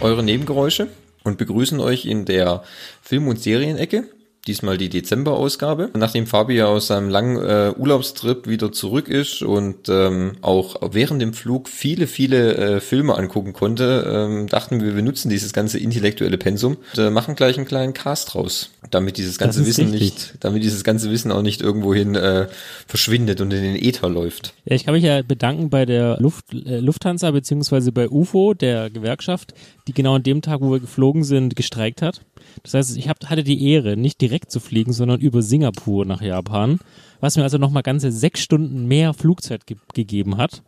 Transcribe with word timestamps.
eure 0.00 0.22
Nebengeräusche 0.22 0.88
und 1.24 1.38
begrüßen 1.38 1.80
euch 1.80 2.06
in 2.06 2.24
der 2.24 2.62
Film- 3.02 3.28
und 3.28 3.40
Serienecke 3.40 4.04
diesmal 4.46 4.78
die 4.78 4.88
Dezember-Ausgabe. 4.88 5.90
Nachdem 5.94 6.26
Fabi 6.26 6.54
ja 6.54 6.66
aus 6.66 6.86
seinem 6.86 7.08
langen 7.08 7.36
äh, 7.36 7.74
Urlaubstrip 7.76 8.48
wieder 8.48 8.72
zurück 8.72 9.08
ist 9.08 9.42
und 9.42 9.88
ähm, 9.88 10.32
auch 10.40 10.76
während 10.92 11.20
dem 11.20 11.34
Flug 11.34 11.68
viele, 11.68 12.06
viele 12.06 12.56
äh, 12.56 12.80
Filme 12.80 13.16
angucken 13.16 13.52
konnte, 13.52 14.04
ähm, 14.08 14.46
dachten 14.46 14.80
wir, 14.80 14.96
wir 14.96 15.02
nutzen 15.02 15.28
dieses 15.28 15.52
ganze 15.52 15.78
intellektuelle 15.78 16.38
Pensum 16.38 16.78
und 16.92 16.98
äh, 16.98 17.10
machen 17.10 17.34
gleich 17.34 17.56
einen 17.58 17.66
kleinen 17.66 17.92
Cast 17.92 18.34
raus, 18.34 18.70
damit 18.90 19.18
dieses 19.18 19.38
ganze 19.38 19.66
Wissen 19.66 19.90
richtig. 19.90 20.00
nicht, 20.00 20.34
damit 20.40 20.62
dieses 20.62 20.84
ganze 20.84 21.10
Wissen 21.10 21.32
auch 21.32 21.42
nicht 21.42 21.60
irgendwohin 21.60 22.14
äh, 22.14 22.48
verschwindet 22.86 23.40
und 23.40 23.52
in 23.52 23.62
den 23.62 23.76
Äther 23.76 24.08
läuft. 24.08 24.54
Ja, 24.64 24.74
ich 24.74 24.84
kann 24.84 24.94
mich 24.94 25.04
ja 25.04 25.20
bedanken 25.22 25.68
bei 25.68 25.84
der 25.84 26.16
Luft, 26.18 26.54
äh, 26.54 26.80
Lufthansa 26.80 27.30
beziehungsweise 27.30 27.92
bei 27.92 28.08
UFO, 28.08 28.54
der 28.54 28.88
Gewerkschaft, 28.88 29.52
die 29.86 29.92
genau 29.92 30.14
an 30.14 30.22
dem 30.22 30.40
Tag, 30.40 30.60
wo 30.62 30.72
wir 30.72 30.80
geflogen 30.80 31.24
sind, 31.24 31.56
gestreikt 31.56 32.00
hat. 32.00 32.22
Das 32.62 32.74
heißt, 32.74 32.96
ich 32.96 33.08
hab, 33.08 33.24
hatte 33.26 33.44
die 33.44 33.70
Ehre, 33.70 33.96
nicht 33.96 34.20
direkt 34.30 34.50
zu 34.52 34.60
fliegen, 34.60 34.92
sondern 34.92 35.20
über 35.20 35.42
Singapur 35.42 36.04
nach 36.06 36.22
Japan, 36.22 36.78
was 37.20 37.36
mir 37.36 37.42
also 37.42 37.58
nochmal 37.58 37.82
ganze 37.82 38.12
sechs 38.12 38.40
Stunden 38.40 38.86
mehr 38.86 39.12
Flugzeit 39.12 39.66
ge 39.66 39.76
gegeben 39.92 40.36
hat. 40.36 40.62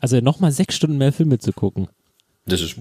Also 0.00 0.20
nochmal 0.20 0.52
sechs 0.52 0.74
Stunden 0.74 0.98
mehr 0.98 1.12
Filme 1.12 1.38
zu 1.38 1.52
gucken. 1.52 1.88
Das 2.46 2.60
ist, 2.60 2.76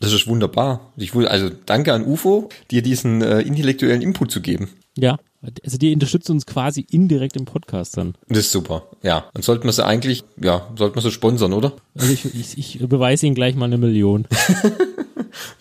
das 0.00 0.12
ist 0.12 0.26
wunderbar. 0.26 0.92
Ich 0.96 1.14
will, 1.14 1.26
also 1.26 1.50
danke 1.66 1.92
an 1.92 2.04
UFO, 2.04 2.48
dir 2.70 2.82
diesen 2.82 3.22
äh, 3.22 3.40
intellektuellen 3.40 4.02
Input 4.02 4.30
zu 4.30 4.40
geben. 4.40 4.68
Ja, 4.96 5.18
also 5.64 5.78
die 5.78 5.92
unterstützt 5.94 6.28
uns 6.28 6.44
quasi 6.44 6.86
indirekt 6.90 7.36
im 7.36 7.46
Podcast 7.46 7.96
dann. 7.96 8.14
Das 8.28 8.38
ist 8.38 8.52
super, 8.52 8.88
ja. 9.02 9.24
Und 9.34 9.44
sollten 9.44 9.64
wir 9.64 9.72
sie 9.72 9.84
eigentlich, 9.84 10.24
ja, 10.40 10.68
sollten 10.76 10.96
wir 10.96 11.02
sie 11.02 11.10
sponsern, 11.10 11.52
oder? 11.52 11.72
Also 11.94 12.12
ich, 12.12 12.26
ich, 12.34 12.58
ich 12.58 12.88
beweise 12.88 13.26
Ihnen 13.26 13.34
gleich 13.34 13.54
mal 13.54 13.64
eine 13.66 13.78
Million. 13.78 14.26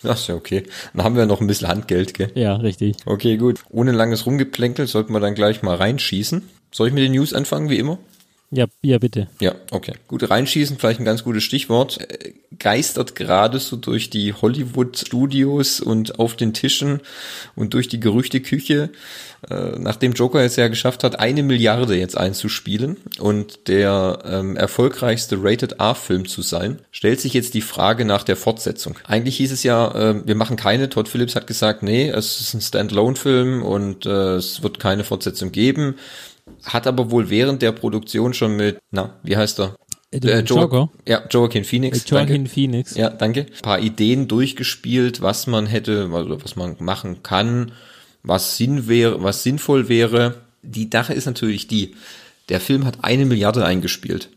Das 0.04 0.22
ist 0.22 0.28
ja 0.28 0.36
okay. 0.36 0.64
Dann 0.94 1.04
haben 1.04 1.16
wir 1.16 1.26
noch 1.26 1.42
ein 1.42 1.48
bisschen 1.48 1.68
Handgeld, 1.68 2.14
gell? 2.14 2.32
Ja, 2.36 2.56
richtig. 2.56 2.98
Okay, 3.06 3.38
gut. 3.38 3.64
Ohne 3.70 3.92
langes 3.92 4.26
Rumgeplänkel 4.26 4.88
sollten 4.88 5.14
wir 5.14 5.20
dann 5.20 5.36
gleich 5.36 5.62
mal 5.62 5.76
reinschießen. 5.76 6.42
Soll 6.72 6.88
ich 6.88 6.94
mit 6.94 7.04
den 7.04 7.12
News 7.12 7.34
anfangen, 7.34 7.70
wie 7.70 7.78
immer? 7.78 7.98
Ja, 8.54 8.66
ja, 8.82 8.98
bitte. 8.98 9.30
Ja, 9.40 9.56
okay. 9.72 9.94
Gut, 10.08 10.30
reinschießen, 10.30 10.78
vielleicht 10.78 11.00
ein 11.00 11.06
ganz 11.06 11.24
gutes 11.24 11.44
Stichwort. 11.44 12.02
Äh, 12.02 12.34
geistert 12.60 13.16
gerade 13.16 13.60
so 13.60 13.78
durch 13.78 14.10
die 14.10 14.34
Hollywood-Studios 14.34 15.80
und 15.80 16.20
auf 16.20 16.36
den 16.36 16.54
Tischen 16.54 17.00
und 17.56 17.74
durch 17.74 17.88
die 17.88 18.02
Gerüchteküche, 18.02 18.90
äh, 19.50 19.56
nachdem 19.80 20.12
Joker 20.12 20.42
es 20.42 20.58
ja 20.58 20.68
geschafft 20.68 21.06
hat, 21.06 21.18
eine 21.18 21.44
Milliarde 21.44 21.96
jetzt 21.96 22.18
einzuspielen 22.18 22.98
und 23.20 23.70
der 23.70 24.20
ähm, 24.26 24.58
erfolgreichste 24.58 25.38
Rated-R-Film 25.42 26.28
zu 26.28 26.42
sein, 26.42 26.80
stellt 26.92 27.22
sich 27.22 27.34
jetzt 27.34 27.54
die 27.54 27.62
Frage 27.62 28.04
nach 28.04 28.24
der 28.24 28.36
Fortsetzung. 28.36 29.00
Eigentlich 29.06 29.38
hieß 29.38 29.54
es 29.54 29.64
ja, 29.64 29.96
äh, 29.96 30.28
wir 30.28 30.36
machen 30.36 30.58
keine. 30.58 30.90
Todd 30.90 31.08
Phillips 31.08 31.36
hat 31.36 31.48
gesagt, 31.48 31.84
nee, 31.84 32.10
es 32.10 32.42
ist 32.42 32.54
ein 32.54 32.62
Standalone-Film 32.62 33.64
und 33.64 34.06
äh, 34.06 34.36
es 34.36 34.62
wird 34.62 34.78
keine 34.80 35.06
Fortsetzung 35.06 35.54
geben 35.54 35.96
hat 36.64 36.88
aber 36.88 37.12
wohl 37.12 37.30
während 37.30 37.62
der 37.62 37.72
Produktion 37.72 38.34
schon 38.34 38.56
mit, 38.56 38.80
na, 38.92 39.20
wie 39.24 39.38
heißt 39.38 39.60
er? 39.60 39.76
Äh, 40.12 40.18
äh 40.18 40.40
jo 40.42 40.60
Joker? 40.60 40.90
Ja, 41.08 41.24
Joaquin 41.30 41.64
Phoenix. 41.64 42.06
Äh, 42.06 42.10
Joaquin. 42.10 42.48
Phoenix. 42.48 42.96
Ja, 42.96 43.09
danke. 43.09 43.42
Ein 43.42 43.62
paar 43.62 43.80
Ideen 43.80 44.28
durchgespielt, 44.28 45.22
was 45.22 45.48
man 45.48 45.66
hätte, 45.66 46.09
also 46.14 46.44
was 46.44 46.56
man 46.56 46.75
machen 46.80 47.24
kann, 47.24 47.72
was 48.24 48.58
Sinn 48.58 48.88
wäre, 48.88 49.24
was 49.24 49.44
sinnvoll 49.44 49.90
wäre. 49.90 50.36
Die 50.64 50.90
Sache 50.92 51.14
ist 51.14 51.25
natürlich 51.25 51.68
die, 51.68 51.96
der 52.50 52.59
Film 52.59 52.86
hat 52.86 53.04
eine 53.04 53.25
Milliarde 53.25 53.66
eingespielt. 53.66 54.30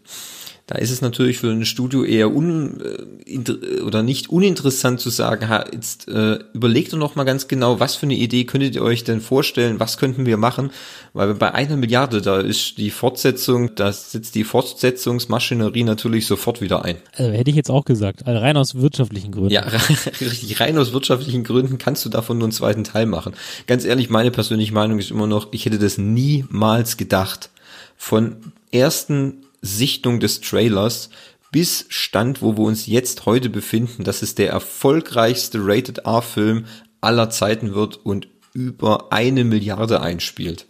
Da 0.66 0.76
ist 0.76 0.90
es 0.90 1.02
natürlich 1.02 1.36
für 1.38 1.50
ein 1.50 1.66
Studio 1.66 2.04
eher 2.04 2.34
un 2.34 2.80
äh, 3.26 3.80
oder 3.82 4.02
nicht 4.02 4.30
uninteressant 4.30 4.98
zu 4.98 5.10
sagen, 5.10 5.50
ha, 5.50 5.66
jetzt 5.70 6.08
äh, 6.08 6.38
überlegt 6.54 6.94
doch 6.94 6.98
noch 6.98 7.16
mal 7.16 7.24
ganz 7.24 7.48
genau, 7.48 7.80
was 7.80 7.96
für 7.96 8.06
eine 8.06 8.14
Idee 8.14 8.44
könntet 8.44 8.74
ihr 8.74 8.82
euch 8.82 9.04
denn 9.04 9.20
vorstellen, 9.20 9.78
was 9.78 9.98
könnten 9.98 10.24
wir 10.24 10.38
machen? 10.38 10.70
Weil 11.12 11.34
bei 11.34 11.52
einer 11.52 11.76
Milliarde, 11.76 12.22
da 12.22 12.40
ist 12.40 12.78
die 12.78 12.90
Fortsetzung, 12.90 13.74
da 13.74 13.92
sitzt 13.92 14.34
die 14.34 14.44
Fortsetzungsmaschinerie 14.44 15.84
natürlich 15.84 16.26
sofort 16.26 16.62
wieder 16.62 16.82
ein. 16.82 16.96
Also 17.12 17.32
hätte 17.32 17.50
ich 17.50 17.56
jetzt 17.56 17.70
auch 17.70 17.84
gesagt, 17.84 18.26
also 18.26 18.40
rein 18.40 18.56
aus 18.56 18.74
wirtschaftlichen 18.74 19.32
Gründen. 19.32 19.50
Ja, 19.50 19.66
richtig, 20.20 20.60
rein 20.60 20.78
aus 20.78 20.94
wirtschaftlichen 20.94 21.44
Gründen 21.44 21.76
kannst 21.76 22.06
du 22.06 22.08
davon 22.08 22.38
nur 22.38 22.46
einen 22.46 22.52
zweiten 22.52 22.84
Teil 22.84 23.04
machen. 23.04 23.34
Ganz 23.66 23.84
ehrlich, 23.84 24.08
meine 24.08 24.30
persönliche 24.30 24.72
Meinung 24.72 24.98
ist 24.98 25.10
immer 25.10 25.26
noch, 25.26 25.48
ich 25.52 25.66
hätte 25.66 25.78
das 25.78 25.98
niemals 25.98 26.96
gedacht. 26.96 27.50
Von 27.98 28.36
ersten 28.72 29.44
Sichtung 29.64 30.20
des 30.20 30.40
Trailers 30.40 31.10
bis 31.50 31.86
Stand, 31.88 32.42
wo 32.42 32.56
wir 32.56 32.64
uns 32.64 32.86
jetzt 32.86 33.26
heute 33.26 33.48
befinden, 33.48 34.04
dass 34.04 34.22
es 34.22 34.34
der 34.34 34.50
erfolgreichste 34.50 35.58
Rated 35.62 35.98
R-Film 35.98 36.66
aller 37.00 37.30
Zeiten 37.30 37.74
wird 37.74 37.96
und 38.04 38.28
über 38.52 39.12
eine 39.12 39.44
Milliarde 39.44 40.00
einspielt. 40.00 40.66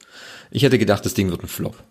Ich 0.51 0.63
hätte 0.63 0.79
gedacht, 0.79 1.05
das 1.05 1.15
Ding 1.15 1.31
wird 1.31 1.43
ein 1.43 1.49
Flop. 1.49 1.83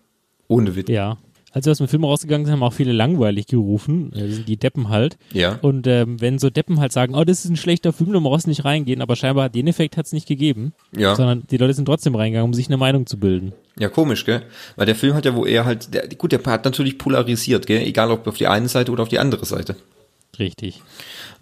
Ohne 0.48 0.76
Witz. 0.76 0.88
Ja, 0.88 1.18
als 1.54 1.66
wir 1.66 1.70
aus 1.70 1.78
dem 1.78 1.86
Film 1.86 2.02
rausgegangen 2.02 2.44
sind, 2.44 2.52
haben 2.52 2.64
auch 2.64 2.72
viele 2.72 2.92
langweilig 2.92 3.46
gerufen. 3.46 4.10
Das 4.12 4.22
sind 4.22 4.48
die 4.48 4.56
Deppen 4.56 4.88
halt. 4.88 5.16
Ja. 5.32 5.60
Und 5.62 5.86
ähm, 5.86 6.20
wenn 6.20 6.40
so 6.40 6.50
Deppen 6.50 6.80
halt 6.80 6.90
sagen, 6.90 7.14
oh, 7.14 7.22
das 7.22 7.44
ist 7.44 7.50
ein 7.50 7.56
schlechter 7.56 7.92
Film, 7.92 8.12
du 8.12 8.20
brauchst 8.20 8.48
nicht 8.48 8.64
reingehen, 8.64 9.00
aber 9.00 9.14
scheinbar 9.14 9.48
den 9.48 9.68
Effekt 9.68 9.96
hat 9.96 10.06
es 10.06 10.12
nicht 10.12 10.26
gegeben. 10.26 10.72
Ja. 10.96 11.14
Sondern 11.14 11.44
die 11.48 11.56
Leute 11.56 11.74
sind 11.74 11.84
trotzdem 11.84 12.16
reingegangen, 12.16 12.50
um 12.50 12.54
sich 12.54 12.66
eine 12.66 12.76
Meinung 12.76 13.06
zu 13.06 13.20
bilden. 13.20 13.52
Ja, 13.78 13.88
komisch, 13.88 14.24
gell? 14.24 14.42
Weil 14.74 14.86
der 14.86 14.96
Film 14.96 15.14
hat 15.14 15.26
ja, 15.26 15.36
wo 15.36 15.46
er 15.46 15.64
halt, 15.64 15.94
der, 15.94 16.08
gut, 16.08 16.32
der 16.32 16.42
hat 16.44 16.64
natürlich 16.64 16.98
polarisiert, 16.98 17.68
gell? 17.68 17.86
Egal 17.86 18.10
ob 18.10 18.26
auf 18.26 18.36
die 18.36 18.48
eine 18.48 18.68
Seite 18.68 18.90
oder 18.90 19.04
auf 19.04 19.08
die 19.08 19.20
andere 19.20 19.46
Seite. 19.46 19.76
Richtig. 20.40 20.82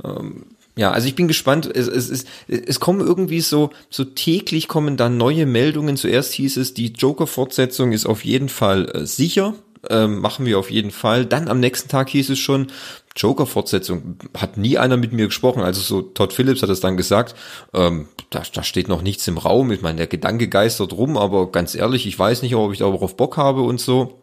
Ähm, 0.04 0.44
ja, 0.76 0.90
also 0.90 1.08
ich 1.08 1.14
bin 1.14 1.26
gespannt. 1.26 1.70
Es, 1.74 1.88
es, 1.88 2.10
es, 2.10 2.24
es 2.48 2.80
kommen 2.80 3.00
irgendwie 3.00 3.40
so, 3.40 3.70
so 3.88 4.04
täglich 4.04 4.68
kommen 4.68 4.98
da 4.98 5.08
neue 5.08 5.46
Meldungen. 5.46 5.96
Zuerst 5.96 6.34
hieß 6.34 6.58
es, 6.58 6.74
die 6.74 6.88
Joker-Fortsetzung 6.88 7.92
ist 7.92 8.04
auf 8.04 8.26
jeden 8.26 8.50
Fall 8.50 8.90
äh, 8.90 9.06
sicher 9.06 9.54
ähm, 9.90 10.20
machen 10.20 10.46
wir 10.46 10.58
auf 10.58 10.70
jeden 10.70 10.90
Fall. 10.90 11.26
Dann 11.26 11.48
am 11.48 11.60
nächsten 11.60 11.88
Tag 11.88 12.08
hieß 12.10 12.30
es 12.30 12.38
schon, 12.38 12.68
Joker-Fortsetzung. 13.16 14.16
Hat 14.36 14.56
nie 14.56 14.78
einer 14.78 14.96
mit 14.96 15.12
mir 15.12 15.26
gesprochen. 15.26 15.62
Also 15.62 15.80
so 15.80 16.02
Todd 16.02 16.32
Phillips 16.32 16.62
hat 16.62 16.70
es 16.70 16.80
dann 16.80 16.96
gesagt. 16.96 17.34
Ähm, 17.74 18.08
da, 18.30 18.42
da 18.52 18.62
steht 18.62 18.88
noch 18.88 19.02
nichts 19.02 19.26
im 19.28 19.38
Raum. 19.38 19.70
Ich 19.72 19.82
meine, 19.82 19.98
der 19.98 20.06
Gedanke 20.06 20.48
geistert 20.48 20.92
rum, 20.92 21.16
aber 21.16 21.50
ganz 21.50 21.74
ehrlich, 21.74 22.06
ich 22.06 22.18
weiß 22.18 22.42
nicht, 22.42 22.54
ob 22.54 22.72
ich 22.72 22.78
darauf 22.78 23.16
Bock 23.16 23.36
habe 23.36 23.62
und 23.62 23.80
so. 23.80 24.22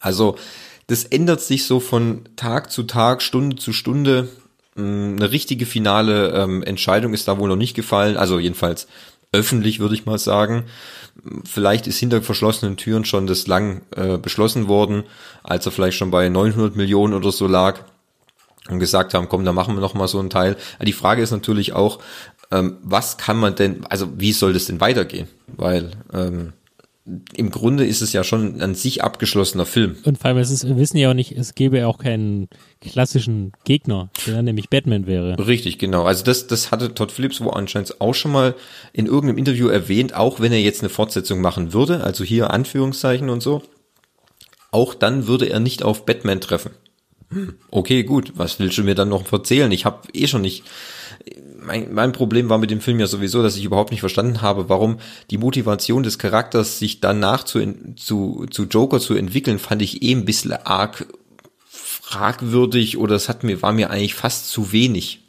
Also 0.00 0.36
das 0.86 1.04
ändert 1.04 1.40
sich 1.40 1.64
so 1.64 1.80
von 1.80 2.22
Tag 2.36 2.70
zu 2.70 2.82
Tag, 2.82 3.22
Stunde 3.22 3.56
zu 3.56 3.72
Stunde. 3.72 4.28
Mm, 4.74 5.16
eine 5.16 5.32
richtige 5.32 5.66
finale 5.66 6.30
ähm, 6.32 6.62
Entscheidung 6.62 7.14
ist 7.14 7.26
da 7.26 7.38
wohl 7.38 7.48
noch 7.48 7.56
nicht 7.56 7.74
gefallen. 7.74 8.16
Also 8.16 8.38
jedenfalls 8.38 8.86
öffentlich, 9.34 9.80
würde 9.80 9.94
ich 9.94 10.06
mal 10.06 10.18
sagen. 10.18 10.64
Vielleicht 11.44 11.86
ist 11.86 11.98
hinter 11.98 12.22
verschlossenen 12.22 12.76
Türen 12.76 13.04
schon 13.04 13.26
das 13.26 13.46
lang 13.46 13.82
äh, 13.94 14.16
beschlossen 14.16 14.68
worden, 14.68 15.04
als 15.42 15.66
er 15.66 15.72
vielleicht 15.72 15.98
schon 15.98 16.10
bei 16.10 16.28
900 16.28 16.76
Millionen 16.76 17.14
oder 17.14 17.32
so 17.32 17.46
lag 17.46 17.80
und 18.68 18.78
gesagt 18.78 19.14
haben, 19.14 19.28
komm, 19.28 19.44
da 19.44 19.52
machen 19.52 19.74
wir 19.74 19.80
noch 19.80 19.94
mal 19.94 20.08
so 20.08 20.18
einen 20.18 20.30
Teil. 20.30 20.56
die 20.80 20.92
Frage 20.92 21.22
ist 21.22 21.30
natürlich 21.30 21.72
auch, 21.72 21.98
ähm, 22.50 22.78
was 22.82 23.16
kann 23.16 23.38
man 23.38 23.54
denn, 23.54 23.84
also 23.86 24.08
wie 24.16 24.32
soll 24.32 24.52
das 24.52 24.66
denn 24.66 24.80
weitergehen? 24.80 25.28
Weil 25.48 25.90
ähm, 26.12 26.52
im 27.34 27.50
Grunde 27.50 27.84
ist 27.84 28.00
es 28.00 28.14
ja 28.14 28.24
schon 28.24 28.62
an 28.62 28.74
sich 28.74 29.04
abgeschlossener 29.04 29.66
Film. 29.66 29.96
Und 30.04 30.18
vor 30.18 30.28
allem, 30.28 30.38
es 30.38 30.50
ist, 30.50 30.66
wir 30.66 30.78
wissen 30.78 30.96
ja 30.96 31.10
auch 31.10 31.14
nicht, 31.14 31.32
es 31.32 31.54
gäbe 31.54 31.78
ja 31.78 31.86
auch 31.86 31.98
keinen 31.98 32.48
klassischen 32.80 33.52
Gegner, 33.64 34.08
der 34.26 34.42
nämlich 34.42 34.70
Batman 34.70 35.06
wäre. 35.06 35.36
Richtig, 35.46 35.78
genau. 35.78 36.04
Also 36.04 36.24
das, 36.24 36.46
das 36.46 36.70
hatte 36.70 36.94
Todd 36.94 37.12
Phillips 37.12 37.42
wo 37.42 37.50
anscheinend 37.50 38.00
auch 38.00 38.14
schon 38.14 38.32
mal 38.32 38.54
in 38.94 39.04
irgendeinem 39.04 39.36
Interview 39.36 39.68
erwähnt, 39.68 40.14
auch 40.14 40.40
wenn 40.40 40.52
er 40.52 40.60
jetzt 40.60 40.80
eine 40.80 40.88
Fortsetzung 40.88 41.42
machen 41.42 41.74
würde, 41.74 42.02
also 42.02 42.24
hier 42.24 42.50
Anführungszeichen 42.50 43.28
und 43.28 43.42
so, 43.42 43.62
auch 44.70 44.94
dann 44.94 45.26
würde 45.26 45.46
er 45.46 45.60
nicht 45.60 45.82
auf 45.82 46.06
Batman 46.06 46.40
treffen. 46.40 46.70
Hm, 47.28 47.56
okay, 47.70 48.02
gut, 48.04 48.32
was 48.36 48.58
willst 48.58 48.78
du 48.78 48.82
mir 48.82 48.94
dann 48.94 49.10
noch 49.10 49.30
erzählen? 49.30 49.70
Ich 49.72 49.84
habe 49.84 50.08
eh 50.14 50.26
schon 50.26 50.42
nicht 50.42 50.64
mein, 51.64 51.92
mein 51.92 52.12
Problem 52.12 52.48
war 52.48 52.58
mit 52.58 52.70
dem 52.70 52.80
Film 52.80 53.00
ja 53.00 53.06
sowieso, 53.06 53.42
dass 53.42 53.56
ich 53.56 53.64
überhaupt 53.64 53.90
nicht 53.90 54.00
verstanden 54.00 54.42
habe, 54.42 54.68
warum 54.68 54.98
die 55.30 55.38
Motivation 55.38 56.02
des 56.02 56.18
Charakters, 56.18 56.78
sich 56.78 57.00
danach 57.00 57.44
zu, 57.44 57.60
zu, 57.96 58.46
zu 58.50 58.64
Joker 58.64 59.00
zu 59.00 59.14
entwickeln, 59.14 59.58
fand 59.58 59.82
ich 59.82 60.02
eh 60.02 60.12
ein 60.12 60.24
bisschen 60.24 60.52
arg 60.52 61.06
fragwürdig 61.68 62.98
oder 62.98 63.16
es 63.16 63.28
hat 63.28 63.44
mir, 63.44 63.62
war 63.62 63.72
mir 63.72 63.90
eigentlich 63.90 64.14
fast 64.14 64.50
zu 64.50 64.72
wenig. 64.72 65.20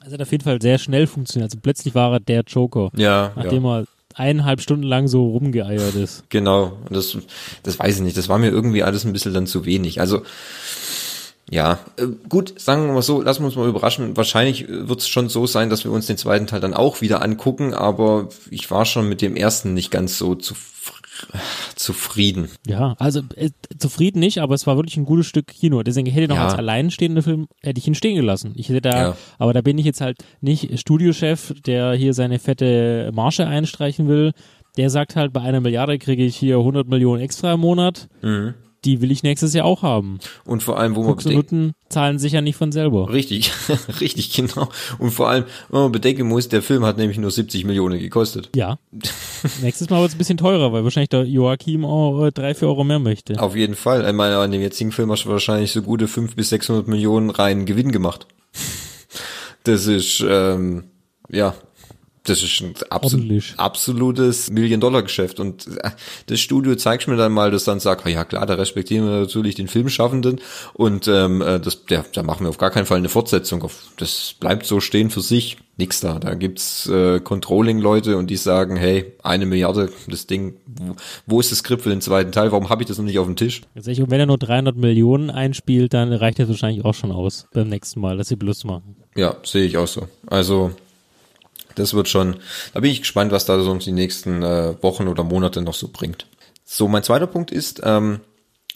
Also 0.00 0.14
hat 0.14 0.22
auf 0.22 0.32
jeden 0.32 0.44
Fall 0.44 0.60
sehr 0.60 0.78
schnell 0.78 1.06
funktioniert. 1.06 1.50
Also 1.50 1.58
plötzlich 1.62 1.94
war 1.94 2.12
er 2.12 2.20
der 2.20 2.42
Joker. 2.46 2.90
Ja. 2.96 3.32
Nachdem 3.36 3.64
ja. 3.64 3.80
er 3.80 3.84
eineinhalb 4.14 4.60
Stunden 4.60 4.84
lang 4.84 5.08
so 5.08 5.28
rumgeeiert 5.28 5.94
ist. 5.94 6.24
Genau. 6.30 6.78
Das, 6.90 7.16
das 7.62 7.78
weiß 7.78 7.96
ich 7.96 8.02
nicht. 8.02 8.16
Das 8.16 8.28
war 8.28 8.38
mir 8.38 8.48
irgendwie 8.48 8.82
alles 8.82 9.04
ein 9.04 9.12
bisschen 9.12 9.34
dann 9.34 9.46
zu 9.46 9.64
wenig. 9.64 10.00
Also, 10.00 10.22
ja, 11.50 11.78
äh, 11.98 12.06
gut, 12.28 12.58
sagen 12.60 12.86
wir 12.86 12.92
mal 12.94 13.02
so, 13.02 13.20
lassen 13.20 13.42
wir 13.42 13.46
uns 13.46 13.56
mal 13.56 13.68
überraschen. 13.68 14.16
Wahrscheinlich 14.16 14.66
wird 14.68 15.00
es 15.00 15.08
schon 15.08 15.28
so 15.28 15.46
sein, 15.46 15.68
dass 15.68 15.84
wir 15.84 15.90
uns 15.90 16.06
den 16.06 16.16
zweiten 16.16 16.46
Teil 16.46 16.60
dann 16.60 16.74
auch 16.74 17.00
wieder 17.00 17.22
angucken, 17.22 17.74
aber 17.74 18.28
ich 18.50 18.70
war 18.70 18.84
schon 18.86 19.08
mit 19.08 19.20
dem 19.20 19.36
ersten 19.36 19.74
nicht 19.74 19.90
ganz 19.90 20.16
so 20.16 20.34
zufrieden 20.34 20.70
zufrieden. 21.76 22.48
Ja, 22.66 22.94
also 22.98 23.20
äh, 23.36 23.50
zufrieden 23.78 24.20
nicht, 24.20 24.38
aber 24.38 24.54
es 24.54 24.66
war 24.66 24.76
wirklich 24.76 24.96
ein 24.96 25.04
gutes 25.04 25.26
Stück 25.26 25.48
Kino. 25.48 25.82
Deswegen 25.82 26.06
hätte 26.06 26.22
ich 26.22 26.28
noch 26.28 26.36
Ja. 26.36 26.44
als 26.46 26.54
alleinstehender 26.54 27.22
Film, 27.22 27.46
hätte 27.60 27.78
ich 27.78 27.86
ihn 27.86 27.94
stehen 27.94 28.16
gelassen. 28.16 28.52
Ich 28.56 28.68
hätte 28.70 28.80
da, 28.80 29.00
Ja. 29.08 29.16
aber 29.38 29.52
da 29.52 29.60
bin 29.60 29.76
ich 29.76 29.84
jetzt 29.84 30.00
halt 30.00 30.16
nicht 30.40 30.78
Studiochef, 30.80 31.52
der 31.66 31.92
hier 31.92 32.14
seine 32.14 32.38
fette 32.38 33.10
Marge 33.14 33.46
einstreichen 33.46 34.08
will. 34.08 34.32
Der 34.78 34.88
sagt 34.88 35.14
halt, 35.16 35.32
bei 35.32 35.40
einer 35.42 35.60
Milliarde 35.60 35.98
kriege 35.98 36.24
ich 36.24 36.36
hier 36.36 36.56
100 36.58 36.88
Millionen 36.88 37.20
extra 37.20 37.52
im 37.52 37.60
Monat. 37.60 38.08
Mhm. 38.22 38.54
Die 38.84 39.00
will 39.00 39.10
ich 39.10 39.22
nächstes 39.22 39.52
Jahr 39.52 39.66
auch 39.66 39.82
haben. 39.82 40.18
Und 40.44 40.62
vor 40.62 40.78
allem, 40.78 40.96
wo 40.96 41.02
man 41.02 41.16
Nutten 41.24 41.72
zahlen 41.88 42.18
sich 42.18 42.32
ja 42.32 42.40
nicht 42.40 42.56
von 42.56 42.72
selber. 42.72 43.12
richtig, 43.12 43.52
richtig, 44.00 44.32
genau. 44.32 44.68
Und 44.98 45.10
vor 45.10 45.28
allem, 45.28 45.44
wenn 45.68 45.80
man 45.82 45.92
bedenken 45.92 46.26
muss, 46.26 46.48
der 46.48 46.62
Film 46.62 46.84
hat 46.84 46.96
nämlich 46.96 47.18
nur 47.18 47.30
70 47.30 47.64
Millionen 47.64 47.98
gekostet. 47.98 48.50
Ja. 48.54 48.78
Nächstes 49.62 49.90
Mal 49.90 50.00
wird 50.00 50.10
es 50.10 50.14
ein 50.14 50.18
bisschen 50.18 50.38
teurer, 50.38 50.72
weil 50.72 50.84
wahrscheinlich 50.84 51.10
der 51.10 51.24
Joachim 51.24 51.84
auch 51.84 52.24
äh, 52.24 52.32
drei, 52.32 52.54
vier 52.54 52.68
Euro 52.68 52.84
mehr 52.84 52.98
möchte. 52.98 53.40
Auf 53.40 53.56
jeden 53.56 53.74
Fall. 53.74 54.06
Ich 54.06 54.12
meine, 54.12 54.38
an 54.38 54.50
dem 54.50 54.62
jetzigen 54.62 54.92
Film 54.92 55.10
hast 55.10 55.24
du 55.24 55.28
wahrscheinlich 55.28 55.72
so 55.72 55.82
gute 55.82 56.08
500 56.08 56.36
bis 56.36 56.48
600 56.50 56.88
Millionen 56.88 57.30
reinen 57.30 57.66
Gewinn 57.66 57.92
gemacht. 57.92 58.26
Das 59.64 59.86
ist, 59.86 60.24
ähm, 60.26 60.84
ja, 61.28 61.54
das 62.24 62.42
ist 62.42 62.60
ein 62.60 62.74
Ordentlich. 62.90 63.54
absolutes 63.56 64.50
Million-Dollar-Geschäft. 64.50 65.40
Und 65.40 65.66
äh, 65.78 65.90
das 66.26 66.40
Studio 66.40 66.74
zeigt 66.74 67.08
mir 67.08 67.16
dann 67.16 67.32
mal, 67.32 67.50
dass 67.50 67.64
dann 67.64 67.80
sagt, 67.80 68.04
oh 68.04 68.08
ja 68.08 68.24
klar, 68.24 68.44
da 68.46 68.54
respektieren 68.54 69.06
wir 69.06 69.20
natürlich 69.20 69.54
den 69.54 69.68
Filmschaffenden 69.68 70.40
und 70.74 71.08
ähm, 71.08 71.40
äh, 71.40 71.58
das, 71.58 71.86
der, 71.86 72.04
da 72.12 72.22
machen 72.22 72.44
wir 72.44 72.50
auf 72.50 72.58
gar 72.58 72.70
keinen 72.70 72.86
Fall 72.86 72.98
eine 72.98 73.08
Fortsetzung. 73.08 73.68
Das 73.96 74.34
bleibt 74.38 74.66
so 74.66 74.80
stehen 74.80 75.10
für 75.10 75.22
sich. 75.22 75.56
Nix 75.78 76.00
da. 76.00 76.18
Da 76.18 76.34
gibt's 76.34 76.86
äh, 76.88 77.20
Controlling-Leute 77.20 78.18
und 78.18 78.28
die 78.28 78.36
sagen, 78.36 78.76
hey, 78.76 79.14
eine 79.22 79.46
Milliarde, 79.46 79.90
das 80.08 80.26
Ding, 80.26 80.56
wo, 80.66 80.94
wo 81.26 81.40
ist 81.40 81.52
das 81.52 81.60
Skript 81.60 81.82
für 81.82 81.88
den 81.88 82.02
zweiten 82.02 82.32
Teil? 82.32 82.52
Warum 82.52 82.68
habe 82.68 82.82
ich 82.82 82.88
das 82.88 82.98
noch 82.98 83.06
nicht 83.06 83.18
auf 83.18 83.24
dem 83.26 83.36
Tisch? 83.36 83.62
Tatsächlich, 83.74 84.04
Und 84.04 84.10
wenn 84.10 84.20
er 84.20 84.26
nur 84.26 84.36
300 84.36 84.76
Millionen 84.76 85.30
einspielt, 85.30 85.94
dann 85.94 86.12
reicht 86.12 86.38
das 86.38 86.50
wahrscheinlich 86.50 86.84
auch 86.84 86.92
schon 86.92 87.12
aus 87.12 87.46
beim 87.54 87.68
nächsten 87.70 88.00
Mal, 88.00 88.18
dass 88.18 88.28
sie 88.28 88.36
Plus 88.36 88.64
machen. 88.64 88.96
Ja, 89.16 89.36
sehe 89.42 89.64
ich 89.64 89.78
auch 89.78 89.88
so. 89.88 90.06
Also 90.26 90.72
das 91.74 91.94
wird 91.94 92.08
schon, 92.08 92.36
da 92.74 92.80
bin 92.80 92.90
ich 92.90 93.00
gespannt, 93.00 93.32
was 93.32 93.44
da 93.44 93.60
so 93.60 93.70
uns 93.70 93.84
die 93.84 93.92
nächsten 93.92 94.42
äh, 94.42 94.74
Wochen 94.82 95.08
oder 95.08 95.24
Monate 95.24 95.62
noch 95.62 95.74
so 95.74 95.88
bringt. 95.88 96.26
So, 96.64 96.88
mein 96.88 97.02
zweiter 97.02 97.26
Punkt 97.26 97.50
ist, 97.50 97.80
ähm, 97.84 98.20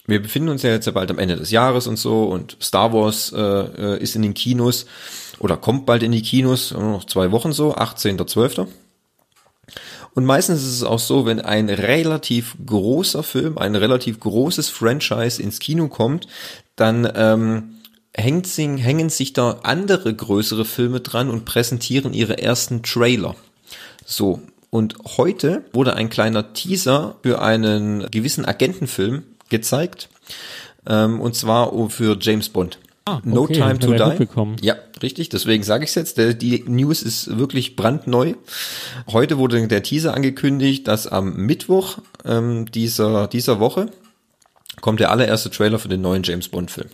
wir 0.06 0.20
befinden 0.20 0.50
uns 0.50 0.62
ja 0.62 0.70
jetzt 0.70 0.86
ja 0.86 0.92
bald 0.92 1.10
am 1.10 1.18
Ende 1.18 1.36
des 1.36 1.50
Jahres 1.50 1.86
und 1.86 1.96
so 1.96 2.24
und 2.24 2.56
Star 2.60 2.92
Wars 2.92 3.32
äh, 3.32 3.40
äh, 3.40 4.02
ist 4.02 4.16
in 4.16 4.22
den 4.22 4.34
Kinos 4.34 4.86
oder 5.38 5.56
kommt 5.56 5.86
bald 5.86 6.02
in 6.02 6.12
die 6.12 6.22
Kinos, 6.22 6.72
noch 6.72 7.04
zwei 7.04 7.32
Wochen 7.32 7.52
so, 7.52 7.74
18.12. 7.74 8.66
Und 10.14 10.24
meistens 10.24 10.62
ist 10.62 10.72
es 10.72 10.84
auch 10.84 10.98
so, 10.98 11.26
wenn 11.26 11.40
ein 11.40 11.68
relativ 11.68 12.56
großer 12.64 13.22
Film, 13.22 13.58
ein 13.58 13.74
relativ 13.74 14.20
großes 14.20 14.68
Franchise 14.68 15.42
ins 15.42 15.58
Kino 15.58 15.88
kommt, 15.88 16.28
dann 16.76 17.10
ähm, 17.16 17.73
hängen 18.16 19.10
sich 19.10 19.32
da 19.32 19.60
andere 19.62 20.14
größere 20.14 20.64
Filme 20.64 21.00
dran 21.00 21.30
und 21.30 21.44
präsentieren 21.44 22.14
ihre 22.14 22.38
ersten 22.38 22.82
Trailer. 22.82 23.34
So, 24.04 24.40
und 24.70 24.96
heute 25.16 25.64
wurde 25.72 25.94
ein 25.94 26.10
kleiner 26.10 26.52
Teaser 26.52 27.16
für 27.22 27.40
einen 27.42 28.10
gewissen 28.10 28.44
Agentenfilm 28.44 29.22
gezeigt, 29.48 30.08
ähm, 30.86 31.20
und 31.20 31.34
zwar 31.34 31.72
für 31.90 32.16
James 32.20 32.48
Bond. 32.48 32.78
Ah, 33.06 33.20
no 33.22 33.42
okay, 33.42 33.54
Time 33.54 33.66
hab 33.66 33.80
to 33.80 33.92
Die. 33.92 34.66
Ja, 34.66 34.76
richtig, 35.02 35.28
deswegen 35.28 35.62
sage 35.62 35.84
ich 35.84 35.90
es 35.90 35.94
jetzt. 35.94 36.16
Der, 36.16 36.32
die 36.32 36.64
News 36.66 37.02
ist 37.02 37.36
wirklich 37.38 37.76
brandneu. 37.76 38.34
Heute 39.12 39.36
wurde 39.36 39.68
der 39.68 39.82
Teaser 39.82 40.14
angekündigt, 40.14 40.88
dass 40.88 41.06
am 41.06 41.36
Mittwoch 41.36 41.98
ähm, 42.24 42.70
dieser, 42.72 43.28
dieser 43.28 43.60
Woche 43.60 43.90
kommt 44.80 45.00
der 45.00 45.10
allererste 45.10 45.50
Trailer 45.50 45.78
für 45.78 45.88
den 45.88 46.00
neuen 46.00 46.22
James 46.22 46.48
Bond-Film. 46.48 46.88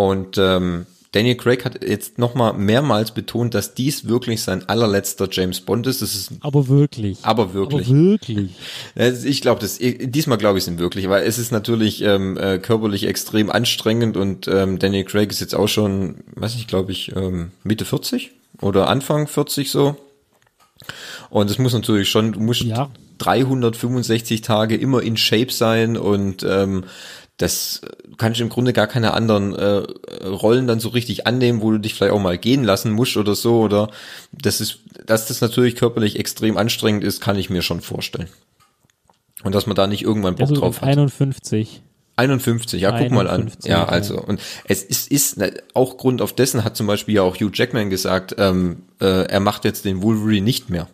Und 0.00 0.38
ähm, 0.38 0.86
Daniel 1.12 1.34
Craig 1.34 1.66
hat 1.66 1.84
jetzt 1.84 2.18
nochmal 2.18 2.54
mehrmals 2.54 3.10
betont, 3.12 3.52
dass 3.52 3.74
dies 3.74 4.08
wirklich 4.08 4.42
sein 4.42 4.66
allerletzter 4.66 5.28
James 5.30 5.60
Bond 5.60 5.86
ist. 5.86 6.00
Das 6.00 6.14
ist 6.14 6.30
Aber 6.40 6.68
wirklich. 6.68 7.18
aber 7.22 7.52
wirklich. 7.52 7.88
Aber 7.88 7.98
wirklich. 7.98 8.50
Ich 9.24 9.42
glaube, 9.42 9.60
das 9.60 9.78
diesmal 9.78 10.38
glaube 10.38 10.56
ich 10.56 10.64
es 10.64 10.68
ihm 10.68 10.78
wirklich, 10.78 11.10
weil 11.10 11.26
es 11.26 11.36
ist 11.36 11.52
natürlich 11.52 12.00
ähm, 12.00 12.38
äh, 12.38 12.58
körperlich 12.58 13.06
extrem 13.06 13.50
anstrengend 13.50 14.16
und 14.16 14.48
ähm, 14.48 14.78
Daniel 14.78 15.04
Craig 15.04 15.30
ist 15.30 15.40
jetzt 15.40 15.54
auch 15.54 15.68
schon, 15.68 16.24
weiß 16.34 16.54
nicht, 16.54 16.68
glaube 16.68 16.92
ich, 16.92 17.14
ähm, 17.14 17.50
Mitte 17.62 17.84
40 17.84 18.30
oder 18.62 18.88
Anfang 18.88 19.26
40 19.26 19.70
so. 19.70 19.96
Und 21.28 21.50
es 21.50 21.58
muss 21.58 21.74
natürlich 21.74 22.08
schon, 22.08 22.32
du 22.32 22.40
musst 22.40 22.62
Ja. 22.62 22.88
365 23.18 24.40
Tage 24.40 24.76
immer 24.76 25.02
in 25.02 25.16
Shape 25.18 25.52
sein 25.52 25.96
und 25.98 26.42
ähm, 26.42 26.84
das 27.40 27.80
kann 28.18 28.32
ich 28.32 28.40
im 28.40 28.50
Grunde 28.50 28.74
gar 28.74 28.86
keine 28.86 29.14
anderen 29.14 29.54
äh, 29.54 29.82
Rollen 30.26 30.66
dann 30.66 30.78
so 30.78 30.90
richtig 30.90 31.26
annehmen, 31.26 31.62
wo 31.62 31.70
du 31.70 31.78
dich 31.78 31.94
vielleicht 31.94 32.12
auch 32.12 32.20
mal 32.20 32.36
gehen 32.36 32.64
lassen 32.64 32.92
musst 32.92 33.16
oder 33.16 33.34
so 33.34 33.60
oder 33.60 33.90
das 34.30 34.60
ist, 34.60 34.80
dass 35.06 35.26
das 35.26 35.40
natürlich 35.40 35.74
körperlich 35.74 36.18
extrem 36.18 36.58
anstrengend 36.58 37.02
ist, 37.02 37.22
kann 37.22 37.38
ich 37.38 37.48
mir 37.48 37.62
schon 37.62 37.80
vorstellen. 37.80 38.28
Und 39.42 39.54
dass 39.54 39.66
man 39.66 39.74
da 39.74 39.86
nicht 39.86 40.02
irgendwann 40.02 40.34
Bock 40.34 40.50
Also 40.50 40.60
drauf 40.60 40.82
hat. 40.82 40.88
51. 40.88 41.80
51, 42.16 42.82
ja, 42.82 42.98
guck 42.98 43.10
mal 43.10 43.26
an. 43.26 43.42
51, 43.42 43.70
Ja, 43.70 43.78
ja. 43.78 43.84
also, 43.86 44.20
und 44.20 44.38
es 44.64 44.82
ist, 44.82 45.10
ist 45.10 45.38
ne, 45.38 45.54
auch 45.72 45.96
Grund 45.96 46.20
auf 46.20 46.34
dessen 46.34 46.62
hat 46.62 46.76
zum 46.76 46.86
Beispiel 46.86 47.14
ja 47.14 47.22
auch 47.22 47.36
Hugh 47.36 47.52
Jackman 47.54 47.88
gesagt, 47.88 48.34
ähm, 48.36 48.82
äh, 49.00 49.24
er 49.24 49.40
macht 49.40 49.64
jetzt 49.64 49.86
den 49.86 50.02
Wolverine 50.02 50.44
nicht 50.44 50.68
mehr. 50.68 50.88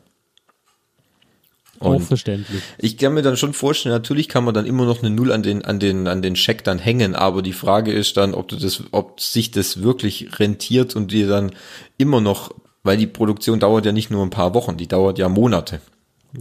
Auch 1.81 1.91
Und 1.91 2.03
verständlich. 2.03 2.63
ich 2.79 2.97
kann 2.97 3.15
mir 3.15 3.23
dann 3.23 3.37
schon 3.37 3.53
vorstellen, 3.53 3.95
natürlich 3.95 4.29
kann 4.29 4.45
man 4.45 4.55
dann 4.55 4.67
immer 4.67 4.85
noch 4.85 5.03
eine 5.03 5.11
Null 5.11 5.33
an 5.33 5.43
den, 5.43 5.65
an 5.65 5.79
den, 5.79 6.07
an 6.09 6.23
den 6.23 6.37
Scheck 6.37 6.65
dann 6.65 6.79
hängen, 6.79 7.15
aber 7.15 7.43
die 7.43 7.53
Frage 7.53 7.93
ist 7.93 8.17
dann, 8.17 8.35
ob 8.35 8.49
du 8.49 8.57
das, 8.57 8.83
ob 8.93 9.21
sich 9.21 9.51
das 9.51 9.83
wirklich 9.83 10.39
rentiert 10.39 10.97
und 10.97 11.13
dir 11.13 11.29
dann 11.29 11.53
immer 11.99 12.21
noch, 12.21 12.55
weil 12.83 12.97
die 12.97 13.07
Produktion 13.07 13.61
dauert 13.61 13.87
ja 13.87 13.93
nicht 13.93 14.11
nur 14.11 14.25
ein 14.25 14.31
paar 14.31 14.55
Wochen, 14.55 14.77
die 14.77 14.89
dauert 14.89 15.19
ja 15.19 15.29
Monate. 15.29 15.81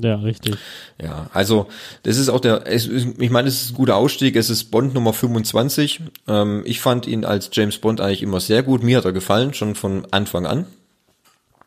Ja, 0.01 0.15
richtig. 0.15 0.55
Ja, 1.01 1.29
also 1.33 1.67
das 2.03 2.17
ist 2.17 2.29
auch 2.29 2.39
der, 2.39 2.67
es, 2.67 2.88
ich 2.88 3.29
meine, 3.29 3.48
es 3.48 3.62
ist 3.62 3.71
ein 3.71 3.75
guter 3.75 3.95
Ausstieg, 3.95 4.36
es 4.36 4.50
ist 4.50 4.65
Bond 4.65 4.93
Nummer 4.93 5.13
25. 5.13 6.01
Ähm, 6.27 6.63
ich 6.65 6.81
fand 6.81 7.07
ihn 7.07 7.25
als 7.25 7.50
James 7.53 7.77
Bond 7.77 8.01
eigentlich 8.01 8.24
immer 8.24 8.39
sehr 8.39 8.63
gut, 8.63 8.83
mir 8.83 8.98
hat 8.98 9.05
er 9.05 9.13
gefallen, 9.13 9.53
schon 9.53 9.75
von 9.75 10.05
Anfang 10.12 10.45
an. 10.45 10.65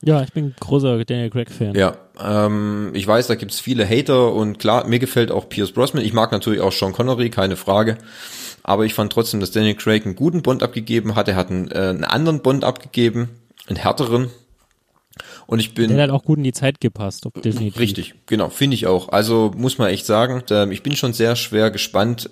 Ja, 0.03 0.23
ich 0.23 0.33
bin 0.33 0.55
großer 0.61 1.05
Daniel 1.05 1.31
Craig-Fan. 1.31 1.75
Ja, 1.75 1.97
ähm, 2.23 2.91
ich 2.95 3.07
weiß, 3.07 3.27
da 3.27 3.35
gibt's 3.35 3.61
viele 3.61 3.89
Hater 3.89 4.33
und 4.33 4.59
klar, 4.59 4.87
mir 4.87 4.99
gefällt 4.99 5.33
auch 5.33 5.49
Pierce 5.49 5.73
Brosnan. 5.73 6.05
Ich 6.05 6.13
mag 6.13 6.31
natürlich 6.31 6.61
auch 6.61 6.73
Sean 6.73 6.93
Connery, 6.93 7.31
keine 7.31 7.57
Frage. 7.57 7.99
Aber 8.63 8.85
ich 8.85 8.95
fand 8.95 9.13
trotzdem, 9.13 9.41
dass 9.41 9.51
Daniel 9.51 9.75
Craig 9.75 10.05
einen 10.05 10.15
guten 10.15 10.43
Bond 10.43 10.63
abgegeben 10.63 11.15
hat. 11.15 11.27
Er 11.29 11.37
hat 11.37 11.51
einen, 11.51 11.71
äh, 11.71 11.79
einen 11.79 12.05
anderen 12.05 12.43
Bond 12.43 12.65
abgegeben, 12.65 13.31
einen 13.67 13.77
härteren. 13.77 14.31
Und 15.47 15.59
ich 15.59 15.75
bin 15.75 15.89
Der 15.89 16.03
hat 16.03 16.11
auch 16.11 16.25
gut 16.25 16.37
in 16.37 16.45
die 16.45 16.53
Zeit 16.53 16.81
gepasst, 16.81 17.25
ob 17.25 17.41
definitiv. 17.43 17.81
Richtig, 17.81 18.15
genau, 18.27 18.51
finde 18.51 18.75
ich 18.75 18.87
auch. 18.87 19.09
Also 19.09 19.51
muss 19.57 19.79
man 19.79 19.89
echt 19.89 20.05
sagen, 20.05 20.43
ähm, 20.51 20.71
ich 20.71 20.83
bin 20.83 20.95
schon 20.95 21.15
sehr 21.15 21.35
schwer 21.35 21.71
gespannt, 21.71 22.31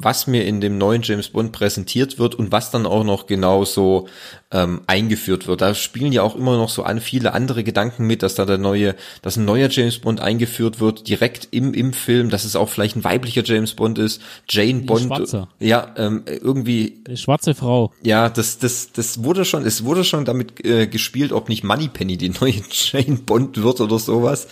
was 0.00 0.28
mir 0.28 0.46
in 0.46 0.60
dem 0.60 0.78
neuen 0.78 1.02
James 1.02 1.28
Bond 1.30 1.50
präsentiert 1.50 2.20
wird 2.20 2.36
und 2.36 2.52
was 2.52 2.70
dann 2.70 2.86
auch 2.86 3.02
noch 3.02 3.26
genau 3.26 3.64
so 3.64 4.06
ähm, 4.52 4.82
eingeführt 4.86 5.48
wird. 5.48 5.60
Da 5.60 5.74
spielen 5.74 6.12
ja 6.12 6.22
auch 6.22 6.36
immer 6.36 6.56
noch 6.56 6.68
so 6.68 6.84
an 6.84 7.00
viele 7.00 7.34
andere 7.34 7.64
Gedanken 7.64 8.06
mit, 8.06 8.22
dass 8.22 8.36
da 8.36 8.44
der 8.44 8.58
neue, 8.58 8.94
dass 9.22 9.36
ein 9.36 9.44
neuer 9.44 9.68
James 9.68 9.98
Bond 9.98 10.20
eingeführt 10.20 10.78
wird, 10.78 11.08
direkt 11.08 11.48
im, 11.50 11.74
im 11.74 11.92
Film, 11.92 12.30
dass 12.30 12.44
es 12.44 12.54
auch 12.54 12.68
vielleicht 12.68 12.94
ein 12.94 13.02
weiblicher 13.02 13.42
James 13.44 13.74
Bond 13.74 13.98
ist, 13.98 14.22
Jane 14.48 14.82
Bond. 14.82 15.06
Schwarzer. 15.06 15.48
Ja, 15.58 15.92
ähm, 15.96 16.22
irgendwie 16.26 17.02
Eine 17.04 17.16
schwarze 17.16 17.54
Frau. 17.54 17.92
ja, 18.02 18.28
das, 18.28 18.58
das, 18.58 18.92
das 18.92 19.24
wurde 19.24 19.44
schon, 19.44 19.66
es 19.66 19.84
wurde 19.84 20.04
schon 20.04 20.24
damit 20.24 20.64
äh, 20.64 20.86
gespielt, 20.86 21.32
ob 21.32 21.48
nicht 21.48 21.64
Moneypenny 21.64 22.16
die 22.16 22.28
neue 22.40 22.62
Jane 22.70 23.18
Bond 23.26 23.60
wird 23.64 23.80
oder 23.80 23.98
sowas. 23.98 24.46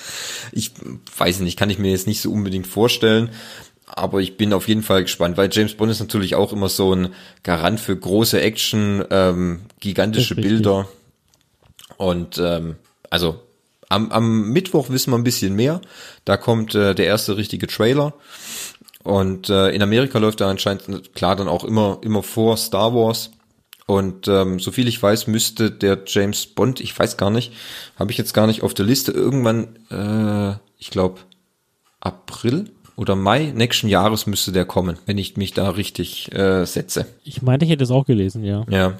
Ich 0.50 0.72
weiß 1.16 1.38
nicht, 1.38 1.56
kann 1.56 1.70
ich 1.70 1.78
mir 1.78 1.92
jetzt 1.92 2.08
nicht 2.08 2.20
so 2.20 2.32
unbedingt 2.32 2.66
vorstellen. 2.66 3.30
Aber 3.86 4.20
ich 4.20 4.36
bin 4.36 4.52
auf 4.52 4.66
jeden 4.66 4.82
Fall 4.82 5.02
gespannt, 5.02 5.36
weil 5.36 5.48
James 5.52 5.74
Bond 5.74 5.92
ist 5.92 6.00
natürlich 6.00 6.34
auch 6.34 6.52
immer 6.52 6.68
so 6.68 6.92
ein 6.92 7.14
Garant 7.44 7.78
für 7.78 7.96
große 7.96 8.40
Action, 8.40 9.04
ähm, 9.10 9.60
gigantische. 9.80 10.34
Bilder. 10.34 10.88
Und 11.96 12.38
ähm, 12.38 12.76
also 13.10 13.40
am, 13.88 14.10
am 14.10 14.50
Mittwoch 14.50 14.90
wissen 14.90 15.12
wir 15.12 15.18
ein 15.18 15.24
bisschen 15.24 15.54
mehr. 15.54 15.80
Da 16.24 16.36
kommt 16.36 16.74
äh, 16.74 16.94
der 16.94 17.06
erste 17.06 17.36
richtige 17.36 17.68
Trailer. 17.68 18.14
Und 19.04 19.48
äh, 19.50 19.70
in 19.70 19.82
Amerika 19.82 20.18
läuft 20.18 20.40
er 20.40 20.48
anscheinend 20.48 21.14
klar 21.14 21.36
dann 21.36 21.46
auch 21.46 21.62
immer 21.62 22.00
immer 22.02 22.24
vor 22.24 22.56
Star 22.56 22.92
Wars. 22.92 23.30
Und 23.86 24.26
ähm, 24.26 24.58
soviel 24.58 24.88
ich 24.88 25.00
weiß, 25.00 25.28
müsste 25.28 25.70
der 25.70 26.00
James 26.06 26.46
Bond, 26.46 26.80
ich 26.80 26.98
weiß 26.98 27.16
gar 27.16 27.30
nicht, 27.30 27.52
habe 27.96 28.10
ich 28.10 28.18
jetzt 28.18 28.34
gar 28.34 28.48
nicht 28.48 28.62
auf 28.64 28.74
der 28.74 28.84
Liste, 28.84 29.12
irgendwann, 29.12 29.76
äh, 29.90 30.58
ich 30.76 30.90
glaube, 30.90 31.20
April 32.00 32.72
oder 32.96 33.14
Mai 33.14 33.52
nächsten 33.54 33.88
Jahres 33.88 34.26
müsste 34.26 34.52
der 34.52 34.64
kommen, 34.64 34.98
wenn 35.06 35.18
ich 35.18 35.36
mich 35.36 35.52
da 35.52 35.70
richtig 35.70 36.32
äh, 36.32 36.64
setze. 36.64 37.06
Ich 37.24 37.42
meinte, 37.42 37.64
ich 37.64 37.70
hätte 37.70 37.84
es 37.84 37.90
auch 37.90 38.06
gelesen, 38.06 38.42
ja. 38.42 38.64
Ja. 38.70 38.94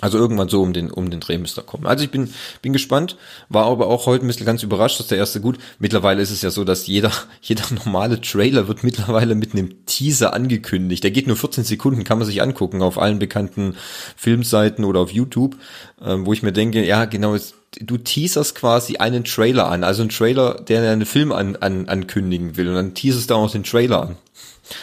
Also 0.00 0.18
irgendwann 0.18 0.48
so 0.48 0.60
um 0.60 0.72
den, 0.72 0.90
um 0.90 1.08
den 1.08 1.20
Dreh 1.20 1.38
müsste 1.38 1.60
er 1.60 1.64
kommen. 1.64 1.86
Also 1.86 2.02
ich 2.02 2.10
bin, 2.10 2.28
bin 2.62 2.72
gespannt, 2.72 3.16
war 3.48 3.66
aber 3.66 3.86
auch 3.86 4.06
heute 4.06 4.24
ein 4.24 4.26
bisschen 4.26 4.44
ganz 4.44 4.62
überrascht, 4.64 4.98
dass 4.98 5.06
der 5.06 5.18
erste 5.18 5.40
gut. 5.40 5.58
Mittlerweile 5.78 6.20
ist 6.20 6.32
es 6.32 6.42
ja 6.42 6.50
so, 6.50 6.64
dass 6.64 6.88
jeder, 6.88 7.12
jeder 7.40 7.62
normale 7.70 8.20
Trailer 8.20 8.66
wird 8.66 8.82
mittlerweile 8.82 9.36
mit 9.36 9.52
einem 9.52 9.86
Teaser 9.86 10.34
angekündigt. 10.34 11.04
Der 11.04 11.12
geht 11.12 11.28
nur 11.28 11.36
14 11.36 11.62
Sekunden, 11.62 12.02
kann 12.02 12.18
man 12.18 12.26
sich 12.26 12.42
angucken 12.42 12.82
auf 12.82 12.98
allen 12.98 13.20
bekannten 13.20 13.76
Filmseiten 14.16 14.84
oder 14.84 14.98
auf 14.98 15.12
YouTube, 15.12 15.56
ähm, 16.04 16.26
wo 16.26 16.32
ich 16.32 16.42
mir 16.42 16.52
denke, 16.52 16.84
ja, 16.84 17.04
genau, 17.04 17.36
du 17.80 17.98
teaserst 17.98 18.54
quasi 18.54 18.96
einen 18.96 19.24
Trailer 19.24 19.68
an. 19.68 19.84
Also 19.84 20.02
ein 20.02 20.08
Trailer, 20.08 20.54
der 20.54 20.90
einen 20.90 21.06
Film 21.06 21.32
an, 21.32 21.56
an, 21.56 21.88
ankündigen 21.88 22.56
will. 22.56 22.68
Und 22.68 22.74
dann 22.74 22.94
teaserst 22.94 23.30
du 23.30 23.34
auch 23.34 23.50
den 23.50 23.64
Trailer 23.64 24.02
an. 24.02 24.16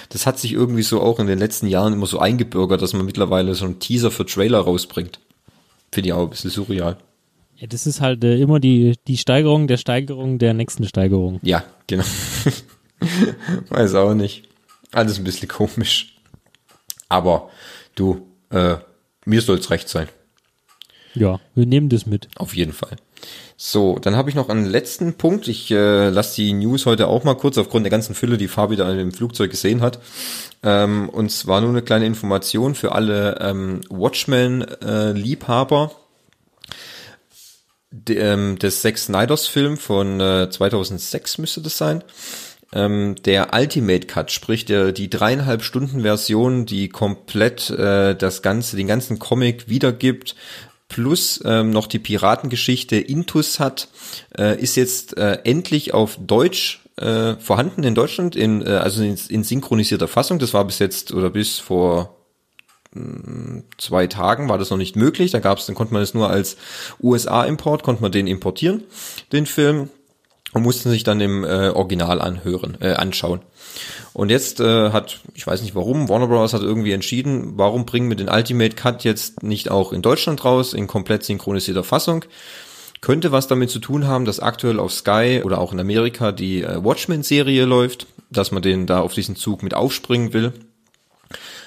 Das 0.09 0.25
hat 0.25 0.39
sich 0.39 0.53
irgendwie 0.53 0.83
so 0.83 1.01
auch 1.01 1.19
in 1.19 1.27
den 1.27 1.39
letzten 1.39 1.67
Jahren 1.67 1.93
immer 1.93 2.05
so 2.05 2.19
eingebürgert, 2.19 2.81
dass 2.81 2.93
man 2.93 3.05
mittlerweile 3.05 3.55
so 3.55 3.65
einen 3.65 3.79
Teaser 3.79 4.11
für 4.11 4.25
Trailer 4.25 4.59
rausbringt. 4.59 5.19
Finde 5.91 6.09
ich 6.09 6.13
auch 6.13 6.23
ein 6.23 6.29
bisschen 6.29 6.51
surreal. 6.51 6.97
Ja, 7.57 7.67
das 7.67 7.85
ist 7.85 8.01
halt 8.01 8.23
äh, 8.23 8.37
immer 8.37 8.59
die, 8.59 8.95
die 9.07 9.17
Steigerung 9.17 9.67
der 9.67 9.77
Steigerung 9.77 10.39
der 10.39 10.53
nächsten 10.53 10.87
Steigerung. 10.87 11.39
Ja, 11.43 11.63
genau. 11.87 12.03
Weiß 13.69 13.95
auch 13.95 14.13
nicht. 14.13 14.47
Alles 14.91 15.17
ein 15.17 15.23
bisschen 15.23 15.47
komisch. 15.47 16.15
Aber 17.09 17.49
du, 17.95 18.27
äh, 18.49 18.77
mir 19.25 19.41
soll's 19.41 19.69
recht 19.69 19.89
sein. 19.89 20.07
Ja, 21.13 21.39
wir 21.55 21.65
nehmen 21.65 21.89
das 21.89 22.05
mit. 22.05 22.29
Auf 22.35 22.55
jeden 22.55 22.73
Fall. 22.73 22.95
So, 23.57 23.99
dann 23.99 24.15
habe 24.15 24.29
ich 24.29 24.35
noch 24.35 24.49
einen 24.49 24.65
letzten 24.65 25.13
Punkt. 25.13 25.47
Ich 25.47 25.69
äh, 25.69 26.09
lasse 26.09 26.37
die 26.37 26.53
News 26.53 26.85
heute 26.85 27.07
auch 27.07 27.23
mal 27.23 27.35
kurz 27.35 27.57
aufgrund 27.57 27.85
der 27.85 27.91
ganzen 27.91 28.15
Fülle, 28.15 28.37
die 28.37 28.47
Fabi 28.47 28.75
da 28.75 28.91
dem 28.91 29.11
Flugzeug 29.11 29.51
gesehen 29.51 29.81
hat. 29.81 29.99
Ähm, 30.63 31.09
und 31.09 31.31
zwar 31.31 31.61
nur 31.61 31.69
eine 31.69 31.83
kleine 31.83 32.05
Information 32.05 32.73
für 32.73 32.93
alle 32.93 33.37
ähm, 33.39 33.81
Watchmen-Liebhaber. 33.89 35.91
Äh, 35.91 35.95
ähm, 38.13 38.57
des 38.57 38.81
Zack 38.81 38.97
Snyders 38.97 39.47
Film 39.47 39.77
von 39.77 40.19
äh, 40.19 40.49
2006 40.49 41.37
müsste 41.39 41.61
das 41.61 41.77
sein. 41.77 42.03
Ähm, 42.73 43.15
der 43.25 43.53
Ultimate 43.53 44.07
Cut, 44.07 44.31
sprich 44.31 44.63
der 44.63 44.93
die 44.93 45.09
dreieinhalb 45.09 45.61
Stunden 45.61 46.01
Version, 46.01 46.65
die 46.65 46.87
komplett 46.87 47.69
äh, 47.69 48.15
das 48.15 48.41
ganze, 48.41 48.77
den 48.77 48.87
ganzen 48.87 49.19
Comic 49.19 49.67
wiedergibt, 49.67 50.35
plus 50.91 51.41
ähm, 51.45 51.69
noch 51.69 51.87
die 51.87 51.99
Piratengeschichte 51.99 52.97
Intus 52.97 53.61
hat, 53.61 53.87
äh, 54.37 54.61
ist 54.61 54.75
jetzt 54.75 55.17
äh, 55.17 55.39
endlich 55.45 55.93
auf 55.93 56.17
Deutsch 56.19 56.81
äh, 56.97 57.35
vorhanden 57.35 57.83
in 57.83 57.95
Deutschland, 57.95 58.35
in, 58.35 58.61
äh, 58.61 58.71
also 58.71 59.01
in, 59.01 59.17
in 59.29 59.45
synchronisierter 59.45 60.09
Fassung. 60.09 60.37
Das 60.37 60.53
war 60.53 60.65
bis 60.65 60.79
jetzt 60.79 61.13
oder 61.13 61.29
bis 61.29 61.59
vor 61.59 62.17
mm, 62.93 63.59
zwei 63.77 64.07
Tagen 64.07 64.49
war 64.49 64.57
das 64.57 64.69
noch 64.69 64.77
nicht 64.77 64.97
möglich. 64.97 65.31
Da 65.31 65.39
gab 65.39 65.59
es, 65.59 65.65
dann 65.65 65.75
konnte 65.75 65.93
man 65.93 66.03
es 66.03 66.13
nur 66.13 66.29
als 66.29 66.57
USA-Import, 67.01 67.83
konnte 67.83 68.01
man 68.01 68.11
den 68.11 68.27
importieren, 68.27 68.83
den 69.31 69.45
Film, 69.45 69.89
und 70.53 70.63
musste 70.63 70.89
sich 70.89 71.03
dann 71.03 71.21
im 71.21 71.43
äh, 71.43 71.69
Original 71.69 72.21
anhören, 72.21 72.77
äh, 72.81 72.93
anschauen. 72.93 73.41
Und 74.13 74.29
jetzt 74.29 74.59
äh, 74.59 74.91
hat, 74.91 75.21
ich 75.33 75.47
weiß 75.47 75.61
nicht 75.61 75.75
warum, 75.75 76.09
Warner 76.09 76.27
Bros. 76.27 76.53
hat 76.53 76.61
irgendwie 76.61 76.91
entschieden, 76.91 77.53
warum 77.55 77.85
bringen 77.85 78.09
wir 78.09 78.17
den 78.17 78.29
Ultimate 78.29 78.75
Cut 78.75 79.03
jetzt 79.03 79.43
nicht 79.43 79.71
auch 79.71 79.93
in 79.93 80.01
Deutschland 80.01 80.43
raus, 80.43 80.73
in 80.73 80.87
komplett 80.87 81.23
synchronisierter 81.23 81.83
Fassung. 81.83 82.25
Könnte 82.99 83.31
was 83.31 83.47
damit 83.47 83.69
zu 83.69 83.79
tun 83.79 84.05
haben, 84.05 84.25
dass 84.25 84.39
aktuell 84.39 84.79
auf 84.79 84.93
Sky 84.93 85.41
oder 85.43 85.59
auch 85.59 85.73
in 85.73 85.79
Amerika 85.79 86.31
die 86.31 86.61
äh, 86.61 86.83
Watchmen-Serie 86.83 87.65
läuft, 87.65 88.07
dass 88.29 88.51
man 88.51 88.61
den 88.61 88.85
da 88.85 88.99
auf 88.99 89.13
diesen 89.13 89.35
Zug 89.35 89.63
mit 89.63 89.73
aufspringen 89.73 90.33
will. 90.33 90.53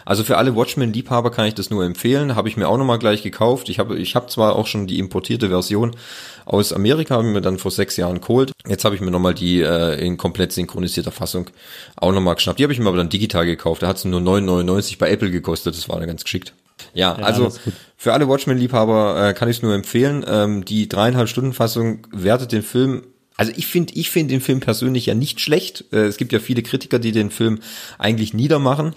Also 0.04 0.25
für 0.25 0.37
alle 0.37 0.54
Watchmen-Liebhaber 0.54 1.30
kann 1.30 1.46
ich 1.46 1.54
das 1.54 1.70
nur 1.70 1.84
empfehlen. 1.84 2.37
Habe 2.37 2.49
ich 2.49 2.56
mir 2.56 2.68
auch 2.68 2.76
nochmal 2.76 2.99
gleich 2.99 3.23
gekauft. 3.23 3.68
Ich 3.68 3.78
habe 3.78 3.99
ich 3.99 4.14
hab 4.14 4.30
zwar 4.30 4.56
auch 4.56 4.66
schon 4.66 4.87
die 4.87 4.99
importierte 4.99 5.49
Version 5.49 5.96
aus 6.44 6.73
Amerika, 6.73 7.16
habe 7.16 7.26
ich 7.26 7.32
mir 7.32 7.40
dann 7.40 7.58
vor 7.58 7.70
sechs 7.70 7.96
Jahren 7.96 8.20
geholt. 8.20 8.52
Jetzt 8.66 8.84
habe 8.84 8.94
ich 8.94 9.00
mir 9.00 9.11
nochmal 9.11 9.34
die 9.34 9.61
äh, 9.61 10.04
in 10.04 10.16
komplett 10.16 10.52
synchronisierter 10.52 11.12
Fassung 11.12 11.50
auch 11.96 12.12
nochmal 12.12 12.34
geschnappt. 12.34 12.58
Die 12.58 12.64
habe 12.64 12.73
ich 12.73 12.78
mir 12.78 12.88
aber 12.88 12.99
dann 12.99 13.08
digital 13.08 13.46
gekauft. 13.46 13.82
Da 13.82 13.88
hat 13.88 13.96
es 13.96 14.04
nur 14.04 14.20
9,99 14.20 14.99
bei 14.99 15.11
Apple 15.11 15.30
gekostet. 15.30 15.76
Das 15.76 15.88
war 15.88 15.99
dann 15.99 16.08
ganz 16.08 16.25
geschickt. 16.25 16.52
Ja, 16.92 17.16
ja 17.18 17.25
also 17.25 17.52
für 17.96 18.12
alle 18.12 18.28
Watchmen-Liebhaber 18.28 19.28
äh, 19.28 19.34
kann 19.34 19.49
ich 19.49 19.58
es 19.58 19.62
nur 19.62 19.75
empfehlen. 19.75 20.25
Ähm, 20.28 20.64
die 20.64 20.88
dreieinhalb 20.88 21.28
Stunden 21.28 21.52
Fassung 21.52 22.06
wertet 22.12 22.52
den 22.52 22.62
Film 22.62 23.02
also 23.37 23.52
ich 23.56 23.66
finde, 23.66 23.94
ich 23.94 24.11
finde 24.11 24.32
den 24.32 24.40
Film 24.40 24.61
persönlich 24.61 25.06
ja 25.06 25.14
nicht 25.14 25.40
schlecht. 25.40 25.87
Äh, 25.92 26.04
es 26.04 26.18
gibt 26.18 26.32
ja 26.32 26.38
viele 26.38 26.62
Kritiker, 26.62 27.00
die 27.00 27.11
den 27.11 27.30
Film 27.30 27.58
eigentlich 27.99 28.32
niedermachen. 28.32 28.94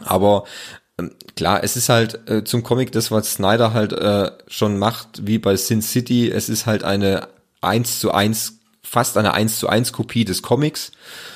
Aber 0.00 0.44
ähm, 0.98 1.12
klar, 1.36 1.62
es 1.62 1.76
ist 1.76 1.88
halt 1.88 2.28
äh, 2.28 2.44
zum 2.44 2.62
Comic 2.62 2.92
das, 2.92 3.10
was 3.10 3.34
Snyder 3.34 3.72
halt 3.72 3.92
äh, 3.92 4.30
schon 4.46 4.78
macht, 4.78 5.26
wie 5.26 5.38
bei 5.38 5.56
Sin 5.56 5.82
City. 5.82 6.30
Es 6.30 6.48
ist 6.48 6.66
halt 6.66 6.84
eine 6.84 7.28
eins 7.60 7.98
zu 7.98 8.12
eins, 8.12 8.58
fast 8.82 9.16
eine 9.16 9.34
eins 9.34 9.58
zu 9.58 9.68
eins 9.68 9.92
Kopie 9.92 10.24
des 10.24 10.42
Comics, 10.42 10.92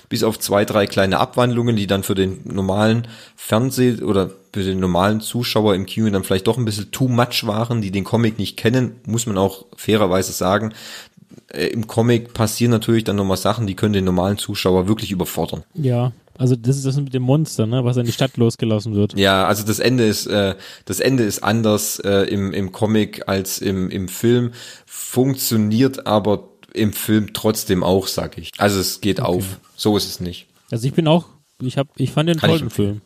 bis 0.09 0.23
auf 0.23 0.39
zwei, 0.39 0.65
drei 0.65 0.87
kleine 0.87 1.19
Abwandlungen, 1.19 1.77
die 1.77 1.87
dann 1.87 2.03
für 2.03 2.15
den 2.15 2.41
normalen 2.45 3.09
Fernseh- 3.37 4.03
oder 4.03 4.31
für 4.53 4.63
den 4.63 4.81
normalen 4.81 5.21
Zuschauer 5.21 5.75
im 5.75 5.87
Kino 5.87 6.09
dann 6.11 6.25
vielleicht 6.25 6.47
doch 6.47 6.57
ein 6.57 6.65
bisschen 6.65 6.91
too 6.91 7.09
much 7.09 7.47
waren, 7.47 7.83
die 7.83 7.91
den 7.91 8.05
Comic 8.05 8.39
nicht 8.39 8.57
kennen, 8.57 9.01
muss 9.07 9.27
man 9.27 9.39
auch 9.39 9.67
fairerweise 9.77 10.33
sagen. 10.33 10.73
Äh, 11.53 11.67
Im 11.69 11.87
Comic 11.87 12.35
passieren 12.35 12.71
natürlich 12.71 13.05
dann 13.05 13.17
nochmal 13.17 13.37
Sachen, 13.37 13.67
die 13.67 13.75
können 13.75 13.93
den 13.93 14.05
normalen 14.05 14.39
Zuschauer 14.39 14.89
wirklich 14.89 15.11
überfordern. 15.11 15.65
Ja, 15.75 16.13
also 16.37 16.55
das 16.55 16.77
ist 16.77 16.87
das 16.87 16.97
mit 16.97 17.13
dem 17.13 17.23
Monster, 17.23 17.67
ne, 17.67 17.85
was 17.85 17.97
in 17.97 18.07
die 18.07 18.13
Stadt 18.13 18.37
losgelassen 18.37 18.95
wird. 18.95 19.19
Ja, 19.19 19.47
also 19.47 19.65
das 19.65 19.81
Ende 19.81 20.07
ist 20.07 20.27
äh, 20.27 20.55
das 20.85 21.01
Ende 21.01 21.25
ist 21.25 21.43
anders 21.43 21.99
äh, 22.01 22.23
im 22.25 22.53
im 22.53 22.71
Comic 22.71 23.29
als 23.29 23.59
im 23.59 23.91
im 23.91 24.09
Film, 24.09 24.53
funktioniert 24.87 26.07
aber 26.07 26.49
im 26.75 26.93
Film 26.93 27.33
trotzdem 27.33 27.83
auch, 27.83 28.07
sag 28.07 28.39
ich. 28.39 28.53
Also 28.59 28.79
es 28.79 29.01
geht 29.01 29.21
okay. 29.21 29.29
auf. 29.29 29.61
So 29.75 29.97
ist 29.97 30.09
es 30.09 30.21
nicht. 30.21 30.47
Also 30.71 30.87
ich 30.87 30.95
bin 30.95 31.09
auch, 31.09 31.27
ich 31.61 31.77
habe, 31.77 31.89
ich 31.97 32.13
fand 32.13 32.29
den 32.29 32.39
Kann 32.39 32.51
tollen 32.51 32.71
Film. 32.71 33.01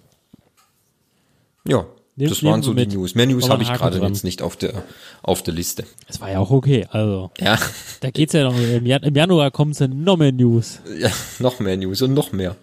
Ja, 1.67 1.87
Nehm, 2.15 2.29
das 2.29 2.43
waren 2.43 2.63
so 2.63 2.75
die 2.75 2.87
News. 2.87 3.15
Mehr 3.15 3.27
News 3.27 3.49
habe 3.49 3.63
ich 3.63 3.73
gerade 3.73 3.99
jetzt 3.99 4.23
nicht 4.23 4.43
auf 4.43 4.57
der 4.57 4.83
auf 5.23 5.43
der 5.43 5.55
Liste. 5.55 5.85
Es 6.09 6.21
war 6.21 6.31
ja 6.31 6.41
auch 6.41 6.51
okay. 6.51 6.87
Also 6.91 7.31
ja, 7.41 7.59
da 8.01 8.11
geht's 8.11 8.35
ja 8.35 8.45
noch. 8.45 8.59
Im, 8.59 8.85
Jan 8.85 9.03
im 9.03 9.15
Januar 9.15 9.51
kommen 9.51 9.73
dann 9.79 10.05
noch 10.05 10.19
mehr 10.19 10.33
News. 10.33 10.81
Ja, 10.99 11.11
noch 11.39 11.59
mehr 11.59 11.77
News 11.77 12.03
und 12.03 12.13
noch 12.13 12.33
mehr. 12.33 12.57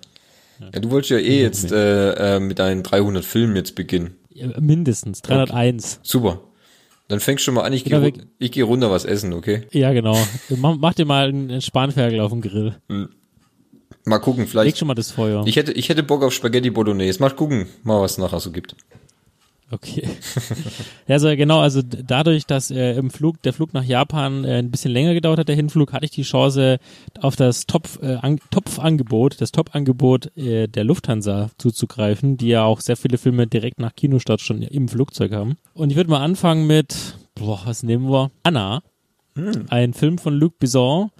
Ja, 0.60 0.79
du 0.79 0.91
wolltest 0.91 1.12
ja 1.12 1.18
eh 1.18 1.41
jetzt 1.41 1.72
äh, 1.72 2.36
äh, 2.36 2.39
mit 2.39 2.60
deinen 2.60 2.84
300 2.84 3.24
Filmen 3.25 3.56
jetzt 3.56 3.75
beginnen. 3.75 4.15
Ja, 4.29 4.48
mindestens, 4.60 5.22
301. 5.22 5.96
Okay. 5.96 6.00
Super. 6.03 6.41
Dann 7.08 7.20
fängst 7.20 7.48
du 7.48 7.51
mal 7.51 7.63
an, 7.63 7.74
ich 7.74 7.86
gehe 7.86 8.00
genau, 8.00 8.24
ich 8.38 8.51
geh 8.51 8.62
runter 8.62 8.91
was 8.91 9.03
essen, 9.03 9.34
okay? 9.34 9.63
Ja, 9.72 9.94
genau. 9.94 10.15
mach, 10.58 10.77
mach 10.77 10.94
dir 10.94 11.06
mal 11.06 11.29
einen 11.29 11.62
Spanferkel 11.62 12.20
auf 12.20 12.32
dem 12.32 12.41
Grill. 12.41 12.75
Hm. 12.88 13.10
Mal 14.06 14.20
gucken, 14.20 14.48
vielleicht. 14.48 14.65
Leg 14.65 14.77
schon 14.77 14.88
mal 14.88 14.94
das 14.94 15.12
Feuer. 15.12 15.44
Ich 15.48 15.56
hätte, 15.56 15.72
ich 15.72 15.89
hätte 15.89 16.03
Bock 16.03 16.24
auf 16.24 16.34
Spaghetti 16.34 16.70
Bolognese. 16.70 17.20
Mal 17.20 17.32
gucken, 17.32 17.68
mal 17.84 18.00
was 18.01 18.18
nachher 18.18 18.39
so 18.39 18.51
gibt. 18.51 18.75
Okay. 19.72 20.08
ja, 21.08 21.16
also 21.16 21.36
genau, 21.36 21.60
also 21.60 21.82
dadurch, 21.84 22.46
dass 22.46 22.72
äh, 22.72 22.94
im 22.94 23.12
Flug, 23.12 23.42
der 23.44 23.54
Flug 23.54 23.74
nach 23.74 23.84
Japan 23.84 24.44
äh, 24.44 24.58
ein 24.58 24.72
bisschen 24.72 24.92
länger 24.92 25.14
gedauert 25.14 25.40
hat, 25.40 25.48
der 25.48 25.56
Hinflug, 25.56 25.94
hatte 25.94 26.06
ich 26.06 26.12
die 26.12 26.24
Chance, 26.24 26.80
auf 27.22 27.36
das 27.36 27.68
Topf, 27.68 28.00
äh, 28.02 28.16
an, 28.16 28.40
Topfangebot, 28.50 29.40
das 29.40 29.52
Top-Angebot 29.52 30.36
äh, 30.36 30.68
der 30.68 30.84
Lufthansa 30.84 31.52
zuzugreifen, 31.58 32.38
die 32.38 32.48
ja 32.48 32.64
auch 32.64 32.82
sehr 32.82 32.98
viele 32.98 33.20
Filme 33.20 33.46
direkt 33.46 33.80
nach 33.80 33.96
Kinostart 33.96 34.42
schon 34.42 34.64
im 34.64 34.88
Flugzeug 34.88 35.34
haben. 35.34 35.58
Und 35.74 35.92
ich 35.92 35.96
würde 35.96 36.10
mal 36.10 36.24
anfangen 36.24 36.66
mit, 36.66 37.16
boah, 37.36 37.62
was 37.66 37.84
nehmen 37.84 38.10
wir? 38.10 38.32
Anna. 38.44 38.82
Hm. 39.36 39.66
Ein 39.70 39.94
Film 39.94 40.18
von 40.18 40.34
Luc 40.34 40.58
Besson, 40.58 41.12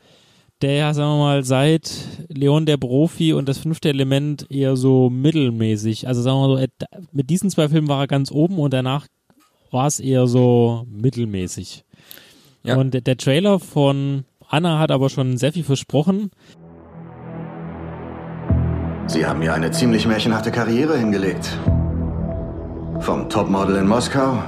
der 0.62 0.74
ja, 0.74 0.94
sagen 0.94 1.12
wir 1.12 1.18
mal, 1.18 1.44
seit 1.44 1.92
Leon 2.28 2.66
der 2.66 2.78
Profi 2.78 3.34
und 3.34 3.48
das 3.48 3.60
fünfte 3.60 3.90
Element 3.90 4.46
eher 4.50 4.76
so 4.76 5.10
mittelmäßig. 5.10 6.08
Also 6.08 6.22
sagen 6.22 6.38
wir 6.38 6.48
mal 6.48 6.62
so, 6.62 7.06
mit 7.12 7.30
diesen 7.30 7.50
zwei 7.50 7.70
Filmen 7.70 7.88
war 7.88 8.02
er 8.02 8.08
ganz 8.08 8.32
oben 8.32 8.60
und 8.60 8.74
danach 8.74 9.08
war 9.72 9.88
es 9.88 10.00
eher 10.00 10.28
so 10.28 10.86
mittelmäßig. 10.90 11.86
Ja. 12.64 12.76
Und 12.76 12.94
der, 12.94 13.02
der 13.02 13.18
Trailer 13.18 13.60
von 13.60 14.26
Anna 14.48 14.80
hat 14.80 14.92
aber 14.92 15.10
schon 15.10 15.38
sehr 15.38 15.54
viel 15.54 15.64
versprochen. 15.64 16.32
Sie 19.08 19.26
haben 19.26 19.42
ja 19.42 19.54
eine 19.54 19.72
ziemlich 19.72 20.06
märchenhafte 20.06 20.52
Karriere 20.52 20.98
hingelegt. 20.98 21.58
Vom 23.00 23.30
Topmodel 23.30 23.78
in 23.78 23.88
Moskau 23.88 24.44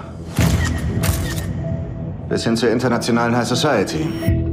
bis 2.31 2.45
hin 2.45 2.55
zur 2.55 2.69
internationalen 2.69 3.35
High 3.35 3.45
Society. 3.45 4.50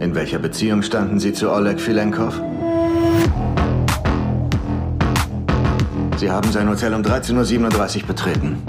In 0.00 0.14
welcher 0.14 0.38
Beziehung 0.38 0.82
standen 0.82 1.18
Sie 1.18 1.32
zu 1.32 1.50
Oleg 1.50 1.80
Filenkov? 1.80 2.40
Sie 6.16 6.30
haben 6.30 6.52
sein 6.52 6.68
Hotel 6.68 6.94
um 6.94 7.02
13.37 7.02 8.02
Uhr 8.02 8.06
betreten. 8.06 8.62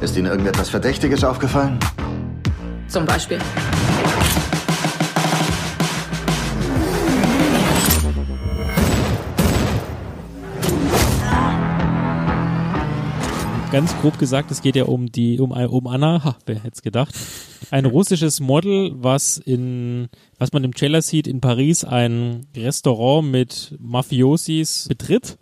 Ist 0.00 0.16
Ihnen 0.16 0.26
irgendetwas 0.26 0.68
Verdächtiges 0.68 1.22
aufgefallen? 1.22 1.78
Zum 2.88 3.06
Beispiel. 3.06 3.38
Ganz 13.76 13.94
grob 14.00 14.18
gesagt, 14.18 14.50
es 14.50 14.62
geht 14.62 14.74
ja 14.74 14.84
um 14.84 15.12
die, 15.12 15.38
um, 15.38 15.50
um 15.50 15.86
Anna, 15.86 16.24
ha, 16.24 16.38
wer 16.46 16.54
hätte 16.54 16.70
es 16.72 16.80
gedacht, 16.80 17.14
ein 17.70 17.84
russisches 17.84 18.40
Model, 18.40 18.92
was 18.94 19.36
in, 19.36 20.08
was 20.38 20.54
man 20.54 20.64
im 20.64 20.72
Trailer 20.72 21.02
sieht, 21.02 21.26
in 21.26 21.42
Paris 21.42 21.84
ein 21.84 22.46
Restaurant 22.56 23.30
mit 23.30 23.76
Mafiosis 23.78 24.86
betritt 24.88 25.36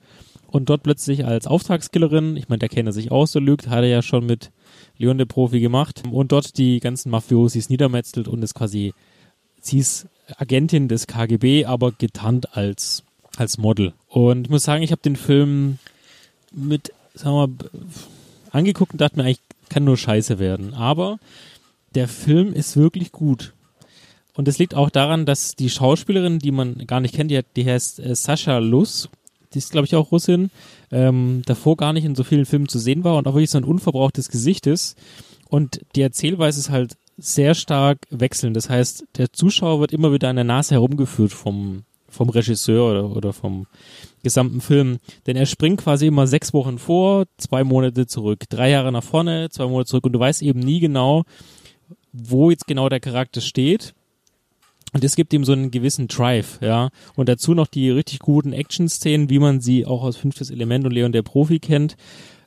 und 0.49 0.69
dort 0.69 0.83
plötzlich 0.83 1.25
als 1.25 1.47
Auftragskillerin, 1.47 2.37
ich 2.37 2.49
meine, 2.49 2.59
der 2.59 2.69
kennt 2.69 2.89
er 2.89 2.93
sich 2.93 3.13
aus, 3.13 3.31
so 3.31 3.39
lügt, 3.39 3.69
hat 3.69 3.85
er 3.85 3.89
ja 3.89 4.03
schon 4.03 4.27
mit 4.27 4.51
Leon 4.99 5.19
der 5.19 5.27
Profi 5.27 5.61
gemacht 5.61 6.03
und 6.11 6.33
dort 6.33 6.59
die 6.59 6.81
ganzen 6.81 7.11
Mafiosis 7.11 7.71
niedermetzelt 7.71 8.27
und 8.27 8.43
ist 8.43 8.55
quasi, 8.55 8.95
sie 9.61 9.79
ist 9.79 10.09
Agentin 10.39 10.89
des 10.89 11.07
KGB, 11.07 11.67
aber 11.67 11.93
getarnt 11.93 12.57
als, 12.57 13.05
als 13.37 13.59
Model. 13.59 13.93
Und 14.09 14.47
ich 14.47 14.51
muss 14.51 14.65
sagen, 14.65 14.83
ich 14.83 14.91
habe 14.91 15.03
den 15.03 15.15
Film 15.15 15.79
mit, 16.51 16.93
sagen 17.15 17.37
wir 17.37 17.47
mal, 17.47 17.71
angeguckt 18.55 18.93
und 18.93 19.01
dachte 19.01 19.17
mir 19.17 19.25
eigentlich, 19.25 19.41
kann 19.69 19.85
nur 19.85 19.97
scheiße 19.97 20.39
werden. 20.39 20.75
Aber 20.75 21.19
der 21.95 22.09
Film 22.09 22.53
ist 22.53 22.77
wirklich 22.77 23.13
gut. 23.13 23.53
Und 24.35 24.49
es 24.49 24.59
liegt 24.59 24.75
auch 24.75 24.91
daran, 24.91 25.27
dass 25.27 25.55
die 25.55 25.71
Schauspielerin, 25.71 26.39
die 26.39 26.51
man 26.51 26.87
gar 26.87 27.01
nicht 27.01 27.15
kennt, 27.15 27.31
die, 27.31 27.41
die 27.57 27.67
heißt 27.67 28.01
äh, 28.01 28.15
Sascha 28.15 28.59
Luz, 28.59 29.09
die 29.53 29.59
ist, 29.59 29.71
glaube 29.71 29.87
ich, 29.87 29.95
auch 29.95 30.11
Russin, 30.11 30.51
ähm, 30.91 31.43
davor 31.47 31.77
gar 31.77 31.93
nicht 31.93 32.05
in 32.05 32.17
so 32.17 32.25
vielen 32.25 32.45
Filmen 32.45 32.69
zu 32.69 32.81
sehen 32.81 33.05
war 33.05 33.17
und 33.17 33.29
auch 33.29 33.35
wirklich 33.35 33.51
so 33.51 33.59
ein 33.59 33.65
unverbrauchtes 33.65 34.29
Gesicht 34.29 34.67
ist. 34.67 34.99
Und 35.49 35.81
die 35.95 36.03
Erzählweise 36.03 36.59
ist 36.59 36.71
halt 36.71 36.97
sehr 37.17 37.55
stark 37.55 37.99
wechselnd. 38.11 38.57
Das 38.57 38.69
heißt, 38.69 39.05
der 39.17 39.33
Zuschauer 39.33 39.79
wird 39.79 39.93
immer 39.93 40.13
wieder 40.13 40.29
an 40.29 40.37
der 40.37 40.45
Nase 40.45 40.75
herumgeführt 40.75 41.33
vom, 41.33 41.85
vom 42.15 42.31
Regisseur 42.31 42.91
oder, 42.91 43.17
oder 43.17 43.33
vom 43.33 43.67
gesamten 44.23 44.61
Film. 44.61 44.99
Denn 45.27 45.37
er 45.37 45.47
springt 45.47 45.83
quasi 45.83 46.07
immer 46.07 46.27
sechs 46.27 46.55
Wochen 46.55 46.79
vor, 46.79 47.27
zwei 47.37 47.65
Monate 47.65 48.07
zurück, 48.07 48.45
drei 48.49 48.71
Jahre 48.71 48.93
nach 48.93 49.05
vorne, 49.05 49.51
zwei 49.51 49.67
Monate 49.67 49.91
zurück 49.91 50.07
und 50.07 50.13
du 50.13 50.21
weißt 50.21 50.43
eben 50.43 50.61
nie 50.61 50.81
genau, 50.81 51.25
wo 52.13 52.51
jetzt 52.51 52.67
genau 52.67 52.89
der 52.89 53.01
Charakter 53.01 53.41
steht. 53.41 53.95
Und 54.93 55.03
es 55.03 55.17
gibt 55.17 55.33
ihm 55.33 55.45
so 55.45 55.53
einen 55.53 55.73
gewissen 55.73 56.07
Drive, 56.07 56.61
ja. 56.63 56.91
Und 57.17 57.29
dazu 57.29 57.53
noch 57.53 57.67
die 57.67 57.91
richtig 57.91 58.21
guten 58.21 58.53
Action-Szenen, 58.53 59.29
wie 59.29 59.41
man 59.41 59.61
sie 59.61 59.87
auch 59.87 60.05
aus 60.05 60.17
Fünftes 60.17 60.51
Element 60.51 60.85
und 60.85 60.93
Leon 60.93 61.11
der 61.11 61.23
Profi 61.23 61.59
kennt. 61.59 61.97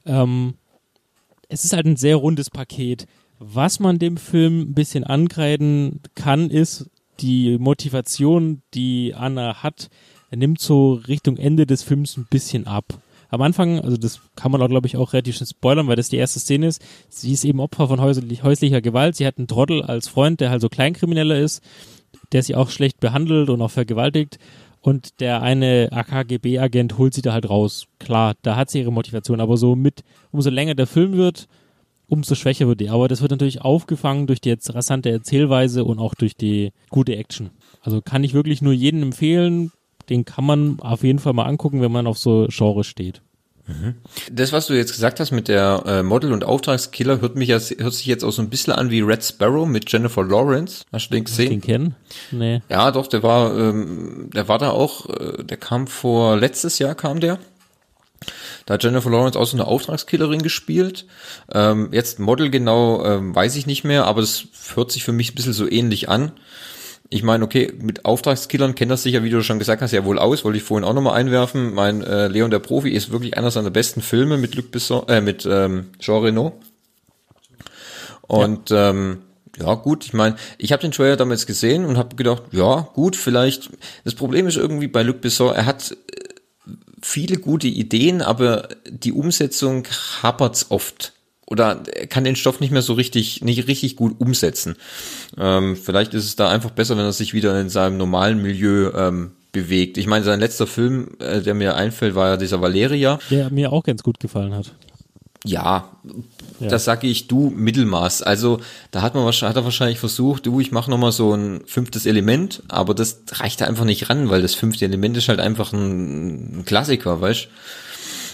Ähm, 0.06 0.54
es 1.50 1.66
ist 1.66 1.74
halt 1.74 1.86
ein 1.86 1.98
sehr 1.98 2.16
rundes 2.16 2.50
Paket. 2.50 3.06
Was 3.40 3.82
man 3.82 4.00
dem 4.00 4.16
Film 4.16 4.62
ein 4.62 4.74
bisschen 4.74 5.04
angreifen 5.04 6.00
kann, 6.16 6.50
ist 6.50 6.90
die 7.20 7.58
Motivation, 7.58 8.62
die 8.74 9.14
Anna 9.16 9.64
hat, 9.64 9.90
nimmt 10.36 10.60
so 10.60 10.94
Richtung 10.94 11.38
Ende 11.38 11.66
des 11.66 11.84
Films 11.84 12.18
ein 12.18 12.28
bisschen 12.30 12.68
ab. 12.68 12.86
Am 13.30 13.42
Anfang, 13.42 13.82
also 13.82 13.98
das 13.98 14.22
kann 14.36 14.52
man 14.52 14.62
auch, 14.62 14.70
glaube 14.70 14.88
ich, 14.88 14.96
auch 14.96 15.12
relativ 15.12 15.36
schnell 15.36 15.48
spoilern, 15.48 15.88
weil 15.88 15.98
das 15.98 16.10
die 16.10 16.16
erste 16.16 16.40
Szene 16.40 16.68
ist. 16.68 16.82
Sie 17.10 17.34
ist 17.34 17.44
eben 17.44 17.60
Opfer 17.60 17.88
von 17.90 18.00
häuslich, 18.00 18.44
häuslicher 18.44 18.82
Gewalt. 18.82 19.18
Sie 19.18 19.28
hat 19.28 19.38
einen 19.38 19.48
Trottel 19.48 19.84
als 19.84 20.08
Freund, 20.08 20.40
der 20.40 20.50
halt 20.50 20.62
so 20.62 20.70
Kleinkrimineller 20.70 21.38
ist 21.38 21.62
der 22.32 22.44
sie 22.44 22.56
auch 22.56 22.70
schlecht 22.70 23.00
behandelt 23.00 23.50
und 23.50 23.62
auch 23.62 23.72
vergewaltigt. 23.72 24.38
Und 24.82 25.20
der 25.20 25.42
eine 25.42 25.90
AKGB-Agent 25.92 26.98
holt 26.98 27.14
sie 27.14 27.22
da 27.22 27.34
halt 27.34 27.50
raus. 27.50 27.88
Klar, 28.00 28.36
da 28.42 28.56
hat 28.56 28.70
sie 28.70 28.80
ihre 28.80 28.92
Motivation, 28.92 29.42
aber 29.42 29.58
so 29.58 29.76
mit, 29.76 30.04
umso 30.32 30.50
länger 30.50 30.76
der 30.76 30.88
Film 30.88 31.14
wird, 31.14 31.48
umso 32.08 32.36
schwächer 32.36 32.68
wird 32.68 32.80
die. 32.80 32.90
Aber 32.90 33.08
das 33.08 33.22
wird 33.22 33.32
natürlich 33.32 33.62
aufgefangen 33.62 34.28
durch 34.28 34.42
die 34.42 34.50
jetzt 34.50 34.74
rasante 34.74 35.10
Erzählweise 35.10 35.84
und 35.84 36.00
auch 36.00 36.16
durch 36.16 36.36
die 36.36 36.72
gute 36.90 37.16
Action. 37.16 37.52
Also 37.82 38.02
kann 38.02 38.24
ich 38.24 38.34
wirklich 38.34 38.62
nur 38.62 38.74
jedem 38.74 39.04
empfehlen. 39.04 39.72
Den 40.10 40.26
kann 40.26 40.46
man 40.46 40.80
auf 40.80 41.04
jeden 41.04 41.20
Fall 41.20 41.34
mal 41.34 41.46
angucken, 41.46 41.82
wenn 41.82 41.92
man 41.92 42.08
auf 42.08 42.18
so 42.18 42.48
Genre 42.50 42.84
steht. 42.84 43.22
Das, 44.32 44.54
was 44.54 44.68
du 44.68 44.74
jetzt 44.74 44.94
gesagt 44.94 45.20
hast 45.20 45.32
mit 45.32 45.50
der 45.50 45.84
äh, 45.86 46.04
Model- 46.04 46.32
und 46.32 46.46
Auftragskiller, 46.46 47.20
hört 47.20 47.36
mich 47.36 47.50
jetzt, 47.50 47.78
hört 47.78 47.94
sich 47.94 48.06
jetzt 48.06 48.24
auch 48.24 48.32
so 48.32 48.42
ein 48.42 48.50
bisschen 48.50 48.72
an 48.72 48.92
wie 48.92 49.02
Red 49.02 49.24
Sparrow 49.24 49.68
mit 49.68 49.92
Jennifer 49.92 50.24
Lawrence. 50.24 50.86
Hast 50.94 51.10
du 51.10 51.16
den 51.16 51.26
gesehen? 51.26 51.50
Den 51.50 51.62
kennen? 51.62 51.96
Nee. 52.32 52.62
Ja, 52.70 52.92
doch, 52.92 53.08
der 53.08 53.24
war, 53.24 53.58
ähm, 53.58 54.30
der 54.34 54.48
war 54.48 54.58
da 54.58 54.70
auch, 54.70 55.10
äh, 55.10 55.44
der 55.44 55.58
kam 55.58 55.88
vor, 55.88 56.38
letztes 56.38 56.80
Jahr 56.80 56.96
kam 56.96 57.20
der. 57.20 57.40
Da 58.66 58.76
hat 58.76 58.84
Jennifer 58.84 59.10
Lawrence 59.10 59.40
auch 59.40 59.46
so 59.46 59.56
eine 59.56 59.68
Auftragskillerin 59.68 60.42
gespielt. 60.42 61.06
Ähm, 61.54 61.90
jetzt 61.92 62.20
Model 62.20 62.50
genau, 62.50 63.06
ähm, 63.06 63.34
weiß 63.34 63.56
ich 63.56 63.68
nicht 63.68 63.84
mehr, 63.84 64.06
aber 64.06 64.22
das 64.22 64.46
hört 64.76 64.92
sich 64.92 65.04
für 65.04 65.14
mich 65.14 65.32
ein 65.32 65.36
bisschen 65.36 65.54
so 65.54 65.70
ähnlich 65.70 66.10
an 66.10 66.32
ich 67.10 67.24
meine, 67.24 67.44
okay, 67.44 67.74
mit 67.80 68.06
Auftragskillern 68.06 68.76
kennt 68.76 68.92
das 68.92 69.04
sicher, 69.04 69.24
wie 69.24 69.30
du 69.30 69.42
schon 69.42 69.60
gesagt 69.60 69.82
hast, 69.82 69.92
ja 69.92 70.04
wohl 70.04 70.20
aus, 70.20 70.44
wollte 70.44 70.58
ich 70.58 70.64
vorhin 70.64 70.86
auch 70.86 70.94
nochmal 70.94 71.14
einwerfen. 71.14 71.74
Mein 71.74 72.04
äh, 72.04 72.28
Leon 72.28 72.52
der 72.52 72.60
Profi 72.60 72.90
ist 72.90 73.12
wirklich 73.12 73.38
einer 73.38 73.52
seiner 73.52 73.70
besten 73.70 74.02
Filme 74.02 74.38
mit 74.38 74.56
Luc 74.56 74.72
Besson, 74.72 75.08
äh, 75.08 75.22
mit 75.22 75.46
ähm, 75.50 75.92
Jean 76.00 76.24
Reno. 76.24 76.60
Und 78.24 78.72
ja. 78.72 78.90
ähm, 78.90 79.20
ja, 79.58 79.74
gut, 79.76 80.06
ich 80.06 80.14
meine, 80.14 80.36
ich 80.58 80.74
habe 80.74 80.82
den 80.82 80.92
Trailer 80.92 81.16
damals 81.16 81.48
gesehen 81.48 81.86
und 81.86 81.98
habe 81.98 82.16
gedacht, 82.16 82.44
ja, 82.52 82.90
gut, 82.94 83.16
vielleicht. 83.16 83.70
Das 84.04 84.14
Problem 84.14 84.46
ist 84.48 84.58
irgendwie 84.58 84.88
bei 84.88 85.02
Luc 85.02 85.22
Besson, 85.22 85.56
er 85.56 85.66
hat 85.66 85.96
viele 87.02 87.38
gute 87.38 87.68
Ideen, 87.68 88.22
aber 88.22 88.70
die 88.90 89.12
Umsetzung 89.12 89.88
hapert's 90.22 90.68
oft 90.70 91.14
oder 91.48 91.82
er 91.94 92.08
kann 92.08 92.26
den 92.26 92.36
Stoff 92.36 92.60
nicht 92.60 92.72
mehr 92.72 92.82
so 92.82 92.94
richtig, 92.94 93.42
nicht 93.42 93.68
richtig 93.68 93.96
gut 93.96 94.20
umsetzen. 94.20 94.76
Ähm, 95.38 95.78
vielleicht 95.78 96.14
ist 96.14 96.26
es 96.26 96.36
da 96.36 96.50
einfach 96.50 96.72
besser, 96.72 96.98
wenn 96.98 97.06
er 97.06 97.14
sich 97.14 97.34
wieder 97.34 97.60
in 97.60 97.70
seinem 97.70 97.98
normalen 97.98 98.42
Milieu 98.42 98.92
ähm, 98.94 99.32
bewegt. 99.54 99.98
Ich 99.98 100.08
meine, 100.08 100.26
sein 100.26 100.42
letzter 100.42 100.68
Film, 100.68 101.12
äh, 101.20 101.42
der 101.42 101.54
mir 101.54 101.76
einfällt, 101.76 102.16
war 102.16 102.28
ja 102.28 102.38
dieser 102.38 102.62
Valeria. 102.62 103.18
Der 103.30 103.50
mir 103.50 103.72
auch 103.72 103.84
ganz 103.84 104.04
gut 104.04 104.20
gefallen 104.20 104.54
hat. 104.54 104.74
Ja, 105.46 105.90
ja. 106.60 106.68
das 106.68 106.86
sage 106.86 107.08
ich 107.08 107.28
du 107.28 107.52
Mittelmaß. 107.56 108.22
Also 108.22 108.60
da 108.92 109.02
hat 109.02 109.16
man 109.16 109.26
wahrscheinlich, 109.26 109.56
hat 109.56 109.62
er 109.62 109.66
wahrscheinlich 109.66 110.00
versucht, 110.00 110.46
du, 110.46 110.60
ich 110.60 110.72
mache 110.72 110.90
nochmal 110.90 111.12
so 111.12 111.34
ein 111.34 111.62
fünftes 111.66 112.06
Element, 112.06 112.64
aber 112.68 112.94
das 112.94 113.22
reicht 113.32 113.62
da 113.62 113.66
einfach 113.66 113.86
nicht 113.86 114.10
ran, 114.10 114.30
weil 114.30 114.42
das 114.42 114.56
fünfte 114.56 114.86
Element 114.86 115.18
ist 115.18 115.30
halt 115.30 115.40
einfach 115.40 115.74
ein, 115.74 116.60
ein 116.60 116.66
Klassiker, 116.66 117.22
weißt? 117.22 117.48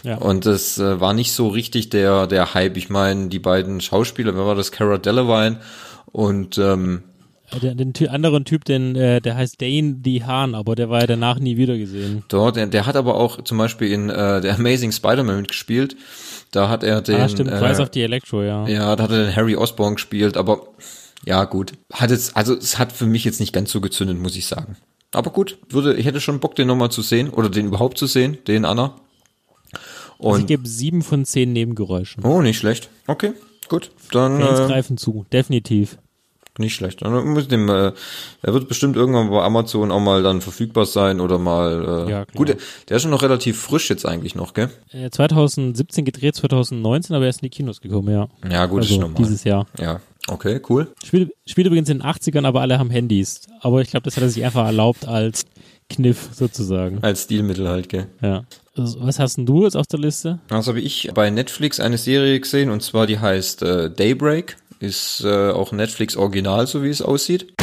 Ja. 0.04 0.18
Und 0.18 0.46
das 0.46 0.78
äh, 0.78 1.00
war 1.00 1.14
nicht 1.14 1.32
so 1.32 1.48
richtig 1.48 1.90
der, 1.90 2.28
der 2.28 2.54
Hype. 2.54 2.76
Ich 2.78 2.90
meine, 2.90 3.30
die 3.30 3.40
beiden 3.40 3.80
Schauspieler, 3.80 4.36
wer 4.36 4.46
war 4.46 4.56
das? 4.56 4.72
Cara 4.72 4.98
Delevingne 4.98 5.60
und 6.12 6.58
ähm, 6.58 7.04
den, 7.60 7.94
den 7.94 8.08
anderen 8.10 8.46
Typ, 8.46 8.66
den, 8.66 8.96
äh, 8.96 9.22
der 9.22 9.36
heißt 9.36 9.62
Dane 9.62 10.00
the 10.04 10.24
Hahn, 10.24 10.56
aber 10.56 10.76
der 10.76 10.89
war 10.89 11.02
ja 11.02 11.08
danach 11.08 11.39
nie 11.39 11.58
wieder 11.58 11.78
gesehen. 11.78 12.24
Dort, 12.28 12.56
der, 12.56 12.68
der 12.68 12.86
hat 12.86 12.96
aber 12.96 13.16
auch 13.16 13.44
zum 13.44 13.58
Beispiel 13.58 13.92
in 13.92 14.10
äh, 14.10 14.42
der 14.42 14.56
Amazing 14.56 14.92
Spider-Man 14.92 15.38
mitgespielt. 15.38 15.96
Da 16.52 16.70
hat 16.70 16.84
er 16.84 17.02
den. 17.02 17.16
Ah, 17.16 17.30
stimmt, 17.30 17.52
äh, 17.52 17.56
Rise 17.56 17.82
of 17.82 17.89
the 17.94 18.02
Electro, 18.02 18.44
ja. 18.44 18.68
Ja, 18.68 18.96
da 18.96 19.04
hat 19.04 19.12
er 19.12 19.26
den 19.26 19.36
Harry 19.36 19.56
Osborn 19.56 19.96
gespielt, 19.96 20.38
aber 20.38 20.68
ja, 21.26 21.44
gut. 21.46 21.74
Hat 21.92 22.12
jetzt, 22.12 22.36
also 22.36 22.56
es 22.56 22.78
hat 22.78 22.92
für 22.92 23.06
mich 23.06 23.24
jetzt 23.24 23.39
nicht 23.39 23.54
ganz 23.54 23.72
so 23.72 23.82
gezündet, 23.82 24.20
muss 24.20 24.36
ich 24.36 24.46
sagen. 24.46 24.78
Aber 25.12 25.32
gut, 25.32 25.58
würde, 25.70 25.96
ich 25.96 26.06
hätte 26.06 26.20
schon 26.20 26.39
Bock, 26.39 26.56
den 26.56 26.68
nochmal 26.68 26.92
zu 26.92 27.02
sehen 27.02 27.30
oder 27.30 27.50
den 27.50 27.68
überhaupt 27.68 27.98
zu 27.98 28.08
sehen, 28.08 28.38
den 28.48 28.66
Anna. 28.66 28.96
Und 30.18 30.32
also 30.32 30.42
ich 30.42 30.48
gebe 30.48 30.68
sieben 30.68 31.02
von 31.02 31.26
zehn 31.26 31.54
Nebengeräuschen. 31.54 32.24
Oh, 32.24 32.42
nicht 32.42 32.58
schlecht. 32.58 32.89
Okay, 33.08 33.34
gut. 33.68 33.92
Dann 34.12 34.39
Fans 34.39 34.60
äh, 34.60 34.68
greifen 34.68 34.98
zu, 34.98 35.26
definitiv. 35.32 35.98
Nicht 36.60 36.76
schlecht. 36.76 37.02
Dem, 37.02 37.70
äh, 37.70 37.94
er 38.44 38.54
wird 38.54 38.68
bestimmt 38.68 38.96
irgendwann 38.96 39.32
bei 39.32 39.42
Amazon 39.42 39.92
auch 39.92 40.00
mal 40.00 40.22
dann 40.22 40.39
verfügbar 40.39 40.86
sein 40.86 41.20
oder 41.20 41.39
mal. 41.39 42.06
Äh, 42.08 42.12
ja, 42.12 42.26
klar. 42.26 42.36
Gut, 42.36 42.58
der 42.89 42.96
ist 42.96 43.02
schon 43.02 43.10
noch 43.10 43.24
relativ 43.24 43.60
frisch 43.60 43.89
jetzt 43.89 44.06
eigentlich 44.06 44.36
noch, 44.36 44.54
gell? 44.54 44.70
2017 45.12 46.04
äh, 46.04 46.06
gedreht, 46.06 46.36
2019, 46.36 47.16
aber 47.16 47.26
er 47.26 47.30
ist 47.30 47.42
in 47.42 47.48
die 47.48 47.50
Kinos 47.50 47.82
gekommen, 47.82 48.13
ja. 48.13 48.28
Ja, 48.48 48.68
gut, 48.68 48.82
also, 48.82 48.94
ist 48.94 49.02
normal. 49.02 49.18
Dieses 49.18 49.44
Jahr. 49.44 49.66
Ja, 49.80 50.00
okay, 50.28 50.62
cool. 50.70 50.94
Spielt, 51.04 51.32
spielt 51.48 51.66
übrigens 51.66 51.89
in 51.89 52.00
den 52.00 52.08
80ern, 52.08 52.46
aber 52.46 52.62
alle 52.62 52.78
haben 52.78 52.92
Handys. 52.92 53.42
Aber 53.62 53.82
ich 53.82 53.89
glaube, 53.89 54.04
das 54.04 54.16
hat 54.16 54.24
er 54.24 54.30
sich 54.30 54.46
einfach 54.46 54.66
erlaubt 54.66 55.08
als 55.08 55.46
Kniff 55.89 56.30
sozusagen. 56.34 57.00
Als 57.02 57.24
Stilmittel 57.24 57.68
halt, 57.68 57.89
gell? 57.89 58.08
Ja. 58.22 58.44
Also, 58.76 59.02
was 59.02 59.20
hast 59.20 59.38
denn 59.38 59.46
du 59.46 59.63
jetzt 59.63 59.78
auf 59.78 59.86
der 59.86 60.00
Liste? 60.00 60.39
Also 60.50 60.70
habe 60.70 60.82
ich 60.82 61.12
bei 61.13 61.30
Netflix 61.30 61.80
eine 61.80 62.00
Serie 62.00 62.39
gesehen 62.39 62.72
und 62.72 62.82
zwar 62.82 63.06
die 63.06 63.20
heißt 63.20 63.62
äh, 63.62 63.92
Daybreak. 63.92 64.58
Ist 64.84 65.24
äh, 65.24 65.52
auch 65.52 65.72
Netflix 65.72 66.17
Original, 66.17 66.67
so 66.67 66.84
wie 66.84 66.89
es 66.89 67.02
aussieht. 67.02 67.54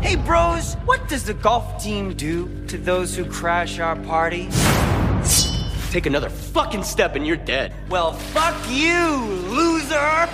Hey 0.00 0.16
bros, 0.16 0.76
what 0.86 0.98
does 1.08 1.22
the 1.22 1.34
golf 1.34 1.80
team 1.80 2.16
do 2.16 2.48
to 2.66 2.76
those 2.76 3.16
who 3.16 3.24
crash 3.24 3.78
our 3.78 3.94
party? 3.94 4.48
Take 5.92 6.06
another 6.06 6.28
fucking 6.28 6.82
step 6.82 7.14
and 7.14 7.24
you're 7.24 7.36
dead. 7.36 7.72
Well, 7.88 8.14
fuck 8.34 8.56
you, 8.68 9.20
loser! 9.46 9.94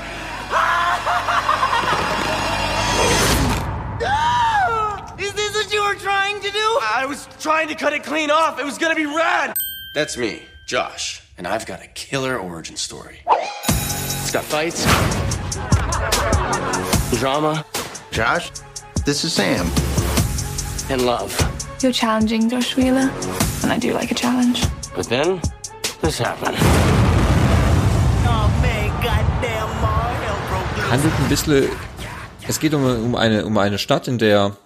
Is 5.19 5.35
this 5.35 5.55
what 5.55 5.71
you 5.75 5.83
were 5.83 5.97
trying 5.97 6.41
to 6.41 6.51
do? 6.51 6.79
I 6.81 7.05
was 7.07 7.29
trying 7.39 7.69
to 7.69 7.75
cut 7.75 7.93
it 7.93 8.03
clean 8.03 8.31
off. 8.31 8.59
It 8.59 8.65
was 8.65 8.79
gonna 8.79 8.95
be 8.95 9.05
rad. 9.05 9.53
That's 9.93 10.17
me, 10.17 10.45
Josh, 10.65 11.21
and 11.37 11.47
I've 11.47 11.67
got 11.67 11.83
a 11.83 11.87
killer 11.89 12.39
origin 12.39 12.77
story 12.77 13.21
got 14.35 14.45
fights, 14.47 14.85
drama. 17.21 17.65
Josh, 18.11 18.51
this 19.05 19.23
is 19.23 19.33
Sam. 19.33 19.71
And 20.91 21.07
love. 21.07 21.31
You're 21.81 21.93
challenging, 21.93 22.51
Josh 22.51 22.77
Wheeler, 22.77 23.13
and 23.63 23.71
I 23.71 23.79
do 23.79 23.93
like 23.93 24.11
a 24.11 24.15
challenge. 24.15 24.67
But 24.97 25.09
then, 25.09 25.41
this 26.01 26.19
happened. 26.19 26.57
Oh 28.27 28.51
man, 28.61 28.91
goddamn, 29.05 29.71
Marvel 29.81 30.91
Handelt 30.91 31.15
ein 31.21 31.29
bisschen. 31.29 31.69
Es 32.49 32.59
geht 32.59 32.75
um, 32.75 32.85
um, 32.85 33.15
eine, 33.15 33.47
um 33.47 33.57
eine 33.57 33.79
Stadt, 33.79 34.09
in 34.09 34.19
der 34.19 34.57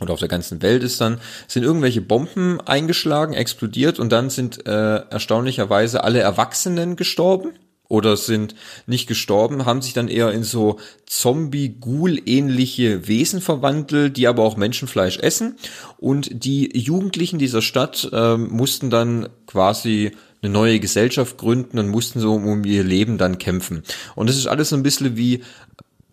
oder 0.00 0.12
auf 0.12 0.20
der 0.20 0.28
ganzen 0.28 0.60
Welt 0.60 0.82
ist 0.82 1.00
dann, 1.00 1.22
sind 1.46 1.62
irgendwelche 1.62 2.02
Bomben 2.02 2.60
eingeschlagen, 2.60 3.32
explodiert 3.32 3.98
und 3.98 4.12
dann 4.12 4.28
sind 4.28 4.66
äh, 4.66 4.96
erstaunlicherweise 5.08 6.04
alle 6.04 6.20
Erwachsenen 6.20 6.96
gestorben 6.96 7.54
oder 7.88 8.16
sind 8.16 8.54
nicht 8.86 9.08
gestorben, 9.08 9.64
haben 9.64 9.82
sich 9.82 9.94
dann 9.94 10.08
eher 10.08 10.30
in 10.32 10.44
so 10.44 10.78
Zombie-Ghoul-ähnliche 11.06 13.08
Wesen 13.08 13.40
verwandelt, 13.40 14.16
die 14.16 14.28
aber 14.28 14.44
auch 14.44 14.56
Menschenfleisch 14.56 15.18
essen. 15.18 15.56
Und 15.96 16.44
die 16.44 16.76
Jugendlichen 16.78 17.38
dieser 17.38 17.62
Stadt 17.62 18.08
ähm, 18.12 18.48
mussten 18.50 18.90
dann 18.90 19.28
quasi 19.46 20.12
eine 20.42 20.52
neue 20.52 20.80
Gesellschaft 20.80 21.38
gründen 21.38 21.78
und 21.78 21.88
mussten 21.88 22.20
so 22.20 22.34
um 22.34 22.64
ihr 22.64 22.84
Leben 22.84 23.18
dann 23.18 23.38
kämpfen. 23.38 23.82
Und 24.14 24.28
das 24.28 24.36
ist 24.36 24.46
alles 24.46 24.68
so 24.68 24.76
ein 24.76 24.82
bisschen 24.82 25.16
wie 25.16 25.42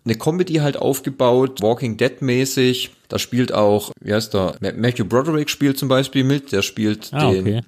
eine 0.06 0.14
Comedy 0.14 0.54
halt 0.54 0.76
aufgebaut, 0.78 1.60
Walking 1.60 1.96
Dead 1.96 2.22
mäßig. 2.22 2.92
Da 3.08 3.18
spielt 3.18 3.52
auch, 3.52 3.92
wie 4.00 4.14
heißt 4.14 4.34
der, 4.34 4.56
Matthew 4.76 5.04
Broderick 5.04 5.50
spielt 5.50 5.78
zum 5.78 5.88
Beispiel 5.88 6.24
mit, 6.24 6.50
der 6.52 6.62
spielt 6.62 7.10
Ah, 7.12 7.30
den, 7.30 7.40
okay. 7.46 7.60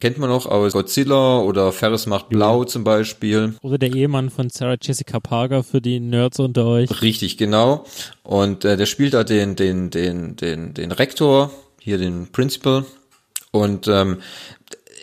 kennt 0.00 0.18
man 0.18 0.28
noch 0.28 0.46
aus 0.46 0.72
Godzilla 0.72 1.38
oder 1.38 1.72
Ferris 1.72 2.06
macht 2.06 2.28
blau 2.28 2.64
zum 2.64 2.84
Beispiel. 2.84 3.54
Oder 3.62 3.78
der 3.78 3.92
Ehemann 3.92 4.28
von 4.30 4.50
Sarah 4.50 4.76
Jessica 4.80 5.20
Parker 5.20 5.62
für 5.62 5.80
die 5.80 6.00
Nerds 6.00 6.40
unter 6.40 6.66
euch. 6.66 7.02
Richtig, 7.02 7.38
genau. 7.38 7.84
Und 8.22 8.64
äh, 8.64 8.76
der 8.76 8.86
spielt 8.86 9.14
da 9.14 9.24
den, 9.24 9.56
den, 9.56 9.90
den, 9.90 10.36
den, 10.36 10.74
den 10.74 10.92
Rektor, 10.92 11.50
hier 11.78 11.98
den 11.98 12.28
Principal. 12.32 12.84
Und 13.50 13.86
ähm, 13.86 14.18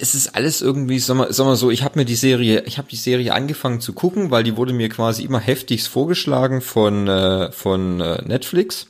es 0.02 0.16
ist 0.16 0.36
alles 0.36 0.62
irgendwie, 0.62 0.98
sag 1.00 1.18
mal, 1.18 1.32
sag 1.34 1.46
mal 1.46 1.58
so, 1.58 1.70
ich 1.70 1.84
habe 1.84 2.00
mir 2.00 2.06
die 2.06 2.16
Serie, 2.16 2.64
ich 2.66 2.78
habe 2.78 2.88
die 2.88 2.96
Serie 2.96 3.34
angefangen 3.34 3.82
zu 3.82 3.94
gucken, 3.94 4.32
weil 4.32 4.44
die 4.44 4.56
wurde 4.56 4.74
mir 4.74 4.88
quasi 4.88 5.24
immer 5.24 5.40
heftigst 5.40 5.90
vorgeschlagen 5.90 6.62
von 6.62 7.08
äh, 7.08 7.52
von 7.52 8.00
äh, 8.00 8.22
Netflix. 8.24 8.88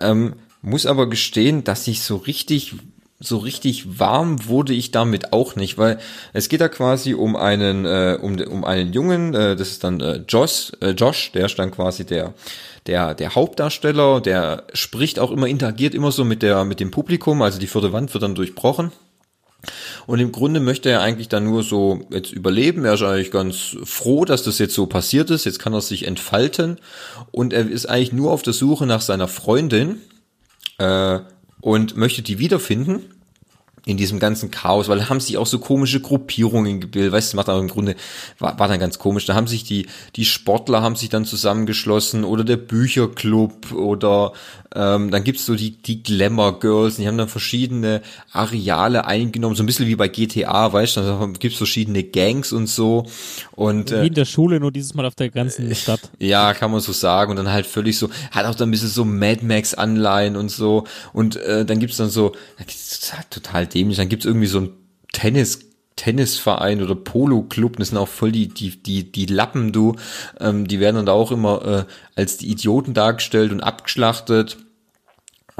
Ähm, 0.00 0.34
muss 0.62 0.86
aber 0.86 1.08
gestehen, 1.08 1.64
dass 1.64 1.86
ich 1.86 2.02
so 2.02 2.16
richtig 2.16 2.74
so 3.22 3.36
richtig 3.36 3.98
warm 3.98 4.46
wurde 4.46 4.72
ich 4.72 4.92
damit 4.92 5.34
auch 5.34 5.54
nicht, 5.54 5.76
weil 5.76 5.98
es 6.32 6.48
geht 6.48 6.62
da 6.62 6.68
quasi 6.68 7.12
um 7.12 7.36
einen 7.36 7.84
äh, 7.84 8.18
um 8.20 8.40
um 8.40 8.64
einen 8.64 8.94
Jungen, 8.94 9.34
äh, 9.34 9.56
das 9.56 9.68
ist 9.68 9.84
dann 9.84 10.00
äh, 10.00 10.22
Josh, 10.26 10.72
äh, 10.80 10.90
Josh, 10.90 11.32
der 11.32 11.46
ist 11.46 11.58
dann 11.58 11.70
quasi 11.70 12.06
der 12.06 12.32
der 12.86 13.14
der 13.14 13.34
Hauptdarsteller, 13.34 14.22
der 14.22 14.64
spricht 14.72 15.18
auch 15.18 15.32
immer 15.32 15.48
interagiert 15.48 15.94
immer 15.94 16.12
so 16.12 16.24
mit 16.24 16.40
der 16.40 16.64
mit 16.64 16.80
dem 16.80 16.90
Publikum, 16.90 17.42
also 17.42 17.58
die 17.58 17.66
vierte 17.66 17.92
Wand 17.92 18.14
wird 18.14 18.22
dann 18.22 18.34
durchbrochen. 18.34 18.90
Und 20.10 20.18
im 20.18 20.32
Grunde 20.32 20.58
möchte 20.58 20.90
er 20.90 21.02
eigentlich 21.02 21.28
dann 21.28 21.44
nur 21.44 21.62
so 21.62 22.00
jetzt 22.10 22.32
überleben. 22.32 22.84
Er 22.84 22.94
ist 22.94 23.02
eigentlich 23.04 23.30
ganz 23.30 23.76
froh, 23.84 24.24
dass 24.24 24.42
das 24.42 24.58
jetzt 24.58 24.74
so 24.74 24.86
passiert 24.86 25.30
ist. 25.30 25.44
Jetzt 25.44 25.60
kann 25.60 25.72
er 25.72 25.80
sich 25.80 26.04
entfalten. 26.04 26.78
Und 27.30 27.52
er 27.52 27.70
ist 27.70 27.86
eigentlich 27.86 28.12
nur 28.12 28.32
auf 28.32 28.42
der 28.42 28.52
Suche 28.52 28.86
nach 28.86 29.02
seiner 29.02 29.28
Freundin 29.28 30.00
äh, 30.78 31.20
und 31.60 31.96
möchte 31.96 32.22
die 32.22 32.40
wiederfinden 32.40 33.04
in 33.86 33.96
diesem 33.96 34.18
ganzen 34.18 34.50
Chaos, 34.50 34.88
weil 34.88 34.98
da 34.98 35.08
haben 35.08 35.20
sich 35.20 35.38
auch 35.38 35.46
so 35.46 35.58
komische 35.58 36.00
Gruppierungen 36.00 36.80
gebildet, 36.80 37.12
weißt 37.12 37.32
du, 37.32 37.36
macht 37.36 37.48
aber 37.48 37.60
im 37.60 37.68
Grunde, 37.68 37.96
war, 38.38 38.58
war 38.58 38.68
dann 38.68 38.78
ganz 38.78 38.98
komisch, 38.98 39.26
da 39.26 39.34
haben 39.34 39.46
sich 39.46 39.64
die, 39.64 39.86
die 40.16 40.24
Sportler 40.24 40.82
haben 40.82 40.96
sich 40.96 41.08
dann 41.08 41.24
zusammengeschlossen 41.24 42.24
oder 42.24 42.44
der 42.44 42.58
Bücherclub 42.58 43.72
oder 43.72 44.32
ähm, 44.74 45.10
dann 45.10 45.24
gibt's 45.24 45.46
so 45.46 45.56
die, 45.56 45.72
die 45.72 46.02
Glamour 46.02 46.60
Girls, 46.60 46.96
die 46.96 47.08
haben 47.08 47.18
dann 47.18 47.28
verschiedene 47.28 48.02
Areale 48.32 49.06
eingenommen, 49.06 49.56
so 49.56 49.62
ein 49.62 49.66
bisschen 49.66 49.86
wie 49.86 49.96
bei 49.96 50.08
GTA, 50.08 50.72
weißt 50.72 50.98
du, 50.98 51.00
da 51.00 51.28
gibt's 51.38 51.58
verschiedene 51.58 52.04
Gangs 52.04 52.52
und 52.52 52.66
so 52.68 53.06
und 53.60 53.90
Wie 53.90 53.94
äh, 53.94 54.06
in 54.06 54.14
der 54.14 54.24
Schule, 54.24 54.58
nur 54.58 54.72
dieses 54.72 54.94
Mal 54.94 55.04
auf 55.04 55.14
der 55.14 55.28
ganzen 55.28 55.74
Stadt. 55.74 56.00
ja, 56.18 56.54
kann 56.54 56.70
man 56.70 56.80
so 56.80 56.92
sagen. 56.92 57.30
Und 57.30 57.36
dann 57.36 57.52
halt 57.52 57.66
völlig 57.66 57.98
so, 57.98 58.08
hat 58.30 58.46
auch 58.46 58.54
dann 58.54 58.68
ein 58.68 58.70
bisschen 58.70 58.88
so 58.88 59.04
Mad 59.04 59.44
Max 59.44 59.74
Anleihen 59.74 60.36
und 60.36 60.50
so. 60.50 60.84
Und 61.12 61.36
äh, 61.36 61.64
dann 61.64 61.78
gibt's 61.78 61.98
dann 61.98 62.10
so, 62.10 62.32
das 62.64 62.74
ist 62.74 63.14
halt 63.14 63.30
total 63.30 63.66
dämlich, 63.80 63.96
dann 63.96 64.08
gibt's 64.08 64.26
irgendwie 64.26 64.46
so 64.46 64.60
ein 64.60 64.70
Tennis, 65.12 65.60
Tennisverein 65.96 66.82
oder 66.82 66.94
Polo-Club, 66.94 67.76
das 67.76 67.88
sind 67.88 67.98
auch 67.98 68.08
voll 68.08 68.32
die, 68.32 68.48
die, 68.48 68.82
die, 68.82 69.10
die 69.10 69.26
Lappen, 69.26 69.72
du. 69.72 69.96
Ähm, 70.38 70.66
die 70.66 70.80
werden 70.80 70.96
dann 70.96 71.06
da 71.06 71.12
auch 71.12 71.32
immer 71.32 71.86
äh, 71.86 71.92
als 72.14 72.38
die 72.38 72.50
Idioten 72.50 72.94
dargestellt 72.94 73.52
und 73.52 73.60
abgeschlachtet. 73.60 74.58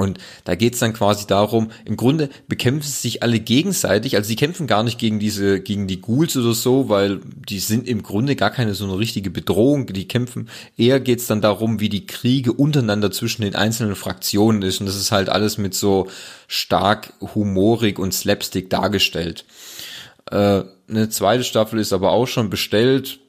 Und 0.01 0.17
da 0.43 0.55
geht's 0.55 0.79
dann 0.79 0.93
quasi 0.93 1.27
darum, 1.27 1.71
im 1.85 1.95
Grunde 1.95 2.29
bekämpfen 2.47 2.89
sich 2.89 3.21
alle 3.23 3.39
gegenseitig, 3.39 4.15
also 4.15 4.27
sie 4.27 4.35
kämpfen 4.35 4.67
gar 4.67 4.83
nicht 4.83 4.97
gegen 4.97 5.19
diese, 5.19 5.61
gegen 5.61 5.87
die 5.87 6.01
Ghouls 6.01 6.35
oder 6.35 6.53
so, 6.53 6.89
weil 6.89 7.19
die 7.47 7.59
sind 7.59 7.87
im 7.87 8.01
Grunde 8.01 8.35
gar 8.35 8.49
keine 8.49 8.73
so 8.73 8.85
eine 8.85 8.97
richtige 8.97 9.29
Bedrohung, 9.29 9.85
die 9.85 10.07
kämpfen, 10.07 10.49
eher 10.77 10.99
geht's 10.99 11.27
dann 11.27 11.41
darum, 11.41 11.79
wie 11.79 11.89
die 11.89 12.07
Kriege 12.07 12.51
untereinander 12.51 13.11
zwischen 13.11 13.43
den 13.43 13.55
einzelnen 13.55 13.95
Fraktionen 13.95 14.63
ist. 14.63 14.79
Und 14.79 14.87
das 14.87 14.95
ist 14.95 15.11
halt 15.11 15.29
alles 15.29 15.57
mit 15.57 15.75
so 15.75 16.07
stark 16.47 17.13
humorig 17.35 17.99
und 17.99 18.13
slapstick 18.13 18.69
dargestellt. 18.69 19.45
Äh, 20.29 20.63
eine 20.89 21.09
zweite 21.09 21.43
Staffel 21.43 21.79
ist 21.79 21.93
aber 21.93 22.11
auch 22.11 22.27
schon 22.27 22.49
bestellt, 22.49 23.19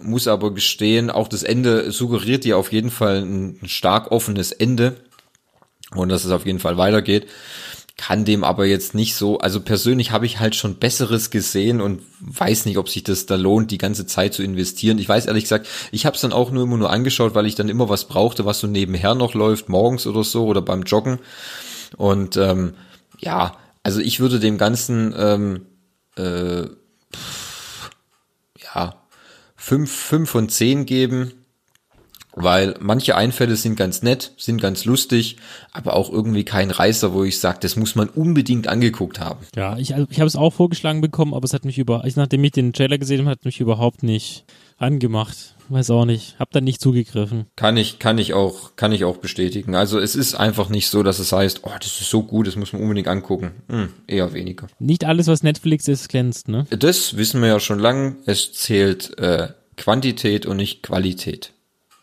muss 0.00 0.28
aber 0.28 0.54
gestehen, 0.54 1.10
auch 1.10 1.28
das 1.28 1.42
Ende 1.42 1.90
suggeriert 1.90 2.44
dir 2.44 2.56
auf 2.56 2.72
jeden 2.72 2.90
Fall 2.90 3.22
ein 3.22 3.58
stark 3.66 4.10
offenes 4.10 4.52
Ende 4.52 4.96
und 5.94 6.08
dass 6.08 6.24
es 6.24 6.30
auf 6.30 6.46
jeden 6.46 6.58
Fall 6.58 6.76
weitergeht. 6.76 7.26
Kann 7.98 8.24
dem 8.24 8.42
aber 8.42 8.64
jetzt 8.64 8.94
nicht 8.94 9.14
so, 9.14 9.38
also 9.38 9.60
persönlich 9.60 10.10
habe 10.10 10.24
ich 10.24 10.40
halt 10.40 10.56
schon 10.56 10.76
Besseres 10.76 11.30
gesehen 11.30 11.80
und 11.80 12.00
weiß 12.20 12.64
nicht, 12.64 12.78
ob 12.78 12.88
sich 12.88 13.04
das 13.04 13.26
da 13.26 13.36
lohnt, 13.36 13.70
die 13.70 13.78
ganze 13.78 14.06
Zeit 14.06 14.32
zu 14.32 14.42
investieren. 14.42 14.98
Ich 14.98 15.08
weiß 15.08 15.26
ehrlich 15.26 15.44
gesagt, 15.44 15.68
ich 15.92 16.06
habe 16.06 16.16
es 16.16 16.22
dann 16.22 16.32
auch 16.32 16.50
nur 16.50 16.64
immer 16.64 16.78
nur 16.78 16.90
angeschaut, 16.90 17.34
weil 17.34 17.46
ich 17.46 17.54
dann 17.54 17.68
immer 17.68 17.88
was 17.88 18.08
brauchte, 18.08 18.46
was 18.46 18.60
so 18.60 18.66
nebenher 18.66 19.14
noch 19.14 19.34
läuft, 19.34 19.68
morgens 19.68 20.06
oder 20.06 20.24
so 20.24 20.46
oder 20.46 20.62
beim 20.62 20.82
Joggen. 20.82 21.18
Und 21.96 22.36
ähm, 22.38 22.74
ja, 23.18 23.56
also 23.82 24.00
ich 24.00 24.20
würde 24.20 24.40
dem 24.40 24.56
Ganzen 24.56 25.14
ähm, 25.16 25.66
äh, 26.16 26.68
pff, 27.14 27.90
ja 28.74 28.94
fünf, 29.54 29.92
fünf 29.92 30.30
von 30.30 30.48
zehn 30.48 30.86
geben 30.86 31.41
weil 32.34 32.74
manche 32.80 33.16
Einfälle 33.16 33.56
sind 33.56 33.76
ganz 33.76 34.02
nett, 34.02 34.32
sind 34.36 34.60
ganz 34.60 34.84
lustig, 34.84 35.36
aber 35.72 35.94
auch 35.94 36.10
irgendwie 36.10 36.44
kein 36.44 36.70
Reißer, 36.70 37.12
wo 37.12 37.24
ich 37.24 37.38
sage, 37.38 37.58
das 37.60 37.76
muss 37.76 37.94
man 37.94 38.08
unbedingt 38.08 38.68
angeguckt 38.68 39.20
haben. 39.20 39.40
Ja, 39.54 39.76
ich, 39.76 39.94
also 39.94 40.06
ich 40.10 40.20
habe 40.20 40.28
es 40.28 40.36
auch 40.36 40.52
vorgeschlagen 40.52 41.00
bekommen, 41.00 41.34
aber 41.34 41.44
es 41.44 41.52
hat 41.52 41.64
mich 41.64 41.78
über, 41.78 42.04
ich, 42.04 42.16
nachdem 42.16 42.42
ich 42.44 42.52
den 42.52 42.72
Trailer 42.72 42.98
gesehen 42.98 43.20
habe, 43.20 43.30
hat 43.30 43.44
mich 43.44 43.60
überhaupt 43.60 44.02
nicht 44.02 44.44
angemacht. 44.78 45.54
Weiß 45.68 45.90
auch 45.90 46.04
nicht. 46.04 46.36
Hab 46.38 46.50
da 46.50 46.60
nicht 46.60 46.80
zugegriffen. 46.80 47.46
Kann 47.56 47.76
ich, 47.76 47.98
kann 47.98 48.18
ich 48.18 48.34
auch, 48.34 48.76
kann 48.76 48.92
ich 48.92 49.04
auch 49.04 49.16
bestätigen. 49.16 49.74
Also 49.74 49.98
es 49.98 50.14
ist 50.14 50.34
einfach 50.34 50.68
nicht 50.68 50.88
so, 50.88 51.02
dass 51.02 51.18
es 51.18 51.32
heißt, 51.32 51.60
oh, 51.62 51.70
das 51.78 52.00
ist 52.00 52.10
so 52.10 52.24
gut, 52.24 52.46
das 52.46 52.56
muss 52.56 52.72
man 52.74 52.82
unbedingt 52.82 53.08
angucken. 53.08 53.52
Hm, 53.70 53.88
eher 54.06 54.34
weniger. 54.34 54.66
Nicht 54.78 55.04
alles, 55.04 55.28
was 55.28 55.42
Netflix 55.42 55.88
ist, 55.88 56.08
glänzt, 56.08 56.48
ne? 56.48 56.66
Das 56.70 57.16
wissen 57.16 57.40
wir 57.40 57.48
ja 57.48 57.60
schon 57.60 57.78
lang. 57.78 58.16
Es 58.26 58.52
zählt 58.52 59.16
äh, 59.18 59.48
Quantität 59.76 60.44
und 60.44 60.58
nicht 60.58 60.82
Qualität. 60.82 61.51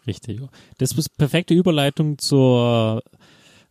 Richtig. 0.09 0.41
Das 0.79 0.91
ist 0.93 1.15
perfekte 1.17 1.53
Überleitung 1.53 2.17
zur 2.17 3.03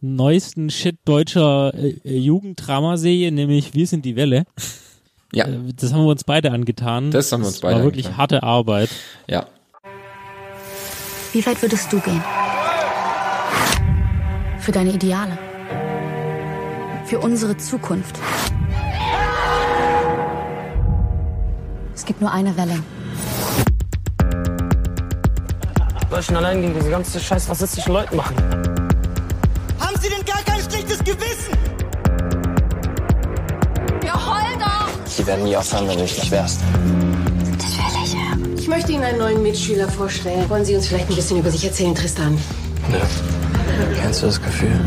neuesten 0.00 0.70
Shit 0.70 0.96
deutscher 1.04 1.74
äh, 1.74 2.16
Jugenddramaserie, 2.16 3.32
nämlich 3.32 3.74
Wir 3.74 3.88
sind 3.88 4.04
die 4.04 4.14
Welle. 4.14 4.44
Ja, 5.34 5.46
Äh, 5.48 5.58
Das 5.74 5.92
haben 5.92 6.02
wir 6.04 6.10
uns 6.10 6.22
beide 6.22 6.52
angetan. 6.52 7.10
Das 7.10 7.32
haben 7.32 7.40
wir 7.42 7.48
uns 7.48 7.58
beide 7.58 7.78
war 7.78 7.82
wirklich 7.84 8.06
angetan. 8.06 8.18
harte 8.18 8.42
Arbeit. 8.44 8.90
ja. 9.26 9.46
Wie 11.32 11.44
weit 11.44 11.60
würdest 11.60 11.92
du 11.92 11.98
gehen? 12.00 12.22
Für 14.60 14.70
deine 14.72 14.92
Ideale. 14.94 15.36
Für 17.04 17.18
unsere 17.18 17.56
Zukunft. 17.56 18.18
Es 21.94 22.04
gibt 22.06 22.20
nur 22.22 22.32
eine 22.32 22.56
Welle. 22.56 22.78
Denn 26.10 26.36
allein 26.36 26.60
gegen 26.60 26.74
diese 26.74 26.90
ganze 26.90 27.20
scheiß 27.20 27.48
rassistischen 27.48 27.92
Leute 27.92 28.14
machen? 28.14 28.34
Haben 29.78 29.96
Sie 30.00 30.08
denn 30.10 30.24
gar 30.26 30.42
kein 30.42 30.60
schlechtes 30.60 30.98
Gewissen? 30.98 31.56
Ja, 34.04 34.14
heul 34.14 34.58
doch! 34.58 34.88
Die 35.16 35.26
werden 35.26 35.44
nie 35.44 35.56
aufhören, 35.56 35.88
wenn 35.88 35.96
du 35.96 36.02
dich 36.02 36.18
nicht 36.18 36.30
wehrst. 36.30 36.60
Das 37.56 37.78
will 37.78 38.04
ich, 38.04 38.12
ja. 38.12 38.58
Ich 38.58 38.68
möchte 38.68 38.92
Ihnen 38.92 39.04
einen 39.04 39.18
neuen 39.18 39.42
Mitschüler 39.42 39.88
vorstellen. 39.88 40.48
Wollen 40.50 40.64
Sie 40.64 40.74
uns 40.74 40.88
vielleicht 40.88 41.08
ein 41.08 41.14
bisschen 41.16 41.38
über 41.38 41.50
sich 41.50 41.64
erzählen, 41.64 41.94
Tristan? 41.94 42.36
Nö. 42.90 42.98
Kennst 44.00 44.22
du 44.22 44.26
das 44.26 44.42
Gefühl? 44.42 44.78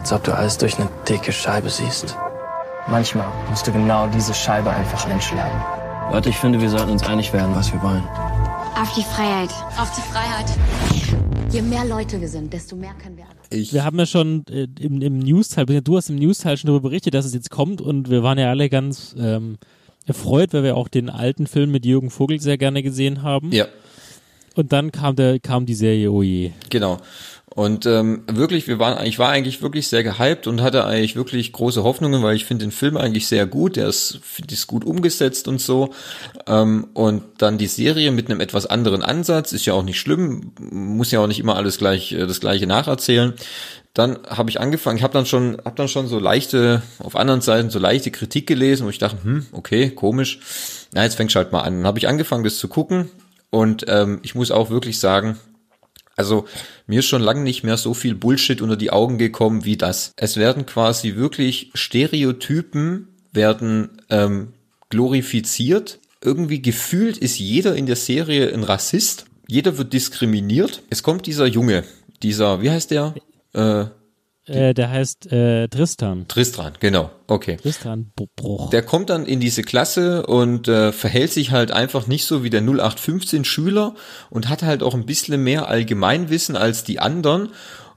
Als 0.00 0.12
ob 0.12 0.24
du 0.24 0.34
alles 0.34 0.58
durch 0.58 0.76
eine 0.78 0.88
dicke 1.08 1.30
Scheibe 1.32 1.70
siehst. 1.70 2.16
Manchmal 2.88 3.26
musst 3.48 3.66
du 3.66 3.72
genau 3.72 4.08
diese 4.08 4.34
Scheibe 4.34 4.70
einfach 4.70 5.06
einschlagen. 5.06 5.62
Leute, 6.10 6.30
ich 6.30 6.36
finde, 6.36 6.60
wir 6.60 6.68
sollten 6.68 6.90
uns 6.90 7.04
einig 7.04 7.32
werden, 7.32 7.54
was 7.54 7.72
wir 7.72 7.80
wollen. 7.80 8.02
Auf 8.74 8.94
die 8.94 9.02
Freiheit. 9.02 9.50
Auf 9.78 9.94
die 9.94 10.00
Freiheit. 10.00 10.46
Je 11.52 11.60
mehr 11.62 11.84
Leute 11.84 12.20
wir 12.20 12.28
sind, 12.28 12.52
desto 12.52 12.74
mehr 12.74 12.94
können 12.94 13.16
wir. 13.16 13.26
Ich, 13.50 13.72
Wir 13.72 13.84
haben 13.84 13.98
ja 13.98 14.06
schon 14.06 14.44
äh, 14.48 14.66
im, 14.80 15.02
im 15.02 15.18
News-Teil, 15.18 15.66
du 15.66 15.96
hast 15.96 16.08
im 16.08 16.16
News-Teil 16.16 16.56
schon 16.56 16.68
darüber 16.68 16.88
berichtet, 16.88 17.12
dass 17.14 17.26
es 17.26 17.34
jetzt 17.34 17.50
kommt 17.50 17.80
und 17.82 18.08
wir 18.10 18.22
waren 18.22 18.38
ja 18.38 18.48
alle 18.48 18.70
ganz 18.70 19.14
ähm, 19.18 19.58
erfreut, 20.06 20.54
weil 20.54 20.64
wir 20.64 20.76
auch 20.76 20.88
den 20.88 21.10
alten 21.10 21.46
Film 21.46 21.70
mit 21.70 21.84
Jürgen 21.84 22.10
Vogel 22.10 22.40
sehr 22.40 22.56
gerne 22.58 22.82
gesehen 22.82 23.22
haben. 23.22 23.52
ja. 23.52 23.66
Und 24.54 24.70
dann 24.70 24.92
kam 24.92 25.16
der, 25.16 25.40
kam 25.40 25.64
die 25.64 25.74
Serie 25.74 26.12
Oje. 26.12 26.52
Genau. 26.68 26.98
Und 27.54 27.84
ähm, 27.84 28.22
wirklich, 28.26 28.66
wir 28.66 28.78
waren, 28.78 29.04
ich 29.06 29.18
war 29.18 29.28
eigentlich 29.28 29.60
wirklich 29.60 29.88
sehr 29.88 30.02
gehypt 30.02 30.46
und 30.46 30.62
hatte 30.62 30.86
eigentlich 30.86 31.16
wirklich 31.16 31.52
große 31.52 31.82
Hoffnungen, 31.82 32.22
weil 32.22 32.34
ich 32.34 32.46
finde 32.46 32.64
den 32.64 32.72
Film 32.72 32.96
eigentlich 32.96 33.26
sehr 33.26 33.46
gut, 33.46 33.76
der 33.76 33.88
ist, 33.88 34.20
ich, 34.50 34.66
gut 34.66 34.84
umgesetzt 34.84 35.48
und 35.48 35.60
so. 35.60 35.92
Ähm, 36.46 36.88
und 36.94 37.22
dann 37.38 37.58
die 37.58 37.66
Serie 37.66 38.10
mit 38.10 38.30
einem 38.30 38.40
etwas 38.40 38.66
anderen 38.66 39.02
Ansatz, 39.02 39.52
ist 39.52 39.66
ja 39.66 39.74
auch 39.74 39.82
nicht 39.82 40.00
schlimm, 40.00 40.52
muss 40.60 41.10
ja 41.10 41.20
auch 41.20 41.26
nicht 41.26 41.40
immer 41.40 41.56
alles 41.56 41.76
gleich 41.76 42.12
äh, 42.12 42.26
das 42.26 42.40
gleiche 42.40 42.66
nacherzählen. 42.66 43.34
Dann 43.92 44.20
habe 44.26 44.48
ich 44.48 44.58
angefangen, 44.58 44.96
ich 44.96 45.02
habe 45.02 45.12
dann 45.12 45.26
schon, 45.26 45.58
habe 45.64 45.76
dann 45.76 45.88
schon 45.88 46.06
so 46.06 46.18
leichte, 46.18 46.80
auf 46.98 47.16
anderen 47.16 47.42
Seiten 47.42 47.68
so 47.68 47.78
leichte 47.78 48.10
Kritik 48.10 48.46
gelesen, 48.46 48.86
wo 48.86 48.90
ich 48.90 48.98
dachte, 48.98 49.22
hm, 49.22 49.46
okay, 49.52 49.90
komisch. 49.90 50.40
Na, 50.94 51.02
jetzt 51.04 51.16
fängst 51.16 51.34
du 51.34 51.38
halt 51.38 51.52
mal 51.52 51.60
an. 51.60 51.78
Dann 51.78 51.86
habe 51.86 51.98
ich 51.98 52.08
angefangen, 52.08 52.44
das 52.44 52.56
zu 52.56 52.68
gucken 52.68 53.10
und 53.50 53.84
ähm, 53.88 54.20
ich 54.22 54.34
muss 54.34 54.50
auch 54.50 54.70
wirklich 54.70 54.98
sagen, 54.98 55.38
also 56.16 56.46
mir 56.86 57.00
ist 57.00 57.06
schon 57.06 57.22
lange 57.22 57.42
nicht 57.42 57.64
mehr 57.64 57.76
so 57.76 57.94
viel 57.94 58.14
Bullshit 58.14 58.60
unter 58.60 58.76
die 58.76 58.90
Augen 58.90 59.18
gekommen 59.18 59.64
wie 59.64 59.76
das. 59.76 60.12
Es 60.16 60.36
werden 60.36 60.66
quasi 60.66 61.16
wirklich 61.16 61.70
Stereotypen 61.74 63.08
werden 63.32 64.02
ähm, 64.10 64.52
glorifiziert. 64.90 65.98
Irgendwie 66.20 66.62
gefühlt 66.62 67.18
ist 67.18 67.38
jeder 67.38 67.74
in 67.74 67.86
der 67.86 67.96
Serie 67.96 68.52
ein 68.52 68.62
Rassist. 68.62 69.24
Jeder 69.48 69.78
wird 69.78 69.92
diskriminiert. 69.92 70.82
Es 70.90 71.02
kommt 71.02 71.26
dieser 71.26 71.46
Junge, 71.46 71.84
dieser, 72.22 72.62
wie 72.62 72.70
heißt 72.70 72.90
der? 72.90 73.14
Äh, 73.54 73.86
Äh, 74.46 74.74
der 74.74 74.90
heißt 74.90 75.30
äh, 75.32 75.68
Tristan. 75.68 76.26
Tristan, 76.28 76.72
genau. 76.80 77.10
Okay. 77.28 77.56
Tristan 77.56 78.10
Br- 78.16 78.26
Bruch. 78.36 78.70
Der 78.70 78.82
kommt 78.82 79.08
dann 79.10 79.24
in 79.24 79.38
diese 79.40 79.62
Klasse 79.62 80.26
und 80.26 80.66
äh, 80.68 80.92
verhält 80.92 81.32
sich 81.32 81.50
halt 81.52 81.70
einfach 81.70 82.06
nicht 82.06 82.24
so 82.24 82.42
wie 82.42 82.50
der 82.50 82.60
0815 82.62 83.44
Schüler 83.44 83.94
und 84.30 84.48
hat 84.48 84.62
halt 84.62 84.82
auch 84.82 84.94
ein 84.94 85.06
bisschen 85.06 85.42
mehr 85.42 85.68
Allgemeinwissen 85.68 86.56
als 86.56 86.82
die 86.82 86.98
anderen 86.98 87.50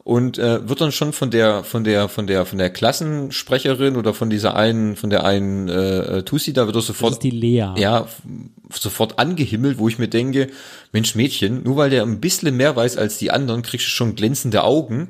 und 0.03 0.38
äh, 0.38 0.69
wird 0.69 0.81
dann 0.81 0.91
schon 0.91 1.13
von 1.13 1.31
der 1.31 1.63
von 1.63 1.84
der 1.84 2.10
von 2.10 2.27
der 2.27 2.45
von 2.45 2.60
der 2.60 2.69
Klassensprecherin 2.69 3.95
oder 3.95 4.13
von 4.13 4.29
dieser 4.29 4.55
einen 4.55 4.95
von 4.95 5.10
der 5.10 5.23
einen 5.25 5.67
äh, 5.67 6.21
Tussi 6.21 6.53
da 6.53 6.67
wird 6.67 6.75
er 6.75 6.79
das 6.79 6.86
sofort 6.88 7.13
ist 7.13 7.23
die 7.23 7.31
Lea. 7.31 7.73
ja 7.77 8.05
sofort 8.71 9.17
angehimmelt, 9.17 9.79
wo 9.79 9.88
ich 9.88 9.97
mir 9.97 10.08
denke, 10.08 10.49
Mensch 10.91 11.15
Mädchen, 11.15 11.63
nur 11.63 11.77
weil 11.77 11.89
der 11.89 12.03
ein 12.03 12.19
bisschen 12.21 12.55
mehr 12.55 12.75
weiß 12.75 12.97
als 12.97 13.17
die 13.17 13.31
anderen, 13.31 13.63
kriegst 13.63 13.88
du 13.88 13.89
schon 13.91 14.15
glänzende 14.15 14.63
Augen. 14.63 15.10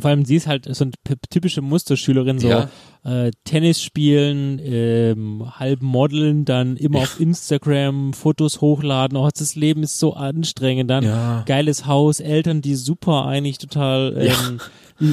Vor 0.00 0.10
allem 0.10 0.24
sie 0.24 0.36
ist 0.36 0.46
halt 0.46 0.66
so 0.74 0.84
eine 0.84 0.92
typische 1.30 1.62
Musterschülerin, 1.62 2.38
so 2.38 2.48
Ja. 2.48 2.70
Äh, 3.06 3.30
Tennis 3.44 3.80
spielen, 3.82 4.60
ähm, 4.64 5.44
halb 5.58 5.80
modeln, 5.80 6.44
dann 6.44 6.76
immer 6.76 6.98
auf 7.00 7.20
Instagram 7.20 8.12
Fotos 8.12 8.60
hochladen. 8.60 9.16
Oh, 9.16 9.28
das 9.32 9.54
Leben 9.54 9.82
ist 9.84 9.98
so 10.00 10.14
anstrengend. 10.14 10.90
Dann 10.90 11.04
Ja. 11.04 11.42
geiles 11.46 11.86
Haus, 11.86 12.18
Eltern, 12.20 12.62
die 12.62 12.74
super 12.74 13.26
eigentlich 13.26 13.58
total 13.58 14.16
ähm, 14.18 14.60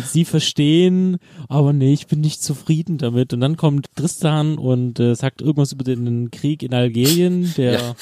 sie 0.05 0.23
verstehen, 0.23 1.17
aber 1.49 1.73
nee, 1.73 1.91
ich 1.91 2.07
bin 2.07 2.21
nicht 2.21 2.41
zufrieden 2.41 2.97
damit. 2.97 3.33
Und 3.33 3.41
dann 3.41 3.57
kommt 3.57 3.87
Tristan 3.97 4.57
und 4.57 4.97
äh, 5.01 5.13
sagt 5.13 5.41
irgendwas 5.41 5.73
über 5.73 5.83
den 5.83 6.31
Krieg 6.31 6.63
in 6.63 6.73
Algerien, 6.73 7.53
der 7.57 7.73
Ja. 7.73 7.95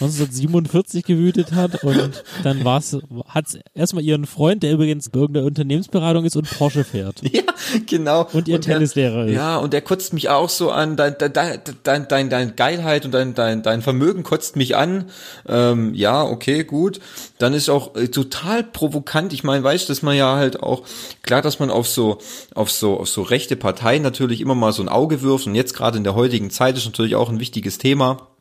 1947 0.00 1.04
gewütet 1.04 1.52
hat 1.52 1.82
und 1.84 2.22
dann 2.42 2.64
war's, 2.64 2.96
hat's 3.26 3.58
erstmal 3.74 4.04
ihren 4.04 4.26
Freund, 4.26 4.62
der 4.62 4.72
übrigens 4.72 5.08
irgendeiner 5.12 5.46
Unternehmensberatung 5.46 6.24
ist 6.26 6.36
und 6.36 6.48
Porsche 6.50 6.84
fährt. 6.84 7.22
Ja, 7.32 7.42
genau. 7.86 8.26
Und 8.32 8.46
ihr 8.48 8.58
der- 8.58 8.74
Tennislehrer 8.74 9.24
ist. 9.26 9.31
Ja, 9.34 9.56
und 9.56 9.72
der 9.72 9.80
kotzt 9.80 10.12
mich 10.12 10.28
auch 10.28 10.48
so 10.48 10.70
an. 10.70 10.96
Dein, 10.96 11.16
dein, 11.18 11.60
dein, 11.82 12.28
dein, 12.28 12.56
Geilheit 12.56 13.04
und 13.04 13.12
dein, 13.12 13.34
dein, 13.34 13.62
dein 13.62 13.82
Vermögen 13.82 14.22
kotzt 14.22 14.56
mich 14.56 14.76
an. 14.76 15.10
Ähm, 15.48 15.94
ja, 15.94 16.22
okay, 16.22 16.64
gut. 16.64 17.00
Dann 17.38 17.54
ist 17.54 17.68
auch 17.68 17.94
äh, 17.96 18.08
total 18.08 18.62
provokant. 18.64 19.32
Ich 19.32 19.44
meine, 19.44 19.62
weißt, 19.62 19.88
dass 19.88 20.02
man 20.02 20.16
ja 20.16 20.36
halt 20.36 20.62
auch 20.62 20.82
klar, 21.22 21.42
dass 21.42 21.58
man 21.58 21.70
auf 21.70 21.88
so 21.88 22.18
auf 22.54 22.70
so 22.70 22.98
auf 22.98 23.08
so 23.08 23.22
rechte 23.22 23.56
Parteien 23.56 24.02
natürlich 24.02 24.40
immer 24.40 24.54
mal 24.54 24.72
so 24.72 24.82
ein 24.82 24.88
Auge 24.88 25.22
wirft 25.22 25.46
und 25.46 25.54
jetzt 25.54 25.74
gerade 25.74 25.98
in 25.98 26.04
der 26.04 26.14
heutigen 26.14 26.50
Zeit 26.50 26.76
ist 26.76 26.86
natürlich 26.86 27.16
auch 27.16 27.28
ein 27.28 27.40
wichtiges 27.40 27.78
Thema 27.78 28.31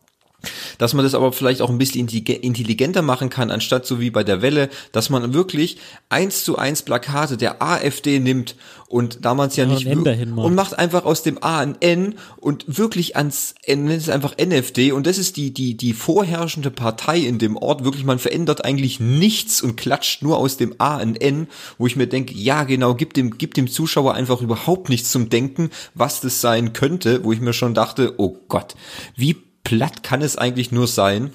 dass 0.77 0.93
man 0.93 1.03
das 1.03 1.15
aber 1.15 1.31
vielleicht 1.31 1.61
auch 1.61 1.69
ein 1.69 1.77
bisschen 1.77 2.01
intellige- 2.07 2.33
intelligenter 2.33 3.01
machen 3.01 3.29
kann, 3.29 3.51
anstatt 3.51 3.85
so 3.85 3.99
wie 3.99 4.09
bei 4.09 4.23
der 4.23 4.41
Welle, 4.41 4.69
dass 4.91 5.09
man 5.09 5.33
wirklich 5.33 5.77
eins 6.09 6.43
zu 6.43 6.57
eins 6.57 6.81
Plakate 6.83 7.37
der 7.37 7.61
AfD 7.61 8.19
nimmt 8.19 8.55
und 8.87 9.23
damals 9.25 9.55
ja 9.55 9.65
Ja, 9.65 9.73
nicht 9.73 9.87
und 10.47 10.55
macht 10.55 10.77
einfach 10.77 11.05
aus 11.05 11.23
dem 11.23 11.41
A 11.43 11.59
ein 11.59 11.75
N 11.79 12.15
und 12.37 12.65
wirklich 12.67 13.15
ans 13.15 13.55
N, 13.63 13.87
ist 13.87 14.09
einfach 14.09 14.35
NFD 14.37 14.91
und 14.91 15.07
das 15.07 15.17
ist 15.17 15.37
die 15.37 15.53
die 15.53 15.77
die 15.77 15.93
vorherrschende 15.93 16.71
Partei 16.71 17.19
in 17.19 17.39
dem 17.39 17.55
Ort. 17.57 17.83
Wirklich, 17.83 18.03
man 18.03 18.19
verändert 18.19 18.65
eigentlich 18.65 18.99
nichts 18.99 19.61
und 19.61 19.77
klatscht 19.77 20.21
nur 20.23 20.37
aus 20.37 20.57
dem 20.57 20.75
A 20.77 20.97
ein 20.97 21.15
N, 21.15 21.47
wo 21.77 21.87
ich 21.87 21.95
mir 21.95 22.07
denke, 22.07 22.33
ja 22.33 22.63
genau, 22.63 22.95
gibt 22.95 23.17
dem 23.17 23.37
gibt 23.37 23.57
dem 23.57 23.69
Zuschauer 23.69 24.13
einfach 24.13 24.41
überhaupt 24.41 24.89
nichts 24.89 25.11
zum 25.11 25.29
Denken, 25.29 25.69
was 25.93 26.21
das 26.21 26.41
sein 26.41 26.73
könnte, 26.73 27.23
wo 27.23 27.31
ich 27.31 27.39
mir 27.39 27.53
schon 27.53 27.73
dachte, 27.73 28.15
oh 28.17 28.37
Gott, 28.47 28.75
wie 29.15 29.37
platt 29.63 30.03
kann 30.03 30.21
es 30.21 30.37
eigentlich 30.37 30.71
nur 30.71 30.87
sein? 30.87 31.33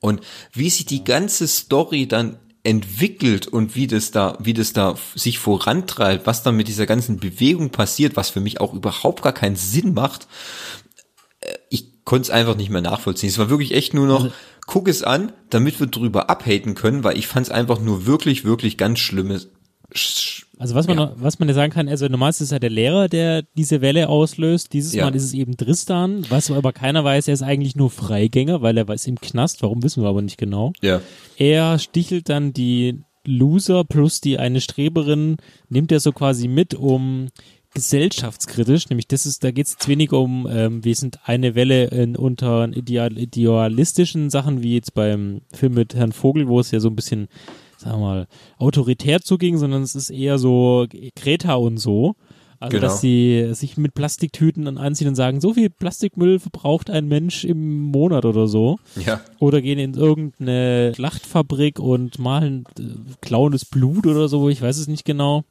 Und 0.00 0.20
wie 0.52 0.70
sich 0.70 0.86
die 0.86 1.04
ganze 1.04 1.48
Story 1.48 2.06
dann 2.06 2.38
entwickelt 2.62 3.46
und 3.46 3.76
wie 3.76 3.86
das 3.86 4.10
da, 4.10 4.36
wie 4.40 4.52
das 4.54 4.72
da 4.72 4.96
sich 5.14 5.38
vorantreibt, 5.38 6.26
was 6.26 6.42
dann 6.42 6.56
mit 6.56 6.68
dieser 6.68 6.86
ganzen 6.86 7.18
Bewegung 7.18 7.70
passiert, 7.70 8.16
was 8.16 8.30
für 8.30 8.40
mich 8.40 8.60
auch 8.60 8.74
überhaupt 8.74 9.22
gar 9.22 9.32
keinen 9.32 9.56
Sinn 9.56 9.94
macht, 9.94 10.26
äh, 11.40 11.54
ich 11.70 12.04
konnte 12.04 12.22
es 12.22 12.30
einfach 12.30 12.56
nicht 12.56 12.70
mehr 12.70 12.82
nachvollziehen. 12.82 13.28
Es 13.28 13.38
war 13.38 13.50
wirklich 13.50 13.72
echt 13.72 13.94
nur 13.94 14.06
noch, 14.06 14.30
guck 14.66 14.88
es 14.88 15.02
an, 15.02 15.32
damit 15.50 15.78
wir 15.80 15.86
drüber 15.86 16.28
abhaten 16.28 16.74
können, 16.74 17.04
weil 17.04 17.16
ich 17.18 17.26
fand 17.28 17.46
es 17.46 17.52
einfach 17.52 17.80
nur 17.80 18.06
wirklich, 18.06 18.44
wirklich 18.44 18.76
ganz 18.76 18.98
schlimmes. 18.98 19.48
sch- 19.94 20.45
Also 20.58 20.74
was 20.74 20.86
man, 20.86 20.96
Ja. 20.98 21.12
was 21.16 21.38
man 21.38 21.48
ja 21.48 21.54
sagen 21.54 21.72
kann, 21.72 21.88
also 21.88 22.06
normalerweise 22.06 22.44
ist 22.44 22.48
es 22.48 22.52
ja 22.52 22.58
der 22.58 22.70
Lehrer, 22.70 23.08
der 23.08 23.42
diese 23.56 23.80
Welle 23.82 24.08
auslöst. 24.08 24.72
Dieses 24.72 24.94
Ja. 24.94 25.04
Mal 25.04 25.14
ist 25.14 25.24
es 25.24 25.34
eben 25.34 25.56
Tristan, 25.56 26.24
was 26.30 26.50
aber 26.50 26.72
keiner 26.72 27.04
weiß, 27.04 27.28
er 27.28 27.34
ist 27.34 27.42
eigentlich 27.42 27.76
nur 27.76 27.90
Freigänger, 27.90 28.62
weil 28.62 28.78
er 28.78 28.88
ist 28.88 29.06
im 29.06 29.20
Knast. 29.20 29.62
Warum 29.62 29.82
wissen 29.82 30.02
wir 30.02 30.08
aber 30.08 30.22
nicht 30.22 30.38
genau. 30.38 30.72
Ja. 30.82 31.00
Er 31.36 31.78
stichelt 31.78 32.28
dann 32.30 32.52
die 32.52 33.00
Loser 33.26 33.84
plus 33.84 34.20
die 34.20 34.38
eine 34.38 34.60
Streberin, 34.60 35.36
nimmt 35.68 35.92
er 35.92 36.00
so 36.00 36.12
quasi 36.12 36.48
mit, 36.48 36.74
um 36.74 37.26
gesellschaftskritisch, 37.74 38.88
nämlich 38.88 39.06
das 39.06 39.26
ist, 39.26 39.44
da 39.44 39.50
geht 39.50 39.66
es 39.66 39.72
jetzt 39.72 39.88
weniger 39.88 40.18
um, 40.18 40.48
ähm, 40.50 40.82
wir 40.84 40.94
sind 40.94 41.18
eine 41.24 41.54
Welle 41.54 41.86
in, 41.88 42.16
unter 42.16 42.68
ideal, 42.74 43.18
idealistischen 43.18 44.30
Sachen, 44.30 44.62
wie 44.62 44.74
jetzt 44.74 44.94
beim 44.94 45.42
Film 45.52 45.74
mit 45.74 45.94
Herrn 45.94 46.12
Vogel, 46.12 46.48
wo 46.48 46.58
es 46.58 46.70
ja 46.70 46.80
so 46.80 46.88
ein 46.88 46.96
bisschen, 46.96 47.28
sagen 47.86 48.00
wir 48.00 48.06
mal, 48.06 48.26
autoritär 48.58 49.20
zuging, 49.20 49.58
sondern 49.58 49.82
es 49.82 49.94
ist 49.94 50.10
eher 50.10 50.38
so 50.38 50.86
Greta 51.16 51.54
und 51.54 51.78
so. 51.78 52.14
Also, 52.58 52.78
Genau. 52.78 52.86
dass 52.86 53.02
sie 53.02 53.50
sich 53.52 53.76
mit 53.76 53.92
Plastiktüten 53.92 54.78
anziehen 54.78 55.08
und 55.08 55.14
sagen, 55.14 55.42
so 55.42 55.52
viel 55.52 55.68
Plastikmüll 55.68 56.38
verbraucht 56.38 56.88
ein 56.88 57.06
Mensch 57.06 57.44
im 57.44 57.82
Monat 57.82 58.24
oder 58.24 58.46
so. 58.46 58.78
Ja. 59.04 59.20
Oder 59.38 59.60
gehen 59.60 59.78
in 59.78 59.92
irgendeine 59.92 60.92
Schlachtfabrik 60.94 61.78
und 61.78 62.18
malen, 62.18 62.64
äh, 62.78 62.82
klauen 63.20 63.52
das 63.52 63.66
Blut 63.66 64.06
oder 64.06 64.28
so, 64.28 64.48
ich 64.48 64.62
weiß 64.62 64.78
es 64.78 64.88
nicht 64.88 65.04
genau. 65.04 65.44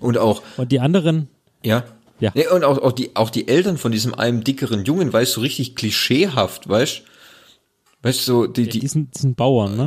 Und 0.00 0.16
auch, 0.16 0.42
Und 0.56 0.72
die 0.72 0.80
anderen, 0.80 1.28
Ja. 1.62 1.84
Ja. 2.20 2.32
Nee, 2.34 2.48
und 2.48 2.64
auch, 2.64 2.78
auch, 2.78 2.92
die, 2.92 3.14
auch 3.14 3.30
die 3.30 3.46
Eltern 3.46 3.76
von 3.78 3.92
diesem 3.92 4.12
einem 4.14 4.42
dickeren 4.42 4.84
Jungen, 4.84 5.12
weißt 5.12 5.32
du, 5.32 5.34
so 5.36 5.40
richtig 5.42 5.76
klischeehaft, 5.76 6.68
weißt 6.68 7.02
Weißt 8.00 8.20
du, 8.20 8.32
so, 8.32 8.46
die, 8.46 8.68
die, 8.68 8.78
die, 8.78 8.86
sind, 8.86 9.16
die 9.16 9.22
sind 9.22 9.36
Bauern, 9.36 9.76
ne? 9.76 9.86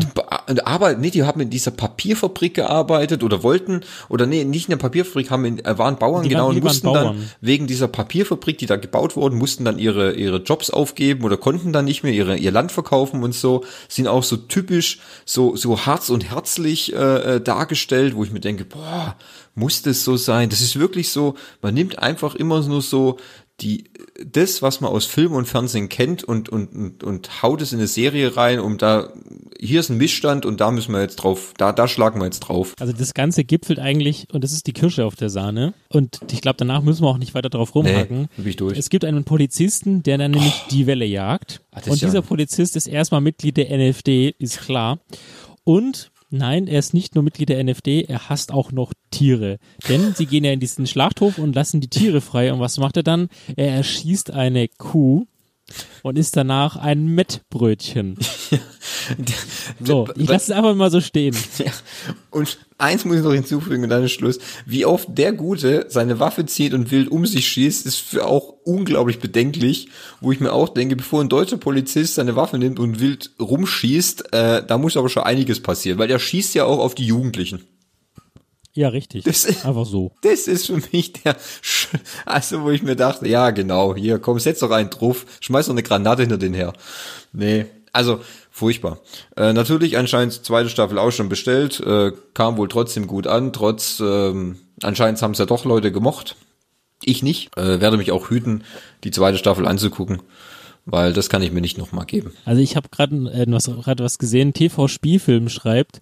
aber 0.66 0.96
nee, 0.96 1.12
die 1.12 1.24
haben 1.24 1.40
in 1.40 1.50
dieser 1.50 1.72
Papierfabrik 1.72 2.56
gearbeitet 2.56 3.24
oder 3.24 3.42
wollten, 3.42 3.82
oder 4.10 4.26
nee, 4.26 4.44
nicht 4.44 4.68
in 4.68 4.72
der 4.72 4.78
Papierfabrik, 4.78 5.32
haben 5.32 5.46
in, 5.46 5.64
äh, 5.64 5.78
waren 5.78 5.98
Bauern, 5.98 6.24
Die 6.24 6.30
genau, 6.30 6.48
waren- 6.48 6.58
und 6.58 6.64
mussten 6.64 6.88
Bauern. 6.88 7.18
dann 7.18 7.30
wegen 7.40 7.68
dieser 7.68 7.88
Papierfabrik, 7.88 8.58
die 8.58 8.66
da 8.66 8.76
gebaut 8.76 9.16
wurden, 9.16 9.38
mussten 9.38 9.64
dann 9.64 9.80
ihre, 9.80 10.12
ihre 10.16 10.38
Jobs 10.44 10.70
aufgeben 10.70 11.24
oder 11.24 11.38
konnten 11.38 11.72
dann 11.72 11.86
nicht 11.86 12.04
mehr 12.04 12.12
ihre, 12.12 12.36
ihr 12.36 12.52
Land 12.52 12.74
verkaufen 12.74 13.24
und 13.24 13.34
so, 13.34 13.64
sind 13.88 14.10
auch 14.10 14.24
so 14.24 14.36
typisch, 14.36 15.00
so, 15.24 15.56
so 15.56 15.86
harz 15.86 16.10
und 16.10 16.30
herzlich 16.30 16.94
äh, 16.94 17.36
äh, 17.36 17.42
dargestellt, 17.42 18.18
wo 18.18 18.26
ich 18.26 18.32
mir 18.32 18.42
denke, 18.42 18.66
boah, 18.66 19.16
muss 19.56 19.82
das 19.84 20.04
so 20.04 20.18
sein? 20.18 20.50
Das 20.50 20.62
ist 20.62 20.78
wirklich 20.78 21.10
so, 21.12 21.36
man 21.62 21.74
nimmt 21.74 22.00
einfach 22.00 22.36
immer 22.36 22.62
nur 22.62 22.82
so 22.82 23.18
die, 23.62 23.86
das, 24.26 24.62
was 24.62 24.82
man 24.82 24.92
aus 24.92 25.06
Film 25.06 25.34
und 25.34 25.46
Fernsehen 25.48 25.90
kennt 25.90 26.24
und, 26.24 26.50
und, 26.50 26.74
und, 26.74 27.04
und 27.04 27.44
haut 27.44 27.62
es 27.62 27.72
in 27.74 27.80
eine 27.80 27.88
Serie 27.88 28.36
rein, 28.36 28.60
um 28.60 28.78
da, 28.78 29.12
hier 29.60 29.80
ist 29.80 29.90
ein 29.90 29.98
Missstand 29.98 30.46
und 30.46 30.60
da 30.62 30.72
müssen 30.72 30.94
wir 30.94 31.02
jetzt 31.02 31.18
drauf, 31.18 31.54
da, 31.58 31.72
da 31.72 31.88
schlagen 31.88 32.20
wir 32.20 32.26
jetzt 32.26 32.40
drauf. 32.42 32.74
Also 32.80 32.94
das 32.94 33.14
Ganze 33.14 33.44
gipfelt 33.44 33.80
eigentlich, 33.80 34.28
und 34.32 34.44
das 34.44 34.52
ist 34.52 34.68
die 34.68 34.74
Kirsche 34.74 35.06
auf 35.06 35.16
der 35.16 35.30
Sahne. 35.30 35.74
Und 35.90 36.20
ich 36.32 36.42
glaube, 36.42 36.58
danach 36.58 36.82
müssen 36.82 37.04
wir 37.04 37.10
auch 37.10 37.18
nicht 37.18 37.34
weiter 37.36 37.50
drauf 37.50 37.76
rumhacken. 37.76 38.28
bin 38.36 38.48
ich 38.48 38.56
durch. 38.56 38.78
Es 38.78 38.90
gibt 38.90 39.06
einen 39.06 39.24
Polizisten, 39.24 40.04
der 40.04 40.18
dann 40.18 40.32
nämlich 40.32 40.64
die 40.72 40.88
Welle 40.88 41.06
jagt. 41.06 41.62
Das 41.72 41.88
und 41.88 42.02
ja- 42.02 42.08
dieser 42.08 42.22
Polizist 42.22 42.76
ist 42.76 42.88
erstmal 42.88 43.22
Mitglied 43.22 43.58
der 43.58 43.70
NFD, 43.72 44.36
ist 44.40 44.62
klar. 44.62 45.00
Und 45.64 46.11
nein, 46.32 46.68
er 46.68 46.80
ist 46.80 46.94
nicht 46.94 47.16
nur 47.16 47.24
Mitglied 47.24 47.50
der 47.50 47.64
NFD, 47.64 48.04
er 48.04 48.30
hasst 48.30 48.52
auch 48.52 48.72
noch 48.72 48.94
Tiere. 49.12 49.58
Denn 49.88 50.14
sie 50.16 50.26
gehen 50.26 50.44
ja 50.44 50.52
in 50.52 50.60
diesen 50.60 50.88
Schlachthof 50.88 51.38
und 51.38 51.56
lassen 51.56 51.82
die 51.82 51.90
Tiere 51.90 52.22
frei. 52.22 52.52
Und 52.54 52.60
was 52.60 52.78
macht 52.78 52.98
er 52.98 53.04
dann? 53.04 53.30
Er 53.56 53.74
erschießt 53.74 54.32
eine 54.32 54.68
Kuh. 54.68 55.26
Und 56.04 56.18
isst 56.18 56.36
danach 56.38 56.76
ein 56.76 57.08
Mettbrötchen. 57.08 58.18
so, 59.80 60.08
ich 60.16 60.28
lasse 60.28 60.52
es 60.52 60.58
einfach 60.58 60.76
mal 60.76 60.92
so 60.92 61.02
stehen. 61.02 61.36
Ja. 61.58 61.72
Und 62.30 62.58
eins 62.78 63.06
muss 63.06 63.18
ich 63.18 63.24
noch 63.24 63.34
hinzufügen 63.34 63.84
und 63.84 63.90
dann 63.90 64.04
ist 64.04 64.14
Schluss. 64.14 64.40
Wie 64.66 64.86
oft 64.86 65.08
der 65.12 65.34
Gute 65.34 65.86
seine 65.90 66.20
Waffe 66.20 66.46
zieht 66.46 66.74
und 66.74 66.92
wild 66.92 67.10
um 67.10 67.26
sich 67.26 67.48
schießt, 67.48 67.86
ist 67.86 67.98
für 67.98 68.26
auch 68.26 68.56
unglaublich 68.64 69.20
bedenklich, 69.20 69.90
wo 70.20 70.32
ich 70.32 70.40
mir 70.40 70.54
auch 70.54 70.70
denke, 70.70 70.96
bevor 70.96 71.22
ein 71.22 71.30
deutscher 71.30 71.58
Polizist 71.58 72.16
seine 72.16 72.36
Waffe 72.36 72.58
nimmt 72.58 72.80
und 72.80 73.00
wild 73.00 73.32
rumschießt, 73.40 74.34
äh, 74.34 74.64
da 74.66 74.78
muss 74.78 74.98
aber 74.98 75.10
schon 75.10 75.24
einiges 75.24 75.62
passieren, 75.62 76.00
weil 76.00 76.10
er 76.10 76.20
schießt 76.20 76.56
ja 76.56 76.66
auch 76.66 76.80
auf 76.80 76.96
die 76.96 77.06
Jugendlichen. 77.06 77.64
Ja, 78.74 78.90
richtig. 78.90 79.26
Das 79.26 79.46
ist, 79.46 79.66
Einfach 79.66 79.86
so. 79.86 80.12
Das 80.22 80.48
ist 80.48 80.68
für 80.68 80.82
mich 80.92 81.14
der, 81.14 81.36
Sch 81.62 81.90
also 82.26 82.64
wo 82.64 82.70
ich 82.70 82.84
mir 82.84 82.96
dachte, 82.96 83.28
ja 83.28 83.52
genau, 83.52 83.96
hier, 83.96 84.20
komm, 84.20 84.40
setz 84.40 84.60
doch 84.60 84.72
einen 84.72 84.90
drauf, 84.90 85.26
schmeiß 85.42 85.66
doch 85.66 85.74
eine 85.74 85.84
Granate 85.84 86.22
hinter 86.22 86.38
den 86.38 86.54
her. 86.54 86.74
Nee, 87.34 87.66
also 87.92 88.22
furchtbar. 88.50 89.00
Äh, 89.36 89.54
natürlich 89.54 89.98
anscheinend 89.98 90.34
zweite 90.46 90.70
Staffel 90.70 90.98
auch 90.98 91.12
schon 91.12 91.30
bestellt, 91.30 91.80
äh, 91.82 92.12
kam 92.34 92.58
wohl 92.58 92.70
trotzdem 92.70 93.08
gut 93.08 93.28
an, 93.28 93.52
trotz, 93.52 94.00
ähm, 94.00 94.58
anscheinend 94.82 95.22
haben 95.22 95.32
es 95.32 95.40
ja 95.40 95.46
doch 95.46 95.66
Leute 95.66 95.92
gemocht. 95.92 96.36
Ich 97.04 97.24
nicht, 97.24 97.56
äh, 97.58 97.82
werde 97.82 97.98
mich 97.98 98.12
auch 98.12 98.30
hüten, 98.30 98.64
die 99.04 99.12
zweite 99.12 99.38
Staffel 99.38 99.68
anzugucken, 99.68 100.22
weil 100.86 101.14
das 101.14 101.30
kann 101.30 101.42
ich 101.42 101.52
mir 101.52 101.62
nicht 101.62 101.78
nochmal 101.78 102.06
geben. 102.06 102.34
Also 102.46 102.62
ich 102.62 102.76
habe 102.76 102.90
gerade 102.90 103.16
äh, 103.34 103.46
was, 103.50 103.70
was 103.70 104.18
gesehen, 104.20 104.54
TV-Spielfilm 104.54 105.50
schreibt, 105.50 106.02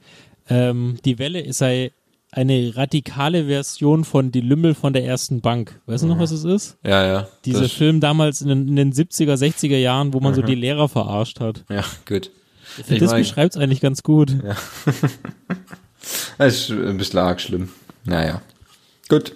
ähm, 0.49 0.97
die 1.05 1.17
Welle 1.17 1.51
sei 1.53 1.91
eine 2.31 2.75
radikale 2.75 3.45
Version 3.45 4.03
von 4.05 4.31
Die 4.31 4.41
Lümmel 4.41 4.75
von 4.75 4.93
der 4.93 5.03
ersten 5.05 5.41
Bank. 5.41 5.79
Weißt 5.87 6.03
du 6.03 6.07
noch, 6.07 6.19
was 6.19 6.31
es 6.31 6.43
ist? 6.43 6.77
Ja, 6.83 7.05
ja. 7.05 7.27
Dieser 7.45 7.61
das- 7.61 7.71
Film 7.71 7.99
damals 7.99 8.41
in 8.41 8.49
den, 8.49 8.67
in 8.67 8.75
den 8.75 8.93
70er, 8.93 9.33
60er 9.35 9.77
Jahren, 9.77 10.13
wo 10.13 10.19
man 10.19 10.33
so 10.35 10.41
die 10.41 10.55
Lehrer 10.55 10.87
verarscht 10.89 11.39
hat. 11.39 11.63
Ja, 11.69 11.83
gut. 12.07 12.29
Ich 12.77 12.85
finde, 12.85 13.01
das 13.01 13.11
mein- 13.11 13.21
beschreibt 13.23 13.55
es 13.55 13.61
eigentlich 13.61 13.81
ganz 13.81 14.03
gut. 14.03 14.35
Das 16.37 16.55
ist 16.55 16.69
ein 16.71 16.97
bisschen 16.97 17.19
arg 17.19 17.41
schlimm. 17.41 17.69
Naja. 18.05 18.41
Gut. 19.09 19.35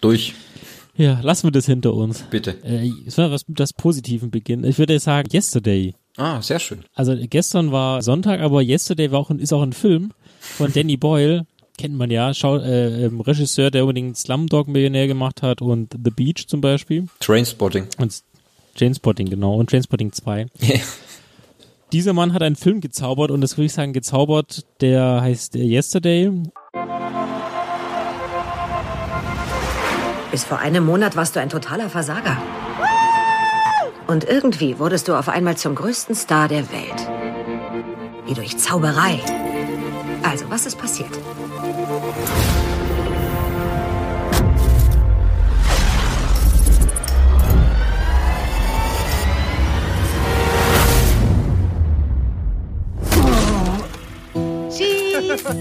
Durch, 0.00 0.34
Ja, 0.96 1.18
lassen 1.22 1.48
wir 1.48 1.50
das 1.50 1.66
hinter 1.66 1.92
uns. 1.94 2.22
bitte. 2.30 2.56
Äh, 2.62 2.90
es 3.06 3.18
war 3.18 3.30
was 3.30 3.46
mit 3.48 3.58
das 3.58 3.72
Positiven 3.72 4.30
beginnen. 4.30 4.64
Ich 4.64 4.78
würde 4.78 4.98
sagen, 5.00 5.28
Yesterday. 5.32 5.94
Ah, 6.16 6.40
sehr 6.40 6.58
schön. 6.60 6.84
Also 6.94 7.16
gestern 7.28 7.72
war 7.72 8.02
Sonntag, 8.02 8.40
aber 8.40 8.62
Yesterday 8.62 9.10
war 9.10 9.18
auch 9.20 9.30
ist 9.30 9.52
auch 9.52 9.62
ein 9.62 9.72
Film 9.72 10.12
von 10.40 10.72
Danny 10.72 10.96
Boyle. 10.96 11.46
Kennt 11.78 11.96
man 11.96 12.10
ja, 12.10 12.34
Schau, 12.34 12.58
äh, 12.58 13.06
ähm, 13.06 13.20
Regisseur, 13.20 13.70
der 13.70 13.84
unbedingt 13.84 14.16
Slumdog 14.16 14.68
Millionär 14.68 15.06
gemacht 15.06 15.42
hat 15.42 15.62
und 15.62 15.92
The 15.92 16.10
Beach 16.10 16.46
zum 16.46 16.60
Beispiel. 16.60 17.06
Trainspotting. 17.20 17.86
Und 17.98 18.22
Trainspotting, 18.76 19.30
genau. 19.30 19.54
Und 19.54 19.70
Trainspotting 19.70 20.12
2. 20.12 20.46
Dieser 21.92 22.12
Mann 22.12 22.32
hat 22.32 22.42
einen 22.42 22.56
Film 22.56 22.80
gezaubert 22.80 23.30
und 23.30 23.40
das 23.40 23.56
würde 23.56 23.66
ich 23.66 23.72
sagen 23.72 23.92
gezaubert, 23.92 24.64
der 24.80 25.20
heißt 25.22 25.56
äh, 25.56 25.64
Yesterday. 25.64 26.30
Bis 30.30 30.44
vor 30.44 30.58
einem 30.58 30.84
Monat 30.84 31.16
warst 31.16 31.34
du 31.34 31.40
ein 31.40 31.48
totaler 31.48 31.90
Versager. 31.90 32.36
Und 34.06 34.24
irgendwie 34.24 34.78
wurdest 34.78 35.08
du 35.08 35.14
auf 35.14 35.28
einmal 35.28 35.56
zum 35.56 35.74
größten 35.74 36.14
Star 36.14 36.46
der 36.46 36.70
Welt. 36.70 37.08
Wie 38.26 38.34
durch 38.34 38.56
Zauberei. 38.58 39.20
Also, 40.22 40.48
was 40.50 40.66
ist 40.66 40.78
passiert? 40.78 41.10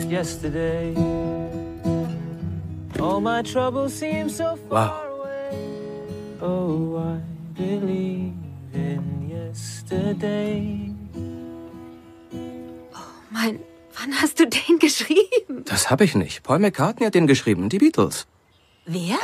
Yesterday, 0.10 0.94
all 3.00 3.22
my 3.22 3.42
troubles 3.42 3.94
seem 3.94 4.28
so 4.30 4.58
far 4.70 5.08
away. 5.08 5.58
Oh, 6.42 6.98
I 6.98 7.22
believe 7.58 8.34
in 8.74 9.30
yesterday. 9.30 10.89
Wann 14.00 14.14
hast 14.22 14.40
du 14.40 14.48
den 14.48 14.80
geschrieben? 14.80 15.64
Das 15.66 15.90
habe 15.90 16.04
ich 16.04 16.16
nicht. 16.16 16.44
Paul 16.44 16.60
McCartney 16.60 17.06
hat 17.06 17.16
den 17.16 17.28
geschrieben, 17.28 17.70
die 17.70 17.80
Beatles. 17.80 18.28
Wer? 18.86 19.18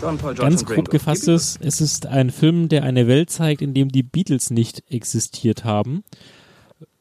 John 0.00 0.16
Paul, 0.16 0.34
George 0.34 0.50
Ganz 0.50 0.64
grob 0.64 0.90
gefasst 0.90 1.26
ist, 1.26 1.58
es 1.60 1.80
ist 1.80 2.06
ein 2.06 2.30
Film, 2.30 2.68
der 2.68 2.84
eine 2.84 3.08
Welt 3.08 3.30
zeigt, 3.30 3.62
in 3.62 3.74
dem 3.74 3.88
die 3.88 4.04
Beatles 4.04 4.50
nicht 4.50 4.84
existiert 4.90 5.64
haben. 5.64 6.04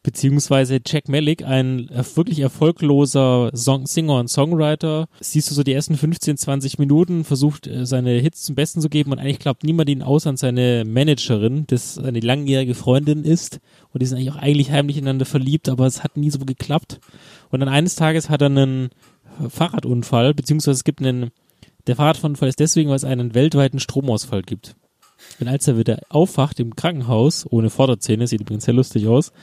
Beziehungsweise 0.07 0.79
Jack 0.85 1.09
Malik, 1.09 1.43
ein 1.43 1.89
wirklich 2.15 2.39
erfolgloser 2.39 3.51
Song 3.53 3.87
Singer 3.87 4.15
und 4.15 4.29
Songwriter, 4.29 5.09
siehst 5.19 5.51
du 5.51 5.53
so 5.53 5.63
die 5.63 5.73
ersten 5.73 5.97
15, 5.97 6.37
20 6.37 6.79
Minuten, 6.79 7.25
versucht 7.25 7.67
äh, 7.67 7.85
seine 7.85 8.11
Hits 8.11 8.43
zum 8.43 8.55
Besten 8.55 8.79
zu 8.79 8.87
geben 8.87 9.11
und 9.11 9.19
eigentlich 9.19 9.39
glaubt 9.39 9.65
niemand 9.65 9.89
ihn 9.89 10.01
aus 10.01 10.25
an 10.25 10.37
seine 10.37 10.85
Managerin, 10.85 11.65
das 11.67 11.97
eine 11.99 12.21
langjährige 12.21 12.73
Freundin 12.73 13.25
ist 13.25 13.59
und 13.91 14.01
die 14.01 14.05
sind 14.05 14.17
eigentlich 14.17 14.31
auch 14.31 14.37
eigentlich 14.37 14.71
heimlich 14.71 14.95
ineinander 14.95 15.25
verliebt, 15.25 15.67
aber 15.67 15.85
es 15.85 16.05
hat 16.05 16.15
nie 16.15 16.29
so 16.29 16.39
geklappt. 16.39 17.01
Und 17.49 17.59
dann 17.59 17.67
eines 17.67 17.95
Tages 17.95 18.29
hat 18.29 18.41
er 18.41 18.45
einen 18.45 18.91
Fahrradunfall, 19.49 20.33
beziehungsweise 20.33 20.77
es 20.77 20.83
gibt 20.85 21.01
einen 21.01 21.31
der 21.87 21.97
Fahrradunfall 21.97 22.47
ist 22.47 22.61
deswegen, 22.61 22.87
weil 22.87 22.95
es 22.95 23.03
einen 23.03 23.33
weltweiten 23.33 23.81
Stromausfall 23.81 24.43
gibt. 24.43 24.77
Und 25.41 25.49
als 25.49 25.67
er 25.67 25.77
wieder 25.77 25.99
aufwacht 26.07 26.61
im 26.61 26.77
Krankenhaus, 26.77 27.45
ohne 27.49 27.69
Vorderzähne, 27.69 28.25
sieht 28.25 28.39
übrigens 28.39 28.63
sehr 28.63 28.73
lustig 28.73 29.07
aus, 29.07 29.33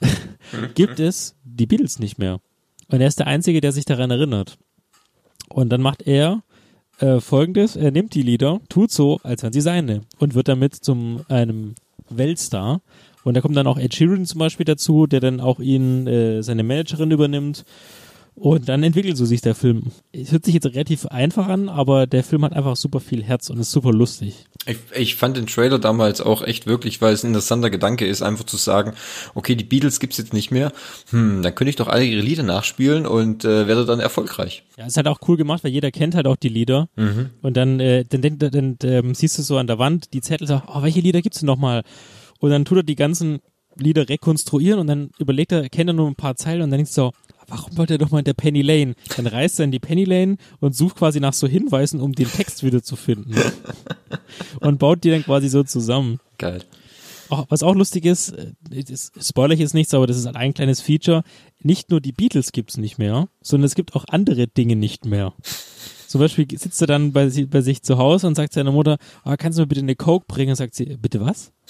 gibt 0.74 1.00
es 1.00 1.36
die 1.44 1.66
Beatles 1.66 1.98
nicht 1.98 2.18
mehr. 2.18 2.40
Und 2.88 3.00
er 3.00 3.08
ist 3.08 3.18
der 3.18 3.26
Einzige, 3.26 3.60
der 3.60 3.72
sich 3.72 3.84
daran 3.84 4.10
erinnert. 4.10 4.58
Und 5.48 5.70
dann 5.70 5.82
macht 5.82 6.02
er 6.02 6.42
äh, 7.00 7.20
folgendes, 7.20 7.76
er 7.76 7.90
nimmt 7.90 8.14
die 8.14 8.22
Lieder, 8.22 8.60
tut 8.68 8.90
so, 8.90 9.20
als 9.22 9.42
wären 9.42 9.52
sie 9.52 9.60
seine 9.60 10.02
und 10.18 10.34
wird 10.34 10.48
damit 10.48 10.74
zum 10.74 11.24
einem 11.28 11.74
Weltstar. 12.08 12.80
Und 13.24 13.34
da 13.34 13.40
kommt 13.40 13.56
dann 13.56 13.66
auch 13.66 13.78
Ed 13.78 13.94
Sheeran 13.94 14.26
zum 14.26 14.38
Beispiel 14.38 14.64
dazu, 14.64 15.06
der 15.06 15.20
dann 15.20 15.40
auch 15.40 15.60
ihn, 15.60 16.06
äh, 16.06 16.42
seine 16.42 16.62
Managerin 16.62 17.10
übernimmt. 17.10 17.64
Und 18.38 18.68
dann 18.68 18.82
entwickelt 18.84 19.16
so 19.16 19.24
sich 19.24 19.40
der 19.40 19.54
Film. 19.54 19.84
Es 20.12 20.30
hört 20.30 20.44
sich 20.44 20.54
jetzt 20.54 20.66
relativ 20.66 21.06
einfach 21.06 21.48
an, 21.48 21.68
aber 21.68 22.06
der 22.06 22.22
Film 22.22 22.44
hat 22.44 22.52
einfach 22.52 22.76
super 22.76 23.00
viel 23.00 23.22
Herz 23.22 23.50
und 23.50 23.58
ist 23.58 23.72
super 23.72 23.92
lustig. 23.92 24.46
Ich, 24.66 24.76
ich 24.94 25.14
fand 25.16 25.36
den 25.36 25.46
Trailer 25.46 25.78
damals 25.78 26.20
auch 26.20 26.42
echt 26.42 26.66
wirklich, 26.66 27.00
weil 27.00 27.12
es 27.12 27.24
ein 27.24 27.28
interessanter 27.28 27.70
Gedanke 27.70 28.06
ist, 28.06 28.22
einfach 28.22 28.44
zu 28.44 28.56
sagen, 28.56 28.92
okay, 29.34 29.56
die 29.56 29.64
Beatles 29.64 29.98
gibt's 29.98 30.18
jetzt 30.18 30.32
nicht 30.32 30.50
mehr, 30.50 30.72
hm, 31.10 31.42
dann 31.42 31.54
könnte 31.54 31.70
ich 31.70 31.76
doch 31.76 31.88
alle 31.88 32.04
ihre 32.04 32.22
Lieder 32.22 32.44
nachspielen 32.44 33.06
und 33.06 33.44
äh, 33.44 33.66
werde 33.66 33.84
dann 33.86 33.98
erfolgreich. 33.98 34.62
Ja, 34.76 34.86
ist 34.86 34.96
halt 34.96 35.08
auch 35.08 35.18
cool 35.26 35.36
gemacht, 35.36 35.64
weil 35.64 35.72
jeder 35.72 35.90
kennt 35.90 36.14
halt 36.14 36.26
auch 36.26 36.36
die 36.36 36.48
Lieder. 36.48 36.88
Mhm. 36.96 37.30
Und 37.42 37.56
dann, 37.56 37.80
äh, 37.80 38.04
dann, 38.04 38.22
dann, 38.22 38.38
dann, 38.38 38.50
dann 38.50 38.76
ähm, 38.84 39.14
siehst 39.14 39.38
du 39.38 39.42
so 39.42 39.56
an 39.56 39.66
der 39.66 39.78
Wand 39.78 40.12
die 40.12 40.20
Zettel, 40.20 40.46
so, 40.46 40.62
oh, 40.66 40.82
welche 40.82 41.00
Lieder 41.00 41.22
gibt's 41.22 41.40
denn 41.40 41.46
noch 41.46 41.58
mal? 41.58 41.82
Und 42.38 42.50
dann 42.50 42.64
tut 42.64 42.78
er 42.78 42.82
die 42.84 42.94
ganzen 42.94 43.40
Lieder 43.74 44.08
rekonstruieren 44.08 44.80
und 44.80 44.86
dann 44.86 45.10
überlegt 45.18 45.52
er, 45.52 45.68
kennt 45.68 45.90
er 45.90 45.94
nur 45.94 46.08
ein 46.08 46.16
paar 46.16 46.36
Zeilen 46.36 46.62
und 46.62 46.70
dann 46.70 46.78
denkst 46.78 46.94
du 46.94 47.02
so, 47.02 47.12
warum 47.48 47.76
wollte 47.76 47.94
er 47.94 47.98
doch 47.98 48.10
mal 48.10 48.20
in 48.20 48.24
der 48.24 48.34
Penny 48.34 48.62
Lane? 48.62 48.94
Dann 49.16 49.26
reist 49.26 49.58
er 49.58 49.64
in 49.64 49.70
die 49.70 49.78
Penny 49.78 50.04
Lane 50.04 50.36
und 50.60 50.76
sucht 50.76 50.96
quasi 50.96 51.20
nach 51.20 51.32
so 51.32 51.46
Hinweisen, 51.46 52.00
um 52.00 52.12
den 52.12 52.30
Text 52.30 52.62
wieder 52.62 52.82
zu 52.82 52.96
finden. 52.96 53.34
und 54.60 54.78
baut 54.78 55.04
die 55.04 55.10
dann 55.10 55.24
quasi 55.24 55.48
so 55.48 55.62
zusammen. 55.62 56.20
Geil. 56.38 56.62
Auch, 57.30 57.46
was 57.50 57.62
auch 57.62 57.74
lustig 57.74 58.06
ist, 58.06 58.30
äh, 58.30 58.52
das 58.84 59.12
spoiler 59.20 59.52
ich 59.52 59.60
jetzt 59.60 59.74
nichts, 59.74 59.92
aber 59.92 60.06
das 60.06 60.16
ist 60.16 60.26
ein 60.26 60.54
kleines 60.54 60.80
Feature. 60.80 61.22
Nicht 61.62 61.90
nur 61.90 62.00
die 62.00 62.12
Beatles 62.12 62.52
gibt's 62.52 62.76
nicht 62.76 62.98
mehr, 62.98 63.28
sondern 63.42 63.66
es 63.66 63.74
gibt 63.74 63.94
auch 63.94 64.06
andere 64.08 64.46
Dinge 64.46 64.76
nicht 64.76 65.04
mehr. 65.04 65.34
Zum 66.06 66.20
Beispiel 66.20 66.46
sitzt 66.58 66.80
er 66.80 66.86
dann 66.86 67.12
bei, 67.12 67.28
bei 67.50 67.60
sich 67.60 67.82
zu 67.82 67.98
Hause 67.98 68.26
und 68.26 68.34
sagt 68.34 68.54
seiner 68.54 68.72
Mutter, 68.72 68.96
ah, 69.24 69.36
kannst 69.36 69.58
du 69.58 69.62
mir 69.62 69.66
bitte 69.66 69.82
eine 69.82 69.94
Coke 69.94 70.24
bringen? 70.26 70.50
Und 70.50 70.56
sagt 70.56 70.74
sie, 70.74 70.96
bitte 70.96 71.20
was? 71.20 71.52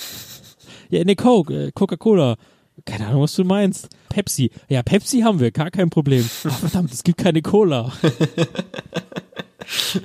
Ja, 0.91 1.03
eine 1.03 1.17
Coke, 1.17 1.67
äh, 1.67 1.71
Coca-Cola. 1.73 2.37
Keine 2.85 3.07
Ahnung, 3.07 3.23
was 3.23 3.35
du 3.35 3.45
meinst. 3.45 3.89
Pepsi. 4.09 4.51
Ja, 4.69 4.83
Pepsi 4.83 5.21
haben 5.21 5.41
wir, 5.41 5.51
gar 5.51 5.71
kein 5.71 5.91
Problem. 5.91 6.29
Ach, 6.45 6.59
verdammt, 6.59 6.93
es 6.93 7.03
gibt 7.05 7.19
keine 7.19 7.43
Cola. 7.43 7.93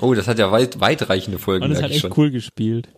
Oh, 0.02 0.14
das 0.14 0.28
hat 0.28 0.40
ja 0.40 0.52
weit, 0.52 0.82
weitreichende 0.82 1.40
Folgen, 1.40 1.64
Und 1.64 1.70
das 1.72 1.82
hat 1.82 1.92
echt 1.92 2.02
schon. 2.02 2.14
cool 2.18 2.32
gespielt. 2.32 2.90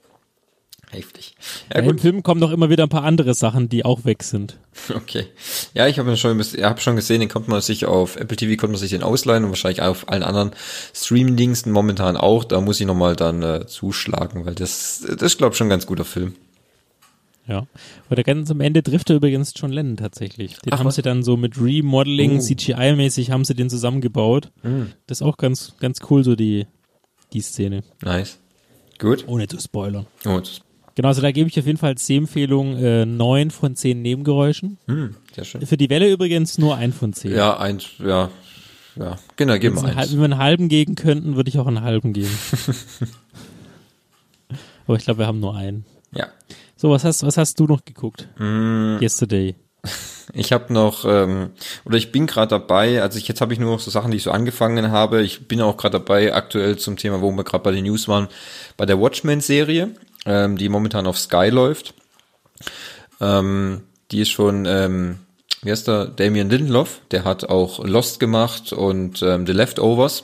Heftig. 0.89 1.35
Ja, 1.73 1.81
Im 1.81 1.97
Film 1.97 2.23
kommen 2.23 2.39
noch 2.39 2.51
immer 2.51 2.69
wieder 2.69 2.83
ein 2.83 2.89
paar 2.89 3.03
andere 3.03 3.33
Sachen, 3.33 3.69
die 3.69 3.83
auch 3.85 4.05
weg 4.05 4.23
sind. 4.23 4.57
Okay. 4.93 5.27
Ja, 5.73 5.87
ich 5.87 5.99
habe 5.99 6.15
schon, 6.17 6.39
habe 6.39 6.81
schon 6.81 6.95
gesehen, 6.95 7.19
den 7.19 7.29
konnte 7.29 7.49
man 7.49 7.61
sich 7.61 7.85
auf 7.85 8.17
Apple 8.17 8.35
TV 8.37 8.59
konnte 8.59 8.73
man 8.73 8.79
sich 8.79 8.91
den 8.91 9.03
ausleihen 9.03 9.43
und 9.43 9.49
wahrscheinlich 9.49 9.81
auf 9.81 10.09
allen 10.09 10.21
anderen 10.23 10.51
Streaming-Diensten 10.93 11.71
momentan 11.71 12.17
auch. 12.17 12.43
Da 12.43 12.59
muss 12.61 12.79
ich 12.79 12.85
nochmal 12.85 13.15
dann 13.15 13.41
äh, 13.41 13.65
zuschlagen, 13.67 14.45
weil 14.45 14.53
das, 14.53 15.03
das 15.07 15.21
ist, 15.21 15.37
glaube 15.37 15.53
ich, 15.53 15.57
schon 15.57 15.67
ein 15.67 15.71
ganz 15.71 15.85
guter 15.85 16.05
Film. 16.05 16.35
Ja. 17.47 17.67
Oder 18.09 18.23
ganz 18.23 18.49
am 18.49 18.59
Ende 18.61 18.81
trifft 18.81 19.09
er 19.11 19.17
übrigens 19.17 19.53
John 19.55 19.71
Lennon 19.71 19.97
tatsächlich. 19.97 20.57
Den 20.59 20.73
Ach, 20.73 20.79
haben 20.79 20.87
was? 20.87 20.95
sie 20.95 21.01
dann 21.03 21.21
so 21.23 21.37
mit 21.37 21.61
Remodeling, 21.61 22.37
Oh. 22.37 22.41
CGI-mäßig 22.41 23.29
haben 23.31 23.45
sie 23.45 23.53
den 23.53 23.69
zusammengebaut. 23.69 24.51
Mhm. 24.63 24.93
Das 25.07 25.19
ist 25.19 25.21
auch 25.21 25.37
ganz, 25.37 25.75
ganz 25.79 25.99
cool, 26.09 26.23
so 26.23 26.35
die, 26.35 26.65
die 27.33 27.41
Szene. 27.41 27.83
Nice. 28.03 28.39
Gut. 28.97 29.25
Ohne 29.27 29.47
zu 29.47 29.59
spoilern. 29.59 30.07
Oh, 30.25 30.41
Genau, 30.97 31.09
also 31.09 31.21
da 31.21 31.31
gebe 31.33 31.49
ich 31.49 31.59
auf 31.59 31.65
jeden 31.65 31.77
Fall 31.77 31.89
als 31.89 32.07
Sehempfehlung 32.07 32.77
äh, 32.77 33.05
9 33.05 33.51
von 33.51 33.75
10 33.75 34.01
Nebengeräuschen. 34.01 34.77
hm, 34.85 35.13
sehr 35.35 35.43
schön. 35.43 35.65
Für 35.65 35.75
die 35.75 35.89
Welle 35.89 36.09
übrigens 36.09 36.57
nur 36.57 36.77
ein 36.77 36.93
von 36.93 37.11
10. 37.11 37.33
Ja, 37.33 37.57
eins, 37.59 37.87
ja, 37.99 38.29
ja. 38.95 39.17
Genau, 39.35 39.59
geben 39.59 39.75
wir 39.75 39.83
Wenn 39.83 39.97
eins. 39.97 40.15
wir 40.15 40.23
einen 40.23 40.37
halben 40.37 40.69
geben 40.69 40.95
könnten, 40.95 41.35
würde 41.35 41.49
ich 41.49 41.59
auch 41.59 41.67
einen 41.67 41.81
halben 41.81 42.13
geben. 42.13 42.29
Aber 44.87 44.97
ich 44.97 45.03
glaube, 45.03 45.19
wir 45.19 45.27
haben 45.27 45.39
nur 45.41 45.55
einen. 45.55 45.85
Ja. 46.13 46.27
So, 46.77 46.89
was 46.89 47.05
hast, 47.05 47.23
was 47.25 47.37
hast 47.37 47.59
du 47.59 47.65
noch 47.65 47.85
geguckt? 47.85 48.27
Mm, 48.37 48.97
Yesterday. 49.01 49.55
Ich 50.33 50.51
habe 50.51 50.73
noch, 50.73 51.05
ähm, 51.05 51.51
oder 51.85 51.97
ich 51.97 52.11
bin 52.11 52.25
gerade 52.25 52.49
dabei, 52.49 53.03
also 53.03 53.19
ich, 53.19 53.27
jetzt 53.27 53.41
habe 53.41 53.53
ich 53.53 53.59
nur 53.59 53.71
noch 53.71 53.79
so 53.79 53.91
Sachen, 53.91 54.09
die 54.09 54.17
ich 54.17 54.23
so 54.23 54.31
angefangen 54.31 54.91
habe. 54.91 55.21
Ich 55.21 55.47
bin 55.47 55.61
auch 55.61 55.77
gerade 55.77 55.99
dabei, 55.99 56.33
aktuell 56.33 56.77
zum 56.77 56.97
Thema, 56.97 57.21
wo 57.21 57.31
wir 57.31 57.43
gerade 57.43 57.63
bei 57.63 57.71
den 57.71 57.85
News 57.85 58.07
waren, 58.07 58.27
bei 58.75 58.87
der 58.87 58.99
Watchmen-Serie, 58.99 59.91
ähm, 60.25 60.57
die 60.57 60.67
momentan 60.67 61.05
auf 61.05 61.19
Sky 61.19 61.49
läuft. 61.49 61.93
Ähm, 63.21 63.83
die 64.11 64.21
ist 64.21 64.31
schon, 64.31 64.65
ähm, 64.65 65.19
wie 65.61 65.71
heißt 65.71 65.87
der, 65.87 66.05
Damien 66.05 66.49
Lindelof, 66.49 67.01
der 67.11 67.23
hat 67.23 67.47
auch 67.47 67.85
Lost 67.85 68.19
gemacht 68.19 68.73
und 68.73 69.21
ähm, 69.21 69.45
The 69.45 69.53
Leftovers. 69.53 70.23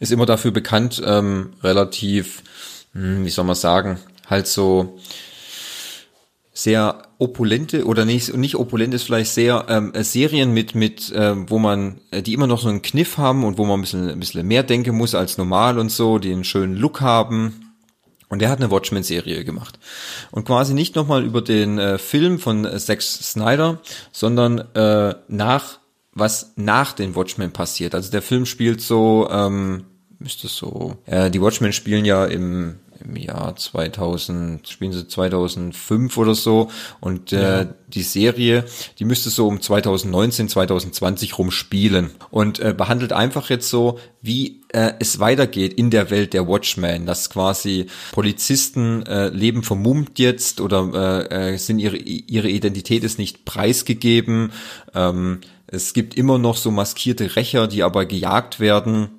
Ist 0.00 0.12
immer 0.12 0.26
dafür 0.26 0.50
bekannt, 0.50 1.02
ähm, 1.04 1.54
relativ, 1.62 2.42
hm, 2.92 3.24
wie 3.24 3.30
soll 3.30 3.46
man 3.46 3.56
sagen, 3.56 3.98
halt 4.26 4.46
so 4.46 4.98
sehr 6.52 7.02
opulente 7.18 7.84
oder 7.84 8.06
nicht 8.06 8.34
nicht 8.34 8.56
opulent 8.56 8.94
ist 8.94 9.02
vielleicht 9.02 9.32
sehr 9.32 9.66
ähm, 9.68 9.92
äh, 9.92 10.02
Serien 10.02 10.52
mit 10.52 10.74
mit 10.74 11.12
ähm, 11.14 11.50
wo 11.50 11.58
man 11.58 12.00
äh, 12.10 12.22
die 12.22 12.32
immer 12.32 12.46
noch 12.46 12.60
so 12.60 12.68
einen 12.68 12.80
Kniff 12.80 13.18
haben 13.18 13.44
und 13.44 13.58
wo 13.58 13.64
man 13.64 13.78
ein 13.78 13.82
bisschen 13.82 14.08
ein 14.08 14.20
bisschen 14.20 14.46
mehr 14.46 14.62
denken 14.62 14.96
muss 14.96 15.14
als 15.14 15.36
normal 15.36 15.78
und 15.78 15.90
so, 15.90 16.18
die 16.18 16.32
einen 16.32 16.44
schönen 16.44 16.76
Look 16.76 17.00
haben. 17.00 17.62
Und 18.28 18.40
der 18.42 18.50
hat 18.50 18.58
eine 18.58 18.72
Watchmen-Serie 18.72 19.44
gemacht. 19.44 19.78
Und 20.32 20.46
quasi 20.46 20.74
nicht 20.74 20.96
nochmal 20.96 21.24
über 21.24 21.42
den 21.42 21.78
äh, 21.78 21.96
Film 21.96 22.40
von 22.40 22.64
äh, 22.64 22.76
Zack 22.78 23.00
Snyder, 23.00 23.80
sondern 24.10 24.58
äh, 24.74 25.14
nach, 25.28 25.78
was 26.12 26.52
nach 26.56 26.92
den 26.92 27.14
Watchmen 27.14 27.52
passiert. 27.52 27.94
Also 27.94 28.10
der 28.10 28.22
Film 28.22 28.44
spielt 28.44 28.80
so, 28.80 29.28
ähm, 29.30 29.84
müsste 30.18 30.48
so, 30.48 30.96
äh, 31.06 31.30
die 31.30 31.40
Watchmen 31.40 31.72
spielen 31.72 32.04
ja 32.04 32.24
im 32.26 32.80
im 33.04 33.16
Jahr 33.16 33.56
2000, 33.56 34.66
spielen 34.68 34.92
sie 34.92 35.06
2005 35.08 36.16
oder 36.16 36.34
so 36.34 36.70
und 37.00 37.32
äh, 37.32 37.62
Ja. 37.62 37.64
die 37.88 38.02
Serie, 38.02 38.64
die 38.98 39.04
müsste 39.04 39.30
so 39.30 39.46
um 39.46 39.60
2019, 39.60 40.48
2020 40.48 41.38
rum 41.38 41.50
spielen 41.50 42.10
und 42.30 42.58
äh, 42.60 42.74
behandelt 42.76 43.12
einfach 43.12 43.50
jetzt 43.50 43.68
so, 43.70 43.98
wie 44.22 44.62
äh, 44.72 44.92
es 44.98 45.18
weitergeht 45.20 45.74
in 45.74 45.90
der 45.90 46.10
Welt 46.10 46.32
der 46.34 46.48
Watchmen, 46.48 47.06
dass 47.06 47.30
quasi 47.30 47.86
Polizisten 48.12 49.04
äh, 49.06 49.28
leben 49.28 49.62
vermummt 49.62 50.18
jetzt 50.18 50.60
oder 50.60 51.28
äh, 51.30 51.54
äh, 51.54 51.56
sind 51.58 51.78
ihre 51.78 51.96
ihre 51.96 52.48
Identität 52.48 53.04
ist 53.04 53.18
nicht 53.18 53.44
preisgegeben. 53.44 54.52
Ähm, 54.94 55.40
es 55.68 55.94
gibt 55.94 56.14
immer 56.14 56.38
noch 56.38 56.56
so 56.56 56.70
maskierte 56.70 57.36
Rächer, 57.36 57.66
die 57.66 57.82
aber 57.82 58.04
gejagt 58.06 58.60
werden. 58.60 59.15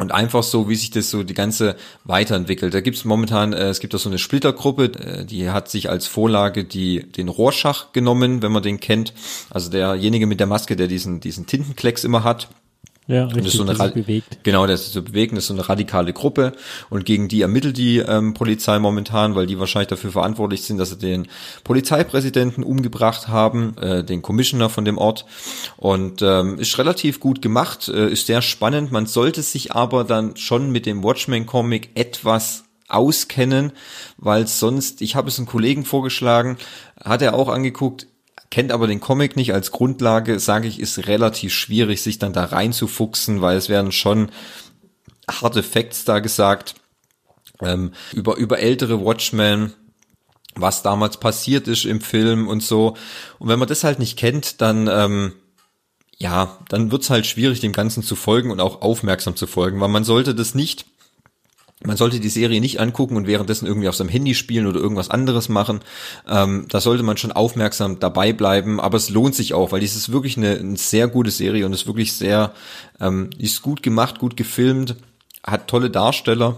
Und 0.00 0.12
einfach 0.12 0.42
so, 0.42 0.70
wie 0.70 0.76
sich 0.76 0.90
das 0.90 1.10
so 1.10 1.24
die 1.24 1.34
ganze 1.34 1.76
weiterentwickelt. 2.04 2.72
Da 2.72 2.80
gibt's 2.80 3.04
momentan, 3.04 3.52
äh, 3.52 3.68
es 3.68 3.80
gibt 3.80 3.92
da 3.92 3.98
so 3.98 4.08
eine 4.08 4.18
Splittergruppe, 4.18 4.84
äh, 4.84 5.24
die 5.26 5.50
hat 5.50 5.68
sich 5.68 5.90
als 5.90 6.06
Vorlage 6.06 6.64
die 6.64 7.02
den 7.02 7.28
Rorschach 7.28 7.92
genommen, 7.92 8.40
wenn 8.40 8.50
man 8.50 8.62
den 8.62 8.80
kennt. 8.80 9.12
Also 9.50 9.70
derjenige 9.70 10.26
mit 10.26 10.40
der 10.40 10.46
Maske, 10.46 10.74
der 10.74 10.88
diesen 10.88 11.20
diesen 11.20 11.44
Tintenklecks 11.44 12.04
immer 12.04 12.24
hat. 12.24 12.48
Ja, 13.10 13.24
das 13.24 13.34
richtig, 13.34 13.46
ist 13.46 13.56
so 13.56 13.64
eine 13.64 13.74
das 13.74 13.92
bewegt. 13.92 14.38
Genau, 14.44 14.68
das 14.68 14.82
ist 14.82 14.92
so 14.92 15.02
bewegen, 15.02 15.34
das 15.34 15.44
ist 15.44 15.48
so 15.48 15.54
eine 15.54 15.68
radikale 15.68 16.12
Gruppe 16.12 16.52
und 16.90 17.04
gegen 17.04 17.26
die 17.26 17.42
ermittelt 17.42 17.76
die 17.76 17.98
ähm, 17.98 18.34
Polizei 18.34 18.78
momentan, 18.78 19.34
weil 19.34 19.46
die 19.46 19.58
wahrscheinlich 19.58 19.88
dafür 19.88 20.12
verantwortlich 20.12 20.62
sind, 20.62 20.78
dass 20.78 20.90
sie 20.90 20.98
den 20.98 21.26
Polizeipräsidenten 21.64 22.62
umgebracht 22.62 23.26
haben, 23.26 23.76
äh, 23.78 24.04
den 24.04 24.22
Commissioner 24.22 24.68
von 24.68 24.84
dem 24.84 24.96
Ort 24.96 25.26
und 25.76 26.22
ähm, 26.22 26.60
ist 26.60 26.78
relativ 26.78 27.18
gut 27.18 27.42
gemacht, 27.42 27.88
äh, 27.88 28.10
ist 28.10 28.28
sehr 28.28 28.42
spannend. 28.42 28.92
Man 28.92 29.06
sollte 29.06 29.42
sich 29.42 29.72
aber 29.72 30.04
dann 30.04 30.36
schon 30.36 30.70
mit 30.70 30.86
dem 30.86 31.02
Watchmen-Comic 31.02 31.90
etwas 31.96 32.62
auskennen, 32.86 33.72
weil 34.18 34.46
sonst, 34.46 35.02
ich 35.02 35.16
habe 35.16 35.28
es 35.28 35.38
einem 35.38 35.48
Kollegen 35.48 35.84
vorgeschlagen, 35.84 36.58
hat 37.02 37.22
er 37.22 37.34
auch 37.34 37.48
angeguckt, 37.48 38.06
kennt 38.50 38.72
aber 38.72 38.86
den 38.86 39.00
Comic 39.00 39.36
nicht 39.36 39.54
als 39.54 39.70
Grundlage, 39.70 40.38
sage 40.40 40.68
ich, 40.68 40.80
ist 40.80 41.06
relativ 41.06 41.54
schwierig, 41.54 42.02
sich 42.02 42.18
dann 42.18 42.32
da 42.32 42.44
reinzufuchsen, 42.44 43.40
weil 43.40 43.56
es 43.56 43.68
werden 43.68 43.92
schon 43.92 44.30
harte 45.28 45.62
Facts 45.62 46.04
da 46.04 46.18
gesagt 46.18 46.74
ähm, 47.62 47.92
über 48.12 48.36
über 48.36 48.58
ältere 48.58 49.04
Watchmen, 49.04 49.74
was 50.56 50.82
damals 50.82 51.18
passiert 51.18 51.68
ist 51.68 51.84
im 51.84 52.00
Film 52.00 52.48
und 52.48 52.62
so. 52.62 52.96
Und 53.38 53.48
wenn 53.48 53.58
man 53.58 53.68
das 53.68 53.84
halt 53.84 53.98
nicht 53.98 54.18
kennt, 54.18 54.60
dann 54.60 54.88
ähm, 54.88 55.32
ja, 56.18 56.58
dann 56.68 56.92
wird's 56.92 57.08
halt 57.08 57.26
schwierig, 57.26 57.60
dem 57.60 57.72
Ganzen 57.72 58.02
zu 58.02 58.14
folgen 58.14 58.50
und 58.50 58.60
auch 58.60 58.82
aufmerksam 58.82 59.36
zu 59.36 59.46
folgen, 59.46 59.80
weil 59.80 59.88
man 59.88 60.04
sollte 60.04 60.34
das 60.34 60.54
nicht 60.54 60.84
man 61.84 61.96
sollte 61.96 62.20
die 62.20 62.28
Serie 62.28 62.60
nicht 62.60 62.78
angucken 62.78 63.16
und 63.16 63.26
währenddessen 63.26 63.66
irgendwie 63.66 63.88
auf 63.88 63.96
seinem 63.96 64.10
Handy 64.10 64.34
spielen 64.34 64.66
oder 64.66 64.80
irgendwas 64.80 65.08
anderes 65.08 65.48
machen. 65.48 65.80
Ähm, 66.28 66.66
da 66.68 66.80
sollte 66.80 67.02
man 67.02 67.16
schon 67.16 67.32
aufmerksam 67.32 67.98
dabei 68.00 68.32
bleiben, 68.32 68.80
aber 68.80 68.98
es 68.98 69.08
lohnt 69.08 69.34
sich 69.34 69.54
auch, 69.54 69.72
weil 69.72 69.80
dies 69.80 69.96
ist 69.96 70.12
wirklich 70.12 70.36
eine, 70.36 70.58
eine 70.58 70.76
sehr 70.76 71.08
gute 71.08 71.30
Serie 71.30 71.64
und 71.64 71.72
ist 71.72 71.86
wirklich 71.86 72.12
sehr, 72.12 72.52
ähm, 73.00 73.30
ist 73.38 73.62
gut 73.62 73.82
gemacht, 73.82 74.18
gut 74.18 74.36
gefilmt, 74.36 74.96
hat 75.42 75.68
tolle 75.68 75.90
Darsteller. 75.90 76.56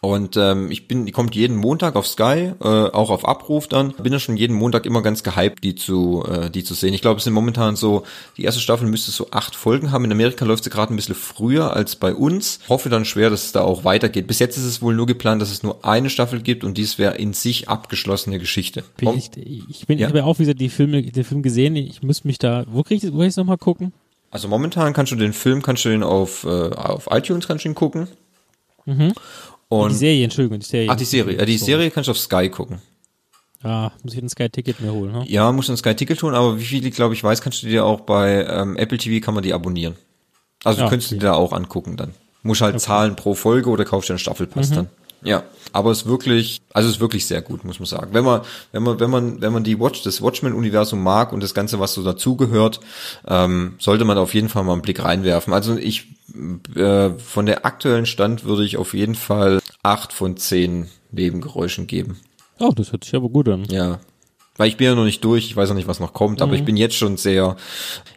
Und 0.00 0.36
ähm, 0.36 0.70
ich 0.70 0.86
bin, 0.86 1.06
die 1.06 1.12
kommt 1.12 1.34
jeden 1.34 1.56
Montag 1.56 1.96
auf 1.96 2.06
Sky, 2.06 2.52
äh, 2.60 2.66
auch 2.66 3.10
auf 3.10 3.26
Abruf 3.26 3.68
dann. 3.68 3.92
Bin 3.92 4.12
ja 4.12 4.18
schon 4.18 4.36
jeden 4.36 4.56
Montag 4.56 4.86
immer 4.86 5.02
ganz 5.02 5.22
gehypt, 5.22 5.64
die 5.64 5.74
zu, 5.74 6.24
äh, 6.28 6.50
die 6.50 6.62
zu 6.62 6.74
sehen. 6.74 6.92
Ich 6.94 7.00
glaube, 7.00 7.18
es 7.18 7.24
sind 7.24 7.32
momentan 7.32 7.76
so, 7.76 8.04
die 8.36 8.44
erste 8.44 8.60
Staffel 8.60 8.86
müsste 8.86 9.10
so 9.10 9.28
acht 9.30 9.56
Folgen 9.56 9.92
haben. 9.92 10.04
In 10.04 10.12
Amerika 10.12 10.44
läuft 10.44 10.64
sie 10.64 10.70
gerade 10.70 10.92
ein 10.92 10.96
bisschen 10.96 11.14
früher 11.14 11.74
als 11.74 11.96
bei 11.96 12.14
uns. 12.14 12.60
Hoffe 12.68 12.88
dann 12.88 13.04
schwer, 13.04 13.30
dass 13.30 13.44
es 13.44 13.52
da 13.52 13.62
auch 13.62 13.84
weitergeht. 13.84 14.26
Bis 14.26 14.38
jetzt 14.38 14.56
ist 14.56 14.64
es 14.64 14.82
wohl 14.82 14.94
nur 14.94 15.06
geplant, 15.06 15.40
dass 15.40 15.50
es 15.50 15.62
nur 15.62 15.84
eine 15.84 16.10
Staffel 16.10 16.42
gibt 16.42 16.64
und 16.64 16.76
dies 16.76 16.98
wäre 16.98 17.16
in 17.16 17.32
sich 17.32 17.68
abgeschlossene 17.68 18.38
Geschichte. 18.38 18.84
Bin 18.96 19.16
ich, 19.16 19.30
ich 19.36 19.86
bin, 19.86 19.98
ich 19.98 20.04
habe 20.04 20.18
ja 20.18 20.24
auch 20.24 20.38
wieder 20.38 20.54
die 20.54 20.68
Filme, 20.68 21.02
den 21.02 21.24
Film 21.24 21.42
gesehen. 21.42 21.76
Ich 21.76 22.02
muss 22.02 22.24
mich 22.24 22.38
da, 22.38 22.64
wo 22.68 22.82
krieg 22.82 23.02
ich, 23.02 23.12
wo 23.12 23.18
kann 23.18 23.28
ich 23.28 23.36
noch 23.36 23.44
mal 23.44 23.56
gucken? 23.56 23.92
Also 24.30 24.48
momentan 24.48 24.92
kannst 24.92 25.12
du 25.12 25.16
den 25.16 25.32
Film, 25.32 25.62
kannst 25.62 25.84
du 25.84 25.90
den 25.90 26.02
auf, 26.02 26.44
äh, 26.44 26.48
auf 26.48 27.08
iTunes 27.10 27.46
kannst 27.46 27.64
du 27.64 27.68
ihn 27.68 27.74
gucken. 27.74 28.08
Mhm. 28.84 29.12
Und 29.68 29.90
die 29.92 29.96
Serie, 29.96 30.24
Entschuldigung, 30.24 30.58
die 30.60 30.66
Serie. 30.66 30.88
Ach, 30.90 30.96
die 30.96 31.04
Serie. 31.04 31.38
Ja, 31.38 31.44
die 31.44 31.58
So. 31.58 31.66
Serie 31.66 31.90
kannst 31.90 32.08
du 32.08 32.12
auf 32.12 32.18
Sky 32.18 32.48
gucken. 32.48 32.80
Ah, 33.62 33.90
muss 34.02 34.12
ich 34.12 34.22
ein 34.22 34.28
Sky-Ticket 34.28 34.80
mir 34.80 34.92
holen, 34.92 35.10
ne? 35.12 35.24
Ja, 35.26 35.50
musst 35.50 35.68
du 35.68 35.72
ein 35.72 35.78
Sky-Ticket 35.78 36.18
tun, 36.18 36.34
aber 36.34 36.58
wie 36.58 36.64
viele, 36.64 36.90
glaube 36.90 37.14
ich, 37.14 37.24
weiß, 37.24 37.40
kannst 37.40 37.62
du 37.62 37.66
dir 37.66 37.86
auch 37.86 38.00
bei 38.02 38.44
ähm, 38.46 38.76
Apple 38.76 38.98
TV 38.98 39.24
kann 39.24 39.32
man 39.32 39.42
die 39.42 39.54
abonnieren. 39.54 39.96
Also 40.64 40.80
Ja, 40.80 40.84
du 40.84 40.90
könntest 40.90 41.12
okay. 41.12 41.20
dir 41.20 41.26
da 41.28 41.32
auch 41.34 41.52
angucken 41.52 41.96
dann. 41.96 42.12
Musst 42.42 42.60
halt 42.60 42.78
zahlen 42.78 43.16
pro 43.16 43.34
Folge 43.34 43.70
oder 43.70 43.86
kaufst 43.86 44.10
dir 44.10 44.14
einen 44.14 44.18
Staffelpass 44.18 44.68
Mhm. 44.70 44.74
dann. 44.74 44.88
Ja, 45.24 45.42
aber 45.72 45.90
es 45.90 46.02
ist 46.02 46.06
wirklich, 46.06 46.60
also 46.72 46.88
es 46.88 46.96
ist 46.96 47.00
wirklich 47.00 47.26
sehr 47.26 47.42
gut, 47.42 47.64
muss 47.64 47.78
man 47.80 47.86
sagen. 47.86 48.10
Wenn 48.12 48.24
man, 48.24 48.42
wenn 48.72 48.82
man, 48.82 49.00
wenn 49.00 49.10
man, 49.10 49.40
wenn 49.40 49.52
man 49.52 49.64
die 49.64 49.80
Watch, 49.80 50.02
das 50.02 50.20
Watchmen-Universum 50.22 51.02
mag 51.02 51.32
und 51.32 51.42
das 51.42 51.54
Ganze, 51.54 51.80
was 51.80 51.94
so 51.94 52.02
dazugehört, 52.04 52.80
ähm, 53.26 53.74
sollte 53.78 54.04
man 54.04 54.18
auf 54.18 54.34
jeden 54.34 54.48
Fall 54.48 54.64
mal 54.64 54.72
einen 54.74 54.82
Blick 54.82 55.02
reinwerfen. 55.02 55.52
Also 55.52 55.76
ich, 55.76 56.06
äh, 56.76 57.10
von 57.10 57.46
der 57.46 57.64
aktuellen 57.66 58.06
Stand 58.06 58.44
würde 58.44 58.64
ich 58.64 58.76
auf 58.76 58.94
jeden 58.94 59.14
Fall 59.14 59.60
acht 59.82 60.12
von 60.12 60.36
zehn 60.36 60.88
Nebengeräuschen 61.10 61.86
geben. 61.86 62.20
Oh, 62.60 62.72
das 62.74 62.92
hört 62.92 63.04
sich 63.04 63.14
aber 63.14 63.28
gut 63.28 63.48
an. 63.48 63.64
Ja. 63.70 63.98
Weil 64.56 64.68
ich 64.68 64.76
bin 64.76 64.86
ja 64.86 64.94
noch 64.94 65.04
nicht 65.04 65.24
durch, 65.24 65.46
ich 65.46 65.56
weiß 65.56 65.68
noch 65.70 65.74
nicht, 65.76 65.88
was 65.88 65.98
noch 65.98 66.12
kommt, 66.12 66.40
aber 66.40 66.52
Mhm. 66.52 66.58
ich 66.58 66.64
bin 66.64 66.76
jetzt 66.76 66.94
schon 66.94 67.16
sehr, 67.16 67.56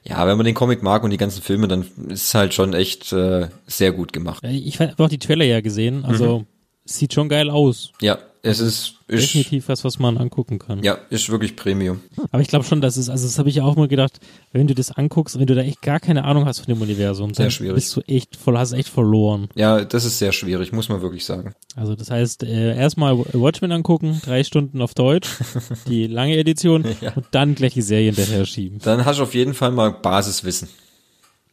ja, 0.04 0.28
wenn 0.28 0.38
man 0.38 0.46
den 0.46 0.54
Comic 0.54 0.84
mag 0.84 1.04
und 1.04 1.10
die 1.10 1.18
ganzen 1.18 1.42
Filme, 1.42 1.68
dann 1.68 1.82
ist 2.10 2.28
es 2.28 2.34
halt 2.36 2.54
schon 2.54 2.74
echt 2.74 3.12
äh, 3.12 3.48
sehr 3.66 3.92
gut 3.92 4.14
gemacht. 4.14 4.44
Ich 4.44 4.80
habe 4.80 4.94
auch 5.04 5.10
die 5.10 5.18
Trailer 5.18 5.46
ja 5.46 5.62
gesehen, 5.62 6.06
also 6.06 6.40
Mhm. 6.40 6.46
Sieht 6.88 7.14
schon 7.14 7.30
geil 7.30 7.50
aus. 7.50 7.92
Ja, 8.02 8.18
es 8.44 8.60
ist, 8.60 8.94
ist 9.08 9.24
Definitiv 9.24 9.68
was, 9.68 9.84
was 9.84 10.00
man 10.00 10.18
angucken 10.18 10.58
kann. 10.58 10.82
ja, 10.84 10.98
ist 11.10 11.30
wirklich 11.30 11.56
Premium. 11.58 12.00
Aber 12.32 12.42
ich 12.42 12.48
glaube 12.48 12.64
schon, 12.64 12.80
dass 12.80 12.96
es, 12.96 13.10
also 13.10 13.26
das 13.28 13.38
habe 13.40 13.50
ich 13.50 13.56
ja 13.56 13.64
auch 13.64 13.76
mal 13.76 13.88
gedacht, 13.90 14.20
wenn 14.54 14.68
du 14.68 14.74
das 14.76 14.92
anguckst, 14.92 15.38
wenn 15.38 15.48
du 15.48 15.56
da 15.56 15.62
echt 15.64 15.82
gar 15.82 16.00
keine 16.00 16.24
Ahnung 16.24 16.46
hast 16.46 16.60
von 16.60 16.74
dem 16.74 16.82
Universum, 16.82 17.34
Sehr 17.34 17.46
dann 17.46 17.52
schwierig. 17.52 17.76
bist 17.76 17.96
du 17.98 18.02
echt 18.02 18.38
voll, 18.38 18.58
hast 18.58 18.72
echt 18.72 18.88
verloren. 18.90 19.50
Ja, 19.56 19.84
das 19.84 20.06
ist 20.06 20.18
sehr 20.20 20.32
schwierig, 20.32 20.72
muss 20.72 20.88
man 20.88 21.02
wirklich 21.02 21.26
sagen. 21.26 21.54
Also 21.76 21.96
das 21.96 22.10
heißt, 22.10 22.44
äh, 22.44 22.76
erstmal 22.78 23.18
Watchmen 23.18 23.72
angucken, 23.74 24.22
drei 24.24 24.44
Stunden 24.46 24.82
auf 24.82 24.94
Deutsch, 24.94 25.28
die 25.88 26.08
lange 26.08 26.38
Edition 26.38 26.86
Ja. 27.02 27.14
und 27.16 27.26
dann 27.32 27.54
gleich 27.56 27.74
die 27.74 27.82
Serie 27.82 28.14
hinterher 28.14 28.46
schieben. 28.46 28.80
Dann 28.80 29.04
hast 29.04 29.20
du 29.20 29.24
auf 29.24 29.34
jeden 29.36 29.56
Fall 29.56 29.72
mal 29.72 29.92
Basiswissen. 29.92 30.70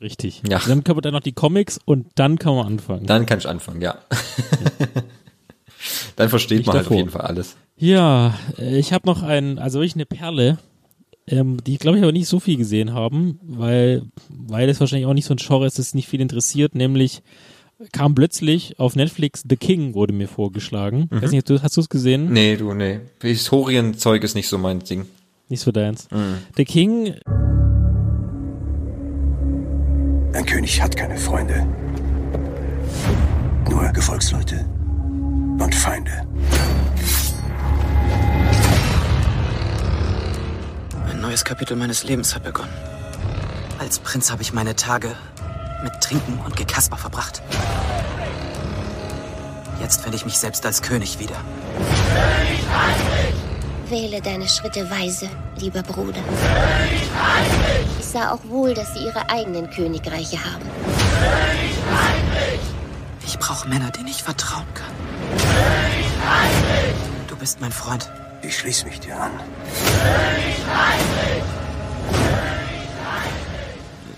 Richtig. 0.00 0.42
Ja. 0.48 0.60
Dann 0.66 0.84
kann 0.84 0.96
man 0.96 1.02
dann 1.02 1.14
noch 1.14 1.20
die 1.20 1.32
Comics 1.32 1.80
und 1.84 2.06
dann 2.16 2.38
kann 2.38 2.54
man 2.54 2.66
anfangen. 2.66 3.06
Dann 3.06 3.26
kannst 3.26 3.46
du 3.46 3.48
anfangen, 3.48 3.80
ja. 3.80 3.96
dann 6.16 6.28
versteht 6.28 6.60
Ich 6.60 6.66
man 6.66 6.76
halt 6.76 6.86
auf 6.86 6.92
jeden 6.92 7.10
Fall 7.10 7.22
alles. 7.22 7.56
Ja, 7.76 8.34
äh, 8.58 8.78
ich 8.78 8.92
habe 8.92 9.06
noch 9.06 9.22
ein, 9.22 9.58
also 9.58 9.78
wirklich 9.80 9.94
eine 9.94 10.06
Perle, 10.06 10.58
ähm, 11.26 11.62
die 11.64 11.78
glaube 11.78 11.98
ich 11.98 12.02
aber 12.02 12.12
nicht 12.12 12.28
so 12.28 12.40
viel 12.40 12.56
gesehen 12.56 12.92
haben, 12.92 13.38
weil, 13.42 14.02
weil 14.28 14.68
es 14.68 14.80
wahrscheinlich 14.80 15.06
auch 15.06 15.14
nicht 15.14 15.26
so 15.26 15.34
ein 15.34 15.38
Genre 15.38 15.66
ist, 15.66 15.78
das 15.78 15.94
nicht 15.94 16.08
viel 16.08 16.20
interessiert, 16.20 16.74
nämlich 16.74 17.22
kam 17.92 18.14
plötzlich 18.14 18.78
auf 18.78 18.94
Netflix 18.94 19.42
The 19.48 19.56
King, 19.56 19.94
wurde 19.94 20.12
mir 20.12 20.28
vorgeschlagen. 20.28 21.08
Mhm. 21.10 21.22
Weiß 21.22 21.30
nicht, 21.32 21.50
hast 21.50 21.76
du 21.76 21.80
es 21.80 21.88
gesehen? 21.88 22.32
Nee, 22.32 22.56
du, 22.56 22.72
nee. 22.72 23.00
Historienzeug 23.20 24.22
ist 24.22 24.34
nicht 24.34 24.48
so 24.48 24.58
mein 24.58 24.80
Ding. 24.80 25.06
Nicht 25.48 25.60
so 25.60 25.72
deins. 25.72 26.08
Mhm. 26.10 26.38
The 26.56 26.64
King, 26.64 27.14
Ein 30.34 30.46
König 30.46 30.82
hat 30.82 30.96
keine 30.96 31.16
Freunde. 31.16 31.64
Nur 33.70 33.88
Gefolgsleute 33.92 34.66
und 35.60 35.74
Feinde. 35.74 36.26
Ein 41.08 41.20
neues 41.20 41.44
Kapitel 41.44 41.76
meines 41.76 42.04
Lebens 42.04 42.34
hat 42.34 42.44
begonnen. 42.44 42.72
Als 43.78 43.98
Prinz 43.98 44.30
habe 44.30 44.42
ich 44.42 44.52
meine 44.52 44.76
Tage 44.76 45.14
mit 45.82 45.92
Trinken 46.00 46.38
und 46.44 46.56
Gekasper 46.56 46.96
verbracht. 46.96 47.42
Jetzt 49.80 50.02
finde 50.02 50.16
ich 50.16 50.24
mich 50.24 50.38
selbst 50.38 50.64
als 50.64 50.80
König 50.82 51.18
wieder. 51.18 51.36
Wähle 53.88 54.20
deine 54.22 54.48
Schritte 54.48 54.88
weise, 54.90 55.28
lieber 55.56 55.82
Bruder. 55.82 56.20
Ich 57.98 58.06
sah 58.06 58.32
auch 58.32 58.40
wohl, 58.48 58.72
dass 58.72 58.94
sie 58.94 59.04
ihre 59.04 59.28
eigenen 59.28 59.68
Königreiche 59.70 60.38
haben. 60.38 60.64
Ich 63.26 63.38
brauche 63.38 63.68
Männer, 63.68 63.90
denen 63.90 64.08
ich 64.08 64.22
vertrauen 64.22 64.66
kann. 64.74 64.92
Du 67.28 67.36
bist 67.36 67.60
mein 67.60 67.72
Freund. 67.72 68.10
Ich 68.42 68.56
schließe 68.56 68.86
mich 68.86 69.00
dir 69.00 69.18
an. 69.18 69.30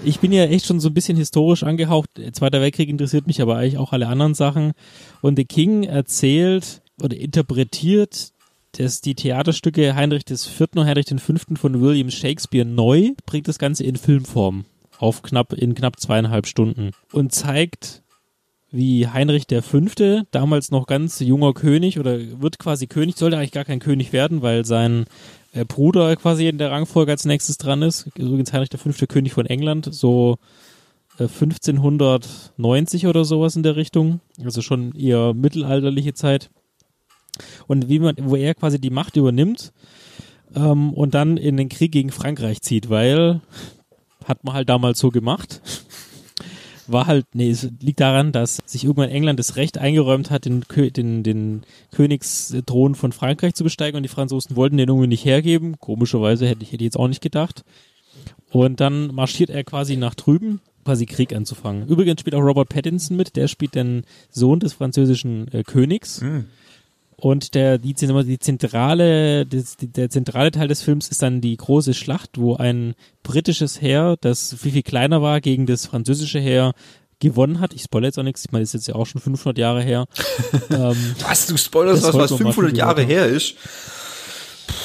ich 0.05 0.21
bin 0.21 0.31
ja 0.31 0.45
echt 0.45 0.67
schon 0.67 0.79
so 0.79 0.89
ein 0.89 0.95
bisschen 0.95 1.17
historisch 1.17 1.65
angehaucht. 1.65 2.11
Zweiter 2.33 2.61
Weltkrieg 2.61 2.89
interessiert 2.89 3.27
mich 3.27 3.43
aber 3.43 3.57
eigentlich 3.57 3.79
auch 3.79 3.93
alle 3.93 4.07
anderen 4.07 4.35
Sachen. 4.35 4.73
Und 5.21 5.37
The 5.37 5.45
King 5.45 5.83
erzählt 5.83 6.83
oder 7.03 7.17
interpretiert 7.17 8.33
dass 8.79 9.01
die 9.01 9.15
Theaterstücke 9.15 9.95
Heinrich 9.95 10.25
IV. 10.29 10.61
und 10.75 10.85
Heinrich 10.85 11.07
V. 11.09 11.35
von 11.55 11.81
William 11.81 12.11
Shakespeare 12.11 12.67
neu, 12.67 13.13
bringt 13.25 13.49
das 13.49 13.59
Ganze 13.59 13.85
in 13.85 13.97
Filmform 13.97 14.67
auf 14.99 15.23
knapp, 15.23 15.53
in 15.53 15.75
knapp 15.75 16.01
zweieinhalb 16.01 16.47
Stunden 16.47 16.91
und 17.13 17.33
zeigt, 17.33 18.03
wie 18.77 19.09
Heinrich 19.09 19.47
V., 19.49 19.81
damals 20.31 20.71
noch 20.71 20.87
ganz 20.87 21.21
junger 21.21 21.55
König 21.55 21.99
oder 21.99 22.19
wird 22.41 22.59
quasi 22.59 22.87
König, 22.87 23.17
sollte 23.17 23.37
eigentlich 23.37 23.53
gar 23.53 23.65
kein 23.65 23.81
König 23.81 24.13
werden, 24.13 24.43
weil 24.43 24.65
sein 24.65 25.07
äh, 25.53 25.65
Bruder 25.65 26.15
quasi 26.17 26.47
in 26.47 26.59
der 26.59 26.71
Rangfolge 26.71 27.11
als 27.13 27.25
nächstes 27.25 27.59
dran 27.59 27.83
ist. 27.83 28.09
Übrigens 28.17 28.53
Heinrich 28.53 28.71
V. 28.71 29.07
König 29.07 29.33
von 29.33 29.47
England, 29.47 29.89
so 29.91 30.39
äh, 31.19 31.25
1590 31.25 33.07
oder 33.07 33.25
sowas 33.25 33.57
in 33.57 33.63
der 33.63 33.77
Richtung. 33.77 34.21
Also 34.45 34.63
schon 34.63 34.95
eher 34.95 35.35
mittelalterliche 35.35 36.15
Zeit. 36.15 36.51
Und 37.67 37.89
wie 37.89 37.99
man, 37.99 38.17
wo 38.21 38.37
er 38.37 38.55
quasi 38.55 38.81
die 38.81 38.91
Macht 38.91 39.17
übernimmt 39.17 39.73
ähm, 40.55 40.93
und 40.93 41.15
dann 41.15 41.37
in 41.37 41.57
den 41.57 41.69
Krieg 41.69 41.93
gegen 41.93 42.11
Frankreich 42.11 42.63
zieht, 42.63 42.91
weil 42.91 43.41
hat 44.25 44.45
man 44.45 44.55
halt 44.55 44.69
damals 44.69 44.99
so 44.99 45.11
gemacht. 45.11 45.63
War 46.89 47.07
halt, 47.07 47.27
nee, 47.35 47.51
es 47.51 47.69
liegt 47.81 48.01
daran, 48.01 48.33
dass 48.33 48.59
sich 48.67 48.85
irgendwann 48.85 49.11
England 49.11 49.39
das 49.39 49.57
Recht 49.57 49.79
eingeräumt 49.79 50.31
hat, 50.31 50.45
den, 50.45 50.65
den, 50.69 51.23
den 51.23 51.63
Königsthron 51.93 52.95
von 52.95 53.13
Frankreich 53.13 53.55
zu 53.55 53.65
besteigen 53.65 53.97
und 53.97 54.03
die 54.03 54.09
Franzosen 54.09 54.57
wollten 54.57 54.77
den 54.77 54.89
irgendwie 54.89 55.09
nicht 55.09 55.25
hergeben. 55.25 55.77
Komischerweise 55.79 56.47
hätte 56.47 56.63
ich, 56.63 56.69
hätte 56.69 56.83
ich 56.83 56.89
jetzt 56.89 56.99
auch 56.99 57.09
nicht 57.09 57.23
gedacht. 57.23 57.65
Und 58.51 58.81
dann 58.81 59.15
marschiert 59.15 59.51
er 59.51 59.65
quasi 59.65 59.97
nach 59.97 60.15
drüben, 60.15 60.61
quasi 60.85 61.07
Krieg 61.07 61.35
anzufangen. 61.35 61.89
Übrigens 61.89 62.21
spielt 62.21 62.35
auch 62.35 62.41
Robert 62.41 62.69
Pattinson 62.69 63.17
mit, 63.17 63.37
der 63.37 63.49
spielt 63.49 63.75
den 63.75 64.05
Sohn 64.31 64.61
des 64.61 64.73
französischen 64.73 65.53
äh, 65.53 65.63
Königs. 65.65 66.21
Und 67.19 67.55
der, 67.55 67.79
die, 67.79 67.95
die 67.95 68.39
zentrale, 68.39 69.47
das, 69.47 69.77
der 69.81 70.11
zentrale 70.11 70.51
Teil 70.51 70.69
des 70.69 70.83
Films 70.83 71.09
ist 71.09 71.23
dann 71.23 71.41
die 71.41 71.57
große 71.57 71.95
Schlacht, 71.95 72.33
wo 72.37 72.57
ein 72.57 72.95
britisches 73.23 73.81
Heer, 73.81 74.17
das 74.21 74.55
viel, 74.59 74.73
viel 74.73 74.83
kleiner 74.83 75.23
war, 75.23 75.41
gegen 75.41 75.65
das 75.65 75.87
französische 75.87 76.39
Heer 76.39 76.73
gewonnen 77.19 77.61
hat. 77.61 77.73
Ich 77.73 77.83
spoilere 77.83 78.09
jetzt 78.09 78.19
auch 78.19 78.23
nichts, 78.23 78.45
ich 78.45 78.53
meine, 78.53 78.65
das 78.65 78.71
ist 78.71 78.81
jetzt 78.81 78.89
ja 78.89 78.95
auch 78.97 79.07
schon 79.07 79.23
500 79.23 79.57
Jahre 79.57 79.83
her. 79.83 80.07
ähm, 80.71 81.15
Was, 81.27 81.47
du 81.47 81.57
spoilerst 81.57 82.03
was, 82.03 82.15
was 82.15 82.29
sollte 82.29 82.45
man 82.45 82.49
mal 82.49 82.53
500 82.53 82.55
für 82.55 82.73
die 82.75 82.79
Jahre 82.79 83.03
her 83.03 83.27
ist? 83.27 83.55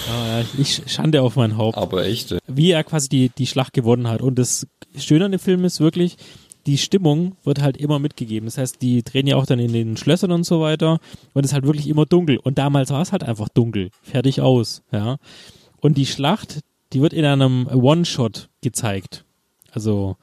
Ja, 0.07 0.43
ich 0.57 0.81
schande 0.87 1.21
auf 1.21 1.35
mein 1.35 1.57
Haupt. 1.57 1.77
Aber 1.77 2.05
echt. 2.05 2.35
Wie 2.47 2.71
er 2.71 2.83
quasi 2.83 3.09
die, 3.09 3.29
die 3.29 3.47
Schlacht 3.47 3.73
gewonnen 3.73 4.07
hat. 4.07 4.21
Und 4.21 4.35
das 4.39 4.67
Schöne 4.97 5.25
an 5.25 5.31
dem 5.31 5.39
Film 5.39 5.65
ist 5.65 5.79
wirklich, 5.79 6.17
die 6.65 6.77
Stimmung 6.77 7.35
wird 7.43 7.61
halt 7.61 7.77
immer 7.77 7.99
mitgegeben. 7.99 8.45
Das 8.45 8.57
heißt, 8.57 8.81
die 8.81 9.03
drehen 9.03 9.27
ja 9.27 9.35
auch 9.35 9.45
dann 9.45 9.59
in 9.59 9.73
den 9.73 9.97
Schlössern 9.97 10.31
und 10.31 10.43
so 10.43 10.61
weiter 10.61 10.99
und 11.33 11.43
es 11.43 11.51
ist 11.51 11.53
halt 11.53 11.65
wirklich 11.65 11.87
immer 11.87 12.05
dunkel. 12.05 12.37
Und 12.37 12.57
damals 12.57 12.89
war 12.91 13.01
es 13.01 13.11
halt 13.11 13.23
einfach 13.23 13.49
dunkel. 13.49 13.89
Fertig 14.01 14.41
aus, 14.41 14.83
ja. 14.91 15.17
Und 15.79 15.97
die 15.97 16.05
Schlacht, 16.05 16.59
die 16.93 17.01
wird 17.01 17.13
in 17.13 17.25
einem 17.25 17.67
One-Shot 17.67 18.49
gezeigt. 18.61 19.25
Also, 19.71 20.17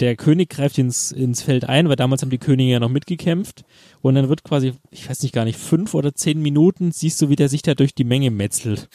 der 0.00 0.16
König 0.16 0.50
greift 0.50 0.78
ins, 0.78 1.10
ins 1.10 1.42
Feld 1.42 1.68
ein, 1.68 1.88
weil 1.88 1.96
damals 1.96 2.22
haben 2.22 2.30
die 2.30 2.38
Könige 2.38 2.72
ja 2.72 2.80
noch 2.80 2.88
mitgekämpft. 2.88 3.64
Und 4.00 4.14
dann 4.14 4.28
wird 4.28 4.44
quasi, 4.44 4.74
ich 4.90 5.08
weiß 5.08 5.22
nicht 5.22 5.34
gar 5.34 5.44
nicht, 5.44 5.58
fünf 5.58 5.94
oder 5.94 6.14
zehn 6.14 6.40
Minuten 6.40 6.92
siehst 6.92 7.20
du, 7.20 7.28
wie 7.28 7.36
der 7.36 7.48
sich 7.48 7.62
da 7.62 7.74
durch 7.74 7.94
die 7.94 8.04
Menge 8.04 8.30
metzelt. 8.30 8.88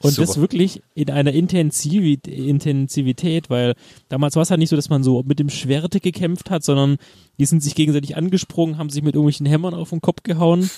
Und 0.00 0.18
das 0.18 0.30
Super. 0.30 0.42
wirklich 0.42 0.82
in 0.94 1.10
einer 1.10 1.32
Intensiv 1.32 2.18
Intensivität, 2.26 3.50
weil 3.50 3.74
damals 4.08 4.36
war 4.36 4.42
es 4.42 4.50
halt 4.50 4.60
nicht 4.60 4.70
so, 4.70 4.76
dass 4.76 4.88
man 4.90 5.02
so 5.02 5.22
mit 5.24 5.38
dem 5.38 5.50
Schwerte 5.50 6.00
gekämpft 6.00 6.50
hat, 6.50 6.64
sondern 6.64 6.96
die 7.38 7.46
sind 7.46 7.62
sich 7.62 7.74
gegenseitig 7.74 8.16
angesprungen, 8.16 8.78
haben 8.78 8.90
sich 8.90 9.02
mit 9.02 9.14
irgendwelchen 9.14 9.46
Hämmern 9.46 9.74
auf 9.74 9.90
den 9.90 10.00
Kopf 10.00 10.22
gehauen, 10.22 10.70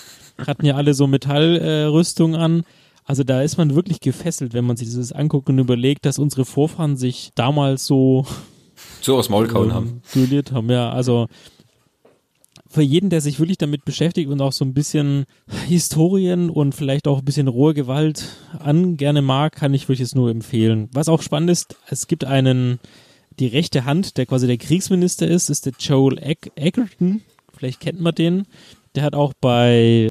hatten 0.45 0.65
ja 0.65 0.75
alle 0.75 0.93
so 0.93 1.07
Metallrüstungen 1.07 2.39
äh, 2.39 2.43
an. 2.43 2.63
Also 3.05 3.23
da 3.23 3.41
ist 3.41 3.57
man 3.57 3.73
wirklich 3.73 4.01
gefesselt, 4.01 4.53
wenn 4.53 4.65
man 4.65 4.75
sich 4.75 4.93
das 4.93 5.13
anguckt 5.13 5.49
und 5.49 5.59
überlegt, 5.59 6.05
dass 6.05 6.19
unsere 6.19 6.43
Vorfahren 6.43 6.97
sich 6.97 7.31
damals 7.35 7.85
so 7.85 8.25
So 9.01 9.17
aus 9.17 9.29
Maul 9.29 9.47
kauen 9.47 9.69
ähm, 9.69 9.73
haben. 9.73 10.01
duelliert 10.13 10.51
haben. 10.51 10.69
Ja, 10.69 10.91
also 10.91 11.27
für 12.69 12.81
jeden, 12.81 13.09
der 13.09 13.21
sich 13.21 13.39
wirklich 13.39 13.57
damit 13.57 13.85
beschäftigt 13.85 14.29
und 14.29 14.41
auch 14.41 14.51
so 14.51 14.65
ein 14.65 14.73
bisschen 14.73 15.25
Historien 15.67 16.49
und 16.49 16.75
vielleicht 16.75 17.07
auch 17.07 17.19
ein 17.19 17.25
bisschen 17.25 17.47
rohe 17.47 17.73
Gewalt 17.73 18.25
an 18.59 18.97
gerne 18.97 19.21
mag, 19.21 19.55
kann 19.55 19.73
ich 19.73 19.87
wirklich 19.87 20.01
es 20.01 20.15
nur 20.15 20.29
empfehlen. 20.29 20.89
Was 20.91 21.09
auch 21.09 21.21
spannend 21.21 21.49
ist, 21.49 21.77
es 21.87 22.07
gibt 22.07 22.25
einen, 22.25 22.79
die 23.39 23.47
rechte 23.47 23.85
Hand, 23.85 24.17
der 24.17 24.25
quasi 24.25 24.47
der 24.47 24.57
Kriegsminister 24.57 25.27
ist, 25.27 25.49
ist 25.49 25.65
der 25.65 25.73
Joel 25.79 26.17
Eg 26.19 26.51
Egerton. 26.55 27.21
Vielleicht 27.55 27.79
kennt 27.79 27.99
man 27.99 28.13
den. 28.13 28.45
Der 28.95 29.03
hat 29.03 29.15
auch 29.15 29.33
bei, 29.39 30.09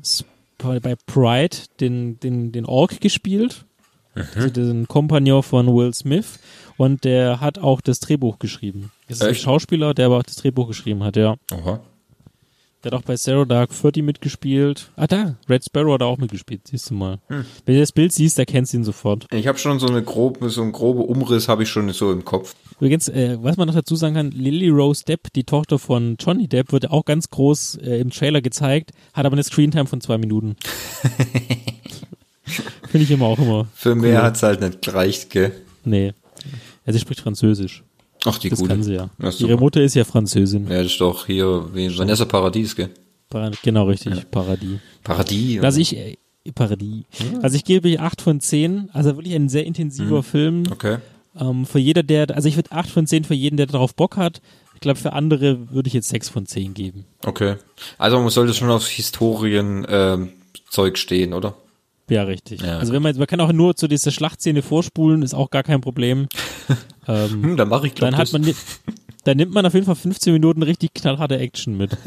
bei 0.59 0.97
Pride 1.07 1.57
den, 1.81 2.19
den, 2.21 2.53
den 2.53 2.65
Ork 2.65 3.01
gespielt. 3.01 3.65
Also 4.35 4.49
den 4.49 4.89
Kompagnon 4.89 5.43
von 5.43 5.67
Will 5.67 5.93
Smith. 5.93 6.39
Und 6.79 7.05
der 7.05 7.41
hat 7.41 7.59
auch 7.59 7.81
das 7.81 8.01
Drehbuch 8.01 8.39
geschrieben. 8.39 8.91
Das 9.09 9.19
ist 9.19 9.23
ein 9.23 9.33
Echt? 9.33 9.43
Schauspieler, 9.43 9.93
der 9.93 10.07
aber 10.07 10.19
auch 10.19 10.23
das 10.23 10.37
Drehbuch 10.37 10.69
geschrieben 10.69 11.05
hat, 11.05 11.17
ja. 11.17 11.37
Aha. 11.53 11.81
Der 12.87 12.93
hat 12.93 13.01
auch 13.01 13.05
bei 13.05 13.16
Zero 13.16 13.45
Dark 13.45 13.70
Thirty 13.72 14.01
mitgespielt. 14.01 14.93
Ah, 14.95 15.09
da, 15.09 15.34
Red 15.49 15.64
Sparrow 15.64 15.95
hat 15.95 16.03
auch 16.03 16.18
mitgespielt, 16.18 16.68
siehst 16.68 16.91
du 16.91 16.95
mal. 16.95 17.18
Hm. 17.26 17.45
Wenn 17.64 17.74
du 17.74 17.80
das 17.80 17.91
Bild 17.91 18.12
siehst, 18.12 18.39
erkennst 18.39 18.72
du 18.72 18.76
ihn 18.76 18.84
sofort. 18.84 19.26
Ich 19.32 19.49
habe 19.49 19.59
schon 19.59 19.80
so 19.80 19.89
eine 19.89 20.05
grobe, 20.05 20.49
so 20.51 20.62
einen 20.62 20.70
grobe 20.70 21.03
Umriss 21.03 21.49
habe 21.49 21.64
ich 21.64 21.68
schon 21.68 21.91
so 21.91 22.12
im 22.12 22.24
Kopf. 22.24 22.55
Übrigens, 22.76 23.09
äh, 23.09 23.39
was 23.41 23.57
man 23.57 23.66
noch 23.66 23.74
dazu 23.74 23.97
sagen 23.97 24.14
kann, 24.14 24.30
Lily 24.30 24.68
Rose 24.68 25.03
Depp, 25.05 25.32
die 25.32 25.43
Tochter 25.43 25.80
von 25.80 26.16
Johnny 26.20 26.47
Depp, 26.47 26.70
wird 26.70 26.89
auch 26.89 27.05
ganz 27.05 27.28
groß 27.28 27.78
äh, 27.82 27.99
im 27.99 28.11
Trailer 28.11 28.41
gezeigt, 28.41 28.93
hat 29.14 29.26
aber 29.26 29.32
eine 29.32 29.43
Screentime 29.43 29.87
von 29.87 30.01
zwei 30.01 30.18
Minuten. 30.18 30.55
Finde 32.45 33.03
ich 33.03 33.11
immer 33.11 33.26
auch 33.26 33.41
immer. 33.41 33.66
Für 33.74 33.97
mehr 33.97 34.20
cool. 34.20 34.26
hat's 34.26 34.45
halt 34.45 34.61
nicht 34.61 34.82
gereicht, 34.82 35.30
gell? 35.30 35.51
Nee. 35.84 36.12
Ja, 36.87 36.93
sie 36.93 37.01
spricht 37.01 37.22
Französisch. 37.22 37.82
Ach, 38.27 38.39
die 38.39 38.49
das 38.51 38.59
gute. 38.59 38.70
kann 38.70 38.83
sie 38.83 38.95
ja. 38.95 39.09
Ja. 39.22 39.31
Ihre 39.39 39.57
Mutter 39.57 39.81
ist 39.83 39.95
ja 39.95 40.05
Französin. 40.05 40.64
Ja, 40.68 40.83
das 40.83 40.93
ist 40.93 41.01
doch 41.01 41.27
hier 41.27 41.68
wie 41.72 41.97
Vanessa 41.97 42.24
Paradies, 42.24 42.77
gell? 42.77 42.91
Genau 43.62 43.87
richtig, 43.87 44.31
Paradies. 44.31 44.79
Paradies. 45.03 45.62
Also 45.62 45.81
ich, 45.81 45.97
äh, 45.97 46.16
Paradies. 46.55 47.05
Also 47.43 47.57
ich 47.57 47.64
gebe 47.64 47.99
8 48.01 48.20
von 48.22 48.41
10. 48.41 48.91
Also 48.93 49.16
wirklich 49.16 49.35
ein 49.35 49.49
sehr 49.49 49.66
intensiver 49.66 50.18
Mhm. 50.18 50.22
Film. 50.22 50.62
Okay. 50.70 50.99
Ähm, 51.39 51.66
für 51.66 51.79
jeder, 51.79 52.03
der, 52.03 52.35
also 52.35 52.49
ich 52.49 52.57
würde 52.57 52.72
8 52.72 52.89
von 52.89 53.07
10 53.07 53.24
für 53.24 53.35
jeden, 53.35 53.57
der 53.57 53.66
darauf 53.66 53.95
Bock 53.95 54.16
hat. 54.16 54.41
Ich 54.74 54.81
glaube, 54.81 54.99
für 54.99 55.12
andere 55.12 55.70
würde 55.70 55.89
ich 55.89 55.95
jetzt 55.95 56.09
6 56.09 56.29
von 56.29 56.47
10 56.47 56.74
geben. 56.74 57.05
Okay. 57.24 57.57
Also 57.99 58.18
man 58.20 58.31
sollte 58.31 58.55
schon 58.55 58.70
auf 58.70 58.87
Historien 58.89 59.87
ähm, 59.89 60.29
stehen, 60.95 61.33
oder? 61.33 61.55
Ja, 62.09 62.22
richtig. 62.22 62.61
Ja, 62.62 62.79
also 62.79 62.93
wenn 62.93 63.03
man, 63.03 63.16
man 63.16 63.27
kann 63.27 63.41
auch 63.41 63.53
nur 63.53 63.74
zu 63.74 63.89
dieser 63.89 64.12
Schlachtszene 64.12 64.62
vorspulen, 64.62 65.22
ist 65.22 65.35
auch 65.35 65.51
gar 65.51 65.64
kein 65.64 65.81
Problem. 65.81 66.29
ähm, 67.09 67.43
Hm, 67.43 67.57
dann 67.57 67.69
mache 67.69 67.87
ich 67.87 67.95
glaub, 67.95 68.11
dann 68.11 68.19
hat 68.19 68.33
man, 68.33 68.55
dann 69.25 69.37
nimmt 69.37 69.53
man 69.53 69.67
auf 69.67 69.75
jeden 69.75 69.87
Fall 69.87 69.97
15 69.97 70.33
Minuten 70.33 70.62
richtig 70.62 70.95
knallharte 70.95 71.39
Action 71.39 71.77
mit. 71.77 71.97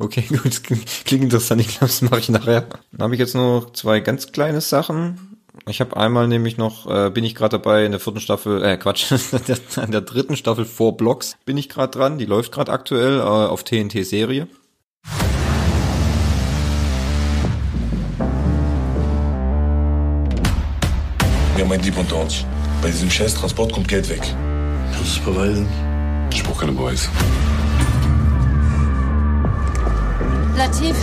Okay, 0.00 0.24
gut, 0.28 0.64
klingt 0.64 1.24
interessant. 1.24 1.60
Ich 1.60 1.68
glaube, 1.68 1.86
das 1.86 2.02
mache 2.02 2.18
ich 2.18 2.28
nachher. 2.28 2.66
Dann 2.90 3.02
habe 3.02 3.14
ich 3.14 3.20
jetzt 3.20 3.36
noch 3.36 3.72
zwei 3.72 4.00
ganz 4.00 4.32
kleine 4.32 4.60
Sachen. 4.60 5.38
Ich 5.68 5.80
habe 5.80 5.96
einmal 5.96 6.26
nämlich 6.26 6.56
noch, 6.56 6.90
äh, 6.90 7.10
bin 7.10 7.22
ich 7.22 7.34
gerade 7.34 7.58
dabei 7.58 7.84
in 7.84 7.92
der 7.92 8.00
vierten 8.00 8.20
Staffel, 8.20 8.62
äh 8.64 8.76
Quatsch, 8.76 9.12
an 9.76 9.90
der 9.92 10.00
dritten 10.00 10.36
Staffel 10.36 10.64
vor 10.64 10.96
Blocks 10.96 11.36
bin 11.44 11.56
ich 11.56 11.68
gerade 11.68 11.96
dran. 11.96 12.18
Die 12.18 12.24
läuft 12.24 12.50
gerade 12.52 12.72
aktuell 12.72 13.18
äh, 13.18 13.22
auf 13.22 13.62
TNT-Serie. 13.62 14.48
Wir 21.54 21.64
haben 21.64 21.72
einen 21.72 21.82
Dieb 21.82 21.98
unter 21.98 22.16
uns. 22.16 22.44
Bei 22.82 22.88
diesem 22.88 23.10
Scheiß-Transport 23.10 23.72
kommt 23.72 23.88
Geld 23.88 24.08
weg. 24.08 24.22
Kannst 24.92 25.16
du 25.16 25.20
es 25.20 25.24
beweisen? 25.24 25.68
Ich 26.32 26.42
brauche 26.42 26.60
keine 26.60 26.72
Beweise. 26.72 27.08
Latif, 30.56 30.96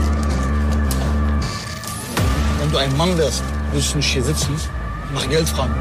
Wenn 2.59 2.71
du 2.71 2.78
ein 2.78 2.97
Mann 2.97 3.17
wärst, 3.17 3.43
würdest 3.71 3.93
du 3.93 3.97
nicht 3.97 4.11
hier 4.11 4.23
sitzen, 4.23 4.55
nach 5.13 5.28
Geld 5.30 5.47
fragen. 5.49 5.75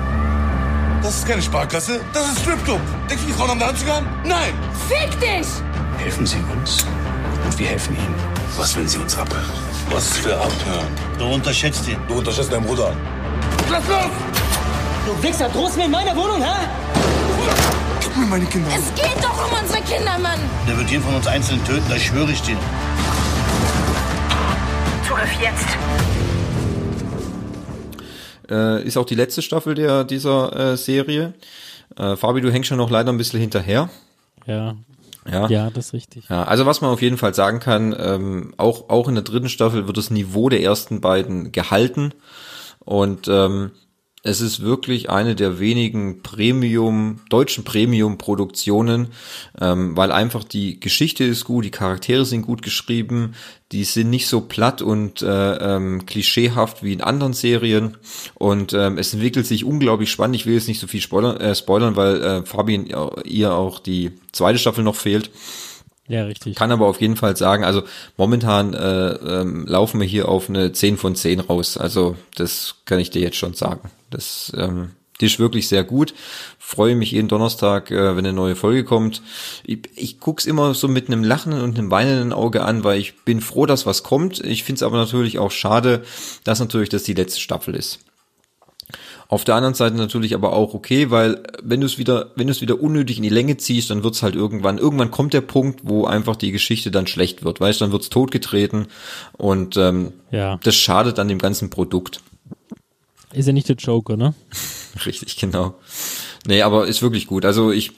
Das 1.03 1.19
ist 1.19 1.27
keine 1.29 1.43
Sparkasse, 1.43 2.01
das 2.13 2.27
ist 2.29 2.41
Stripclub. 2.41 2.81
Denkst 3.09 3.25
du, 3.25 3.29
die 3.29 3.35
Frauen 3.35 3.51
haben 3.51 3.61
da 3.61 3.69
anzugaben? 3.69 4.07
Nein! 4.25 4.53
fick 4.89 5.11
dich! 5.21 5.47
Helfen 5.99 6.27
Sie 6.27 6.37
uns 6.53 6.85
und 7.45 7.59
wir 7.59 7.69
helfen 7.69 7.97
Ihnen. 7.97 8.15
Was 8.57 8.77
will 8.77 8.89
Sie 8.89 8.99
uns 8.99 9.17
abhören? 9.17 9.45
Was 9.91 10.19
für 10.19 10.35
abhören? 10.37 10.89
Du 11.19 11.27
unterschätzt 11.27 11.87
ihn. 11.89 11.99
Du 12.09 12.15
unterschätzt 12.15 12.53
deinen 12.53 12.67
Bruder. 12.67 12.93
Lass 13.71 13.87
los! 13.89 14.11
Du 15.07 15.23
Wichser, 15.23 15.49
drohst 15.49 15.77
mir 15.77 15.85
in 15.85 15.93
meiner 15.93 16.17
Wohnung, 16.17 16.43
hä? 16.43 16.67
Gib 18.03 18.17
mir 18.17 18.27
meine 18.27 18.45
Kinder. 18.47 18.69
Es 18.77 18.93
geht 19.01 19.23
doch 19.23 19.47
um 19.47 19.57
unsere 19.63 19.81
Kinder, 19.83 20.19
Mann! 20.19 20.41
Der 20.67 20.77
wird 20.77 20.91
jeden 20.91 21.05
von 21.05 21.15
uns 21.15 21.29
einzeln 21.29 21.65
töten, 21.65 21.85
das 21.89 22.03
schwöre 22.03 22.33
ich 22.33 22.43
dir. 22.43 22.57
Zugriff 25.07 25.31
jetzt. 25.41 25.69
Äh, 28.51 28.83
ist 28.85 28.97
auch 28.97 29.07
die 29.07 29.15
letzte 29.15 29.43
Staffel 29.43 29.77
der 29.77 30.03
dieser 30.03 30.73
äh, 30.73 30.77
Serie. 30.77 31.35
Äh, 31.97 32.17
Fabi, 32.17 32.41
du 32.41 32.51
hängst 32.51 32.69
schon 32.69 32.79
noch 32.79 32.91
leider 32.91 33.13
ein 33.13 33.17
bisschen 33.17 33.39
hinterher. 33.39 33.89
Ja. 34.45 34.75
Ja. 35.31 35.47
Ja, 35.49 35.71
das 35.71 35.87
ist 35.87 35.93
richtig. 35.93 36.25
Ja, 36.29 36.43
also 36.43 36.67
was 36.67 36.81
man 36.81 36.91
auf 36.91 37.01
jeden 37.01 37.17
Fall 37.17 37.33
sagen 37.33 37.61
kann, 37.61 37.95
ähm, 37.97 38.55
auch, 38.57 38.89
auch 38.89 39.07
in 39.07 39.15
der 39.15 39.23
dritten 39.23 39.49
Staffel 39.49 39.87
wird 39.87 39.99
das 39.99 40.11
Niveau 40.11 40.49
der 40.49 40.63
ersten 40.63 41.01
beiden 41.01 41.53
gehalten. 41.53 42.13
Und 42.81 43.29
ähm, 43.29 43.71
es 44.27 44.41
ist 44.41 44.61
wirklich 44.61 45.09
eine 45.09 45.37
der 45.37 45.61
wenigen 45.61 46.21
Premium, 46.21 47.21
deutschen 47.31 47.63
Premium-Produktionen, 47.63 49.09
ähm, 49.61 49.97
weil 49.97 50.11
einfach 50.11 50.43
die 50.43 50.81
Geschichte 50.81 51.23
ist 51.23 51.45
gut, 51.45 51.65
die 51.65 51.71
Charaktere 51.71 52.25
sind 52.25 52.43
gut 52.43 52.63
geschrieben, 52.63 53.35
die 53.71 53.85
sind 53.85 54.11
nicht 54.11 54.27
so 54.27 54.41
platt 54.41 54.83
und 54.83 55.23
äh, 55.23 55.55
ähm, 55.55 56.07
klischeehaft 56.07 56.83
wie 56.83 56.93
in 56.93 57.03
anderen 57.03 57.35
Serien 57.35 57.97
und 58.35 58.73
ähm, 58.73 58.99
es 58.99 59.15
entwickelt 59.15 59.47
sich 59.47 59.65
unglaublich 59.65 60.11
spannend. 60.11 60.35
Ich 60.35 60.47
will 60.47 60.55
jetzt 60.55 60.69
nicht 60.69 60.81
so 60.81 60.89
viel 60.89 61.01
spoilern, 61.01 61.37
äh, 61.37 61.55
spoilern 61.55 61.95
weil 61.95 62.21
äh, 62.21 62.45
Fabian 62.45 62.87
ihr 63.25 63.55
auch 63.55 63.79
die 63.79 64.11
zweite 64.33 64.59
Staffel 64.59 64.83
noch 64.83 64.97
fehlt. 64.97 65.31
Ja, 66.09 66.25
richtig. 66.25 66.55
Kann 66.55 66.71
aber 66.71 66.87
auf 66.87 67.01
jeden 67.01 67.17
Fall 67.17 67.37
sagen, 67.37 67.65
also 67.65 67.83
momentan 68.17 68.75
äh, 68.75 69.09
ähm, 69.15 69.67
laufen 69.67 70.01
wir 70.01 70.07
hier 70.07 70.29
auf 70.29 70.49
eine 70.49 70.73
10 70.73 70.97
von 70.99 71.17
10 71.17 71.41
raus. 71.41 71.77
Also 71.77 72.17
das 72.37 72.77
kann 72.85 73.01
ich 73.01 73.11
dir 73.11 73.23
jetzt 73.23 73.37
schon 73.37 73.55
sagen. 73.55 73.91
Das, 74.11 74.53
ähm, 74.57 74.93
die 75.21 75.27
ist 75.27 75.39
wirklich 75.39 75.67
sehr 75.67 75.83
gut. 75.83 76.15
Freue 76.59 76.95
mich 76.95 77.11
jeden 77.11 77.29
Donnerstag, 77.29 77.91
äh, 77.91 78.17
wenn 78.17 78.25
eine 78.25 78.33
neue 78.33 78.55
Folge 78.55 78.85
kommt. 78.85 79.23
Ich, 79.65 79.81
ich 79.97 80.21
guck's 80.21 80.47
immer 80.47 80.75
so 80.75 80.87
mit 80.89 81.09
einem 81.09 81.25
lachenden 81.25 81.63
und 81.63 81.79
einem 81.79 81.91
weinenden 81.91 82.33
Auge 82.33 82.63
an, 82.63 82.85
weil 82.85 83.01
ich 83.01 83.17
bin 83.25 83.41
froh, 83.41 83.67
dass 83.67 83.87
was 83.87 84.03
kommt. 84.03 84.41
Ich 84.41 84.63
finde 84.63 84.77
es 84.77 84.83
aber 84.83 84.97
natürlich 84.97 85.39
auch 85.39 85.51
schade, 85.51 86.05
dass 86.45 86.61
natürlich 86.61 86.89
das 86.89 87.03
die 87.03 87.15
letzte 87.15 87.41
Staffel 87.41 87.75
ist. 87.75 87.99
Auf 89.29 89.45
der 89.45 89.57
anderen 89.57 89.75
Seite 89.75 89.97
natürlich 89.97 90.35
aber 90.35 90.53
auch 90.53 90.73
okay, 90.75 91.11
weil 91.11 91.43
wenn 91.63 91.81
du 91.81 91.87
es 91.87 91.99
wieder, 91.99 92.31
wenn 92.37 92.47
du 92.47 92.53
es 92.53 92.61
wieder 92.61 92.81
unnötig 92.81 93.17
in 93.17 93.25
die 93.25 93.29
Länge 93.29 93.57
ziehst, 93.57 93.91
dann 93.91 94.05
wird's 94.05 94.23
halt 94.23 94.37
irgendwann, 94.37 94.79
irgendwann 94.79 95.11
kommt 95.11 95.33
der 95.35 95.41
Punkt, 95.41 95.81
wo 95.83 96.05
einfach 96.05 96.37
die 96.37 96.53
Geschichte 96.53 96.91
dann 96.93 97.07
schlecht 97.09 97.45
wird, 97.45 97.61
weißt, 97.61 97.81
dann 97.81 97.91
wird's 97.93 98.09
totgetreten 98.09 98.87
und 99.37 99.77
ähm, 99.77 100.13
Ja. 100.31 100.59
das 100.63 100.77
schadet 100.77 101.19
an 101.19 101.27
dem 101.29 101.39
ganzen 101.39 101.71
Produkt. 101.71 102.21
Ist 103.33 103.47
ja 103.47 103.53
nicht 103.53 103.69
der 103.69 103.77
Joker, 103.77 104.17
ne? 104.17 104.35
Richtig, 105.07 105.37
genau. 105.37 105.75
Nee, 106.47 106.63
aber 106.63 106.87
ist 106.87 107.03
wirklich 107.03 107.27
gut. 107.27 107.45
Also 107.45 107.73
ich 107.73 107.93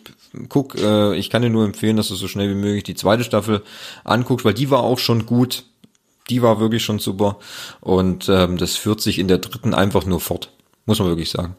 guck, 0.48 0.74
äh, 0.76 1.14
ich 1.16 1.28
kann 1.30 1.42
dir 1.42 1.50
nur 1.50 1.64
empfehlen, 1.64 1.96
dass 1.96 2.08
du 2.08 2.14
so 2.14 2.26
schnell 2.28 2.48
wie 2.50 2.54
möglich 2.58 2.84
die 2.84 2.94
zweite 2.94 3.22
Staffel 3.24 3.62
anguckst, 4.04 4.44
weil 4.44 4.54
die 4.54 4.70
war 4.70 4.82
auch 4.82 4.98
schon 4.98 5.26
gut. 5.26 5.64
Die 6.30 6.42
war 6.42 6.58
wirklich 6.60 6.82
schon 6.82 6.98
super. 6.98 7.38
Und 7.80 8.28
ähm, 8.28 8.56
das 8.58 8.76
führt 8.76 9.00
sich 9.00 9.18
in 9.18 9.28
der 9.28 9.38
dritten 9.38 9.74
einfach 9.74 10.06
nur 10.06 10.20
fort. 10.20 10.50
Muss 10.88 10.98
man 11.00 11.08
wirklich 11.08 11.28
sagen. 11.28 11.54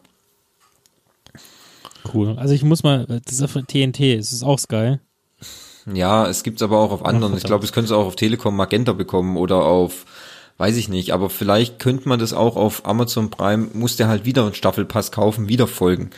Cool. 2.12 2.36
Also 2.40 2.56
ich 2.56 2.64
muss 2.64 2.82
mal, 2.82 3.06
das 3.06 3.32
ist 3.32 3.44
auf 3.44 3.54
TNT, 3.54 4.00
es 4.00 4.32
ist 4.32 4.42
auch 4.42 4.58
Sky. 4.58 4.98
Ja, 5.94 6.28
es 6.28 6.42
gibt's 6.42 6.64
aber 6.64 6.80
auch 6.80 6.92
auf 6.92 7.06
anderen. 7.06 7.34
ich 7.34 7.42
verdammt. 7.42 7.46
glaube, 7.46 7.66
es 7.66 7.72
könntest 7.72 7.92
du 7.92 7.96
auch 7.96 8.08
auf 8.08 8.16
Telekom 8.16 8.56
Magenta 8.56 8.94
bekommen 8.94 9.38
oder 9.38 9.66
auf, 9.66 10.06
weiß 10.60 10.76
ich 10.76 10.90
nicht, 10.90 11.12
aber 11.14 11.30
vielleicht 11.30 11.80
könnte 11.80 12.08
man 12.08 12.20
das 12.20 12.34
auch 12.34 12.58
auf 12.58 12.86
Amazon 12.86 13.32
Prime, 13.32 13.70
muss 13.74 13.96
der 13.96 14.10
halt 14.10 14.26
wieder 14.26 14.44
einen 14.44 14.54
Staffelpass 14.54 15.12
kaufen, 15.12 15.48
wieder 15.48 15.68
folgen. 15.68 16.12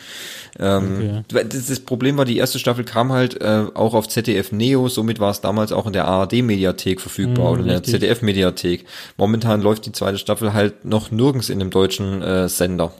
Ähm, 0.58 1.24
das, 1.28 1.66
das 1.68 1.80
Problem 1.80 2.16
war, 2.18 2.24
die 2.24 2.36
erste 2.36 2.58
Staffel 2.58 2.84
kam 2.84 3.12
halt 3.12 3.40
äh, 3.40 3.66
auch 3.72 3.94
auf 3.94 4.08
ZDF 4.08 4.50
Neo, 4.52 4.88
somit 4.88 5.20
war 5.20 5.30
es 5.30 5.40
damals 5.40 5.70
auch 5.72 5.86
in 5.86 5.92
der 5.92 6.06
ARD-Mediathek 6.06 7.00
verfügbar 7.00 7.46
Mhm, 7.46 7.52
oder 7.52 7.60
in 7.62 7.68
der. 7.68 7.82
ZDF-Mediathek. 7.84 8.84
Momentan 9.16 9.62
läuft 9.62 9.86
die 9.86 9.92
zweite 9.92 10.18
Staffel 10.18 10.52
halt 10.52 10.84
noch 10.84 11.10
nirgends 11.12 11.48
in 11.48 11.60
dem 11.60 11.70
deutschen 11.70 12.20
äh, 12.20 12.48
Sender. 12.48 12.92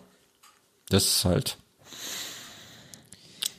Das 0.89 1.05
ist 1.05 1.25
halt. 1.25 1.57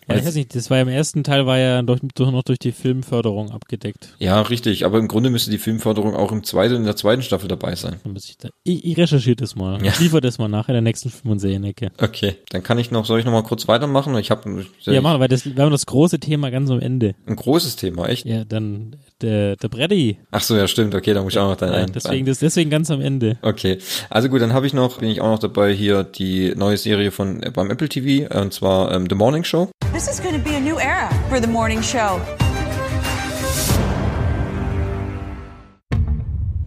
Ja, 0.07 0.15
ich 0.15 0.25
weiß 0.25 0.35
nicht, 0.35 0.55
das 0.55 0.69
war 0.69 0.77
ja 0.77 0.83
im 0.83 0.89
ersten 0.89 1.23
Teil 1.23 1.45
war 1.45 1.57
ja 1.57 1.81
durch, 1.81 2.01
durch, 2.15 2.31
noch 2.31 2.43
durch 2.43 2.59
die 2.59 2.71
Filmförderung 2.71 3.51
abgedeckt. 3.51 4.15
Ja, 4.19 4.41
richtig, 4.41 4.85
aber 4.85 4.99
im 4.99 5.07
Grunde 5.07 5.29
müsste 5.29 5.51
die 5.51 5.57
Filmförderung 5.57 6.15
auch 6.15 6.31
im 6.31 6.43
zweiten, 6.43 6.75
in 6.75 6.83
der 6.83 6.95
zweiten 6.95 7.21
Staffel 7.21 7.47
dabei 7.47 7.75
sein. 7.75 7.99
Dann 8.03 8.15
ich, 8.15 8.37
da, 8.37 8.49
ich, 8.63 8.83
ich 8.85 8.97
recherchiere 8.97 9.35
das 9.35 9.55
mal. 9.55 9.81
Ja. 9.83 9.91
Ich 9.91 9.99
liefere 9.99 10.21
das 10.21 10.37
mal 10.37 10.47
nach 10.47 10.67
in 10.67 10.73
der 10.73 10.81
nächsten 10.81 11.09
Film- 11.09 11.31
und 11.31 11.39
Serienecke. 11.39 11.91
Okay, 11.99 12.35
dann 12.49 12.63
kann 12.63 12.77
ich 12.77 12.91
noch, 12.91 13.05
soll 13.05 13.19
ich 13.19 13.25
noch 13.25 13.31
mal 13.31 13.43
kurz 13.43 13.67
weitermachen? 13.67 14.15
Ich 14.17 14.31
habe 14.31 14.65
Ja, 14.81 15.01
machen, 15.01 15.19
weil 15.19 15.27
das, 15.27 15.45
wir 15.45 15.63
haben 15.63 15.71
das 15.71 15.85
große 15.85 16.19
Thema 16.19 16.51
ganz 16.51 16.69
am 16.69 16.79
Ende. 16.79 17.15
ein 17.25 17.35
großes 17.35 17.75
Thema, 17.75 18.07
echt? 18.07 18.25
Ja, 18.25 18.43
dann 18.45 18.95
der, 19.23 19.55
der 19.55 19.67
Brady. 19.69 20.19
Ach 20.31 20.41
so, 20.41 20.55
ja, 20.55 20.67
stimmt. 20.67 20.93
Okay, 20.93 21.13
da 21.13 21.23
muss 21.23 21.33
ich 21.33 21.39
auch 21.39 21.47
noch 21.49 21.55
dann 21.57 21.71
Ja, 21.73 21.79
ein. 21.79 21.91
deswegen, 21.91 22.25
das, 22.25 22.39
deswegen 22.39 22.69
ganz 22.69 22.91
am 22.91 23.01
Ende. 23.01 23.37
Okay, 23.41 23.79
also 24.09 24.29
gut, 24.29 24.41
dann 24.41 24.53
habe 24.53 24.67
ich 24.67 24.73
noch, 24.73 24.99
bin 24.99 25.09
ich 25.09 25.21
auch 25.21 25.29
noch 25.31 25.39
dabei 25.39 25.73
hier 25.73 26.03
die 26.03 26.53
neue 26.55 26.77
Serie 26.77 27.09
von 27.11 27.41
äh, 27.41 27.49
beim 27.49 27.71
Apple 27.71 27.89
TV 27.89 28.27
und 28.39 28.53
zwar 28.53 28.91
ähm, 28.93 29.07
The 29.09 29.15
Morning 29.15 29.43
Show. 29.43 29.69
This 29.93 30.07
is 30.07 30.21
going 30.21 30.35
to 30.35 30.41
be 30.49 30.55
a 30.55 30.59
new 30.59 30.77
era 30.77 31.09
for 31.29 31.39
the 31.41 31.47
morning 31.47 31.81
show. 31.81 32.19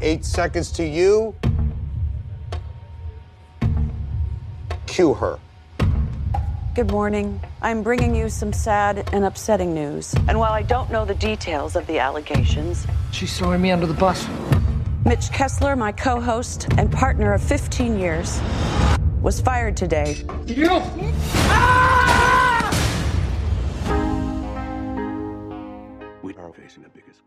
Eight 0.01 0.25
seconds 0.25 0.71
to 0.73 0.83
you. 0.83 1.35
Cue 4.87 5.15
her. 5.15 5.39
Good 6.77 6.91
morning. 6.91 7.41
I'm 7.63 7.83
bringing 7.83 8.15
you 8.15 8.29
some 8.29 8.53
sad 8.53 9.09
and 9.15 9.25
upsetting 9.25 9.73
news. 9.73 10.13
And 10.29 10.39
while 10.39 10.53
I 10.53 10.61
don't 10.61 10.91
know 10.93 11.07
the 11.07 11.15
details 11.15 11.75
of 11.75 11.87
the 11.87 11.99
allegations, 11.99 12.87
She's 13.13 13.39
throwing 13.39 13.63
me 13.63 13.71
under 13.71 13.87
the 13.87 13.95
bus. 13.95 14.29
Mitch 15.07 15.33
Kessler, 15.33 15.75
my 15.75 15.91
co 15.91 16.21
host 16.21 16.67
and 16.77 16.93
partner 16.93 17.33
of 17.33 17.43
15 17.43 17.99
years, 17.99 18.39
was 19.23 19.41
fired 19.41 19.75
today. 19.75 20.23
You! 20.45 20.83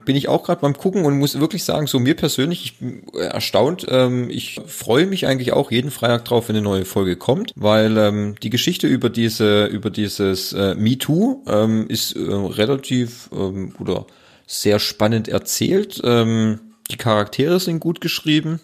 Bin 0.10 0.16
ich 0.16 0.28
auch 0.28 0.42
gerade 0.42 0.62
beim 0.62 0.76
Gucken 0.76 1.06
und 1.06 1.20
muss 1.20 1.40
wirklich 1.40 1.64
sagen, 1.64 1.86
so 1.86 2.00
mir 2.00 2.16
persönlich, 2.16 2.64
ich 2.66 2.80
bin 2.80 3.04
erstaunt. 3.14 3.86
Ähm, 3.90 4.32
ich 4.32 4.60
freue 4.66 5.06
mich 5.06 5.28
eigentlich 5.28 5.54
auch 5.54 5.70
jeden 5.70 5.92
Freitag 5.92 6.26
drauf, 6.26 6.50
wenn 6.50 6.56
eine 6.56 6.64
neue 6.64 6.84
Folge 6.84 7.16
kommt, 7.16 7.54
weil 7.56 7.96
ähm, 7.96 8.34
die 8.42 8.50
Geschichte 8.50 8.88
über 8.88 9.12
diese, 9.12 9.68
über 9.68 9.92
dieses 9.92 10.52
äh, 10.52 10.74
MeToo 10.74 11.44
ähm, 11.46 11.86
ist 11.90 12.14
äh, 12.14 12.22
relativ 12.22 13.30
ähm, 13.32 13.76
oder 13.78 14.08
sehr 14.48 14.80
spannend 14.80 15.28
erzählt. 15.28 16.02
Ähm, 16.04 16.60
die 16.90 16.98
Charaktere 16.98 17.60
sind 17.60 17.80
gut 17.80 18.02
geschrieben. 18.02 18.62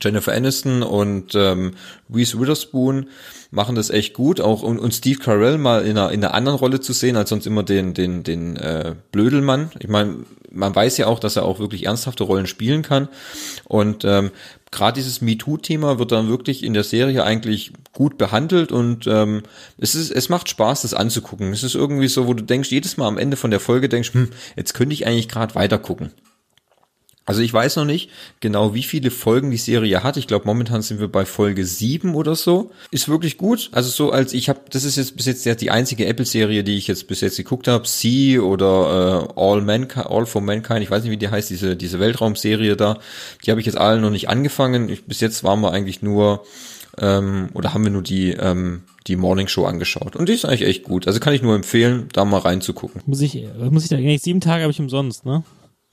Jennifer 0.00 0.32
Aniston 0.32 0.82
und 0.82 1.34
ähm, 1.34 1.72
Reese 2.10 2.40
Witherspoon 2.40 3.10
machen 3.54 3.76
das 3.76 3.90
echt 3.90 4.14
gut. 4.14 4.40
Auch 4.40 4.62
und, 4.62 4.78
und 4.78 4.92
Steve 4.92 5.18
Carell 5.18 5.58
mal 5.58 5.84
in 5.84 5.96
einer, 5.96 6.10
in 6.10 6.22
einer 6.22 6.34
anderen 6.34 6.58
Rolle 6.58 6.80
zu 6.80 6.92
sehen, 6.92 7.16
als 7.16 7.30
sonst 7.30 7.46
immer 7.46 7.62
den, 7.62 7.94
den, 7.94 8.22
den 8.22 8.56
äh, 8.56 8.94
Blödelmann. 9.12 9.70
Ich 9.78 9.88
meine, 9.88 10.24
man 10.50 10.74
weiß 10.74 10.98
ja 10.98 11.06
auch, 11.06 11.18
dass 11.18 11.36
er 11.36 11.44
auch 11.44 11.58
wirklich 11.58 11.86
ernsthafte 11.86 12.24
Rollen 12.24 12.46
spielen 12.46 12.82
kann. 12.82 13.08
Und 13.64 14.04
ähm, 14.04 14.30
gerade 14.70 14.96
dieses 14.96 15.20
MeToo-Thema 15.20 15.98
wird 15.98 16.12
dann 16.12 16.28
wirklich 16.28 16.64
in 16.64 16.74
der 16.74 16.84
Serie 16.84 17.24
eigentlich 17.24 17.72
gut 17.92 18.18
behandelt 18.18 18.72
und 18.72 19.06
ähm, 19.06 19.42
es 19.78 19.94
ist, 19.94 20.10
es 20.10 20.28
macht 20.28 20.48
Spaß, 20.48 20.82
das 20.82 20.94
anzugucken. 20.94 21.52
Es 21.52 21.62
ist 21.62 21.76
irgendwie 21.76 22.08
so, 22.08 22.26
wo 22.26 22.34
du 22.34 22.42
denkst, 22.42 22.70
jedes 22.70 22.96
Mal 22.96 23.06
am 23.06 23.18
Ende 23.18 23.36
von 23.36 23.52
der 23.52 23.60
Folge 23.60 23.88
denkst, 23.88 24.14
hm, 24.14 24.30
jetzt 24.56 24.74
könnte 24.74 24.94
ich 24.94 25.06
eigentlich 25.06 25.28
gerade 25.28 25.54
weiter 25.54 25.78
gucken. 25.78 26.10
Also 27.26 27.40
ich 27.40 27.52
weiß 27.52 27.76
noch 27.76 27.86
nicht 27.86 28.10
genau, 28.40 28.74
wie 28.74 28.82
viele 28.82 29.10
Folgen 29.10 29.50
die 29.50 29.56
Serie 29.56 30.02
hat. 30.02 30.18
Ich 30.18 30.26
glaube, 30.26 30.44
momentan 30.44 30.82
sind 30.82 31.00
wir 31.00 31.08
bei 31.08 31.24
Folge 31.24 31.64
sieben 31.64 32.14
oder 32.14 32.34
so. 32.34 32.70
Ist 32.90 33.08
wirklich 33.08 33.38
gut. 33.38 33.70
Also 33.72 33.88
so 33.88 34.10
als 34.10 34.34
ich 34.34 34.50
habe, 34.50 34.60
das 34.70 34.84
ist 34.84 34.96
jetzt 34.96 35.16
bis 35.16 35.26
jetzt 35.26 35.60
die 35.62 35.70
einzige 35.70 36.06
Apple-Serie, 36.06 36.64
die 36.64 36.76
ich 36.76 36.86
jetzt 36.86 37.08
bis 37.08 37.22
jetzt 37.22 37.38
geguckt 37.38 37.66
habe. 37.66 37.86
Sea 37.86 38.40
oder 38.40 39.28
äh, 39.36 39.40
All 39.40 39.62
Mankind, 39.62 40.06
All 40.06 40.26
for 40.26 40.42
Mankind. 40.42 40.82
Ich 40.82 40.90
weiß 40.90 41.02
nicht, 41.02 41.12
wie 41.12 41.16
die 41.16 41.30
heißt, 41.30 41.48
diese 41.48 41.76
diese 41.76 41.98
Weltraumserie 41.98 42.76
da. 42.76 42.98
Die 43.44 43.50
habe 43.50 43.60
ich 43.60 43.66
jetzt 43.66 43.78
alle 43.78 44.00
noch 44.00 44.10
nicht 44.10 44.28
angefangen. 44.28 44.90
Ich, 44.90 45.04
bis 45.04 45.20
jetzt 45.20 45.42
waren 45.44 45.60
wir 45.60 45.72
eigentlich 45.72 46.02
nur 46.02 46.44
ähm, 46.98 47.48
oder 47.54 47.72
haben 47.72 47.84
wir 47.84 47.90
nur 47.90 48.02
die 48.02 48.32
ähm, 48.32 48.82
die 49.06 49.16
Morning 49.16 49.48
Show 49.48 49.64
angeschaut. 49.64 50.14
Und 50.14 50.28
die 50.28 50.34
ist 50.34 50.44
eigentlich 50.44 50.68
echt 50.68 50.84
gut. 50.84 51.06
Also 51.06 51.20
kann 51.20 51.34
ich 51.34 51.42
nur 51.42 51.54
empfehlen, 51.54 52.08
da 52.12 52.24
mal 52.24 52.38
reinzugucken. 52.38 53.02
Muss 53.06 53.20
ich, 53.20 53.46
muss 53.70 53.84
ich 53.84 53.88
da 53.90 53.96
eigentlich 53.96 54.22
sieben 54.22 54.40
Tage 54.40 54.62
habe 54.62 54.70
ich 54.70 54.80
umsonst, 54.80 55.24
ne? 55.26 55.42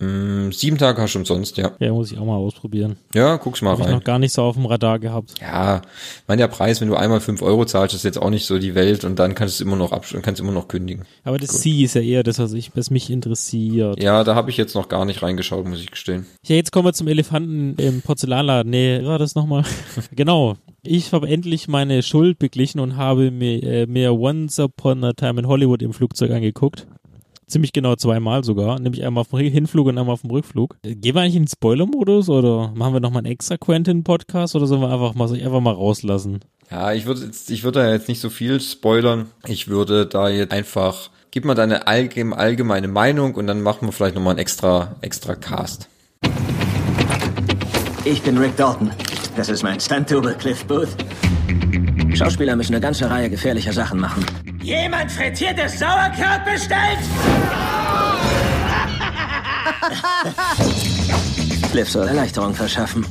Mm, 0.02 0.52
sieben 0.52 0.80
Tage 0.80 1.00
hast 1.00 1.14
du 1.14 1.20
umsonst, 1.20 1.58
ja. 1.58 1.72
Ja, 1.80 1.94
muss 1.94 2.12
ich 2.12 2.18
auch 2.18 2.26
mal 2.26 2.36
ausprobieren. 2.36 2.98
Ja, 3.14 3.38
guck's 3.38 3.62
mal 3.62 3.72
Hab 3.72 3.82
rein. 3.82 3.90
ich 3.90 3.94
noch 3.94 4.04
gar 4.04 4.18
nicht 4.18 4.34
so 4.34 4.42
auf 4.42 4.56
dem 4.56 4.66
Radar 4.66 4.98
gehabt. 4.98 5.36
Ja, 5.40 5.78
ich 5.78 6.28
meine, 6.28 6.42
der 6.42 6.48
Preis, 6.48 6.82
wenn 6.82 6.88
du 6.88 6.96
einmal 6.96 7.22
fünf 7.22 7.44
Euro 7.44 7.66
zahlst, 7.66 7.94
ist 7.94 8.04
jetzt 8.04 8.20
auch 8.20 8.32
nicht 8.32 8.48
so 8.48 8.58
die 8.58 8.74
Welt 8.74 9.06
und 9.06 9.20
dann 9.20 9.36
kannst 9.36 9.60
du 9.60 9.64
es 9.64 9.68
immer 9.68 9.76
noch 9.76 9.92
absch 9.92 10.16
kannst 10.24 10.42
immer 10.42 10.52
noch 10.52 10.68
kündigen. 10.68 11.06
Aber 11.24 11.38
das 11.38 11.62
C 11.62 11.84
ist 11.84 11.94
ja 11.94 12.02
eher 12.02 12.24
das, 12.24 12.40
was, 12.40 12.54
ich, 12.54 12.72
was 12.76 12.90
mich 12.90 13.12
interessiert. 13.12 14.02
Ja, 14.02 14.24
da 14.24 14.34
habe 14.34 14.50
ich 14.50 14.58
jetzt 14.58 14.74
noch 14.74 14.90
gar 14.90 15.06
nicht 15.06 15.22
reingeschaut, 15.22 15.68
muss 15.68 15.80
ich 15.80 15.92
gestehen. 15.92 16.26
Ja, 16.48 16.56
jetzt 16.56 16.72
kommen 16.72 16.86
wir 16.86 16.94
zum 16.94 17.08
Elefanten 17.08 17.76
im 17.78 18.02
Porzellanladen. 18.02 18.72
Nee, 18.72 19.06
war 19.06 19.20
das 19.20 19.36
nochmal? 19.36 19.64
genau. 20.16 20.58
Ich 20.84 21.14
habe 21.14 21.28
endlich 21.28 21.68
meine 21.68 22.02
Schuld 22.02 22.40
beglichen 22.40 22.80
und 22.80 22.98
habe 22.98 23.30
mir, 23.30 23.62
äh, 23.62 23.86
mir 23.86 24.14
Once 24.14 24.60
Upon 24.60 25.04
a 25.04 25.14
Time 25.14 25.42
in 25.42 25.48
Hollywood 25.48 25.84
im 25.84 25.94
Flugzeug 25.94 26.32
angeguckt. 26.32 26.88
Ziemlich 27.52 27.74
genau 27.74 27.98
zweimal 27.98 28.46
sogar. 28.46 28.80
Nämlich 28.80 29.04
einmal 29.04 29.22
auf 29.22 29.28
dem 29.28 29.40
Hinflug 29.40 29.88
und 29.88 29.98
einmal 29.98 30.14
auf 30.14 30.22
dem 30.22 30.32
Rückflug. 30.32 30.78
Gehen 30.84 31.16
wir 31.16 31.22
eigentlich 31.22 31.36
in 31.36 31.44
den 31.44 31.50
Spoiler-Modus 31.50 32.30
oder 32.30 32.72
machen 32.76 32.94
wir 32.94 33.02
nochmal 33.02 33.20
einen 33.26 33.34
extra 33.34 33.58
Quentin-Podcast 33.58 34.56
oder 34.56 34.68
sollen 34.68 34.80
wir 34.80 34.90
einfach 34.90 35.16
mal, 35.16 35.28
soll 35.28 35.38
ich 35.38 35.44
einfach 35.44 35.60
mal 35.60 35.74
rauslassen? 35.74 36.40
Ja, 36.70 36.94
ich 36.94 37.06
würde 37.06 37.26
jetzt, 37.26 37.52
ich 37.52 37.66
würde 37.66 37.82
da 37.82 37.92
jetzt 37.92 38.08
nicht 38.08 38.22
so 38.22 38.30
viel 38.30 38.62
spoilern. 38.62 39.26
Ich 39.46 39.68
würde 39.68 40.06
da 40.06 40.30
jetzt 40.30 40.54
einfach, 40.54 41.10
gib 41.32 41.44
mal 41.44 41.54
deine 41.54 41.88
allgemeine, 41.88 42.42
allgemeine 42.42 42.88
Meinung 42.88 43.36
und 43.36 43.48
dann 43.48 43.62
machen 43.62 43.86
wir 43.86 43.92
vielleicht 43.92 44.16
nochmal 44.16 44.32
einen 44.32 44.40
extra, 44.40 44.96
extra 45.02 45.36
Cast. 45.36 45.90
Ich 48.06 48.22
bin 48.22 48.38
Rick 48.38 48.56
Dalton. 48.56 48.92
Das 49.36 49.50
ist 49.50 49.62
mein 49.62 49.78
Stunt-Double 49.78 50.36
Cliff 50.36 50.64
Booth. 50.64 50.96
Schauspieler 52.16 52.56
müssen 52.56 52.74
eine 52.74 52.82
ganze 52.82 53.10
Reihe 53.10 53.30
gefährlicher 53.30 53.74
Sachen 53.74 54.00
machen. 54.00 54.26
Jemand 54.62 55.12
frittiertes 55.12 55.80
Sauerkraut 55.80 56.46
bestellt? 56.46 57.00
Cliff 61.72 61.90
soll 61.90 62.08
Erleichterung 62.08 62.54
verschaffen. 62.54 63.06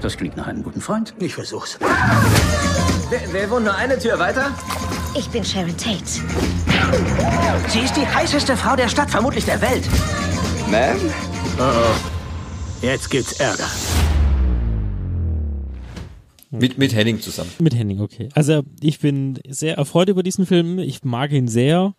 Das 0.00 0.16
klingt 0.16 0.36
nach 0.36 0.46
einem 0.46 0.62
guten 0.62 0.80
Freund. 0.80 1.14
Ich 1.18 1.34
versuch's. 1.34 1.78
Wer, 3.10 3.20
wer 3.32 3.50
wohnt 3.50 3.64
nur 3.64 3.74
eine 3.74 3.98
Tür 3.98 4.18
weiter? 4.18 4.52
Ich 5.14 5.28
bin 5.28 5.44
Sharon 5.44 5.76
Tate. 5.76 6.04
Sie 7.68 7.80
ist 7.80 7.96
die 7.96 8.06
heißeste 8.06 8.56
Frau 8.56 8.76
der 8.76 8.88
Stadt, 8.88 9.10
vermutlich 9.10 9.44
der 9.44 9.60
Welt. 9.60 9.84
Ma'am? 10.70 10.96
Oh 11.58 11.62
oh. 11.62 11.94
Jetzt 12.80 13.10
gibt's 13.10 13.32
Ärger. 13.32 13.66
Mit, 16.50 16.78
mit 16.78 16.94
Henning 16.94 17.20
zusammen. 17.20 17.50
Mit 17.60 17.74
Henning, 17.74 18.00
okay. 18.00 18.28
Also 18.34 18.62
ich 18.80 18.98
bin 18.98 19.38
sehr 19.48 19.76
erfreut 19.76 20.08
über 20.08 20.22
diesen 20.22 20.46
Film. 20.46 20.78
Ich 20.78 21.04
mag 21.04 21.32
ihn 21.32 21.48
sehr. 21.48 21.94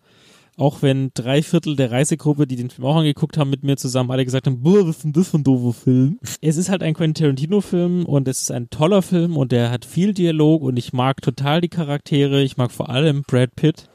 Auch 0.58 0.82
wenn 0.82 1.10
drei 1.14 1.42
Viertel 1.42 1.76
der 1.76 1.90
Reisegruppe, 1.90 2.46
die 2.46 2.56
den 2.56 2.68
Film 2.68 2.86
auch 2.86 2.96
angeguckt 2.96 3.38
haben, 3.38 3.48
mit 3.48 3.62
mir 3.62 3.76
zusammen 3.78 4.10
alle 4.10 4.26
gesagt 4.26 4.46
haben, 4.46 4.60
boah, 4.60 4.86
was 4.86 4.96
ist 4.96 5.04
denn 5.04 5.14
das 5.14 5.30
für 5.30 5.38
ein 5.38 5.44
doofer 5.44 5.72
Film? 5.72 6.18
es 6.42 6.58
ist 6.58 6.68
halt 6.68 6.82
ein 6.82 6.92
Quentin 6.92 7.24
Tarantino-Film 7.24 8.04
und 8.04 8.28
es 8.28 8.42
ist 8.42 8.50
ein 8.50 8.68
toller 8.68 9.00
Film 9.00 9.38
und 9.38 9.50
der 9.50 9.70
hat 9.70 9.86
viel 9.86 10.12
Dialog 10.12 10.62
und 10.62 10.76
ich 10.76 10.92
mag 10.92 11.22
total 11.22 11.62
die 11.62 11.70
Charaktere. 11.70 12.42
Ich 12.42 12.58
mag 12.58 12.70
vor 12.70 12.90
allem 12.90 13.22
Brad 13.26 13.56
Pitt. 13.56 13.88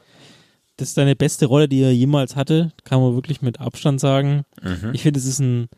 Das 0.76 0.88
ist 0.88 0.94
seine 0.94 1.14
beste 1.14 1.46
Rolle, 1.46 1.68
die 1.68 1.80
er 1.80 1.94
jemals 1.94 2.34
hatte. 2.34 2.72
Kann 2.82 3.00
man 3.00 3.14
wirklich 3.14 3.40
mit 3.40 3.60
Abstand 3.60 4.00
sagen. 4.00 4.42
Mhm. 4.60 4.90
Ich 4.92 5.02
finde, 5.02 5.20
es 5.20 5.26
ist 5.26 5.38
ein, 5.38 5.68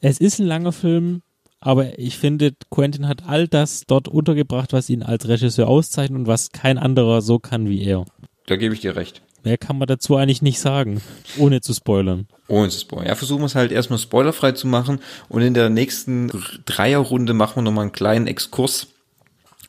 es 0.00 0.18
ist 0.18 0.38
ein 0.38 0.46
langer 0.46 0.72
Film, 0.72 1.22
aber 1.66 1.98
ich 1.98 2.16
finde, 2.16 2.52
Quentin 2.70 3.08
hat 3.08 3.24
all 3.26 3.48
das 3.48 3.82
dort 3.88 4.06
untergebracht, 4.06 4.72
was 4.72 4.88
ihn 4.88 5.02
als 5.02 5.26
Regisseur 5.26 5.66
auszeichnet 5.66 6.20
und 6.20 6.26
was 6.28 6.52
kein 6.52 6.78
anderer 6.78 7.22
so 7.22 7.40
kann 7.40 7.68
wie 7.68 7.82
er. 7.82 8.04
Da 8.46 8.54
gebe 8.54 8.72
ich 8.72 8.82
dir 8.82 8.94
recht. 8.94 9.20
Mehr 9.42 9.58
kann 9.58 9.76
man 9.76 9.88
dazu 9.88 10.14
eigentlich 10.14 10.42
nicht 10.42 10.60
sagen, 10.60 11.02
ohne 11.36 11.60
zu 11.60 11.74
spoilern. 11.74 12.28
Ohne 12.46 12.68
zu 12.68 12.78
spoilern. 12.78 13.08
Ja, 13.08 13.14
versuchen 13.16 13.40
wir 13.40 13.46
es 13.46 13.56
halt 13.56 13.72
erstmal 13.72 13.98
spoilerfrei 13.98 14.52
zu 14.52 14.68
machen 14.68 15.00
und 15.28 15.42
in 15.42 15.54
der 15.54 15.68
nächsten 15.68 16.30
Dreierrunde 16.66 17.34
machen 17.34 17.56
wir 17.56 17.62
nochmal 17.62 17.82
einen 17.82 17.92
kleinen 17.92 18.28
Exkurs. 18.28 18.86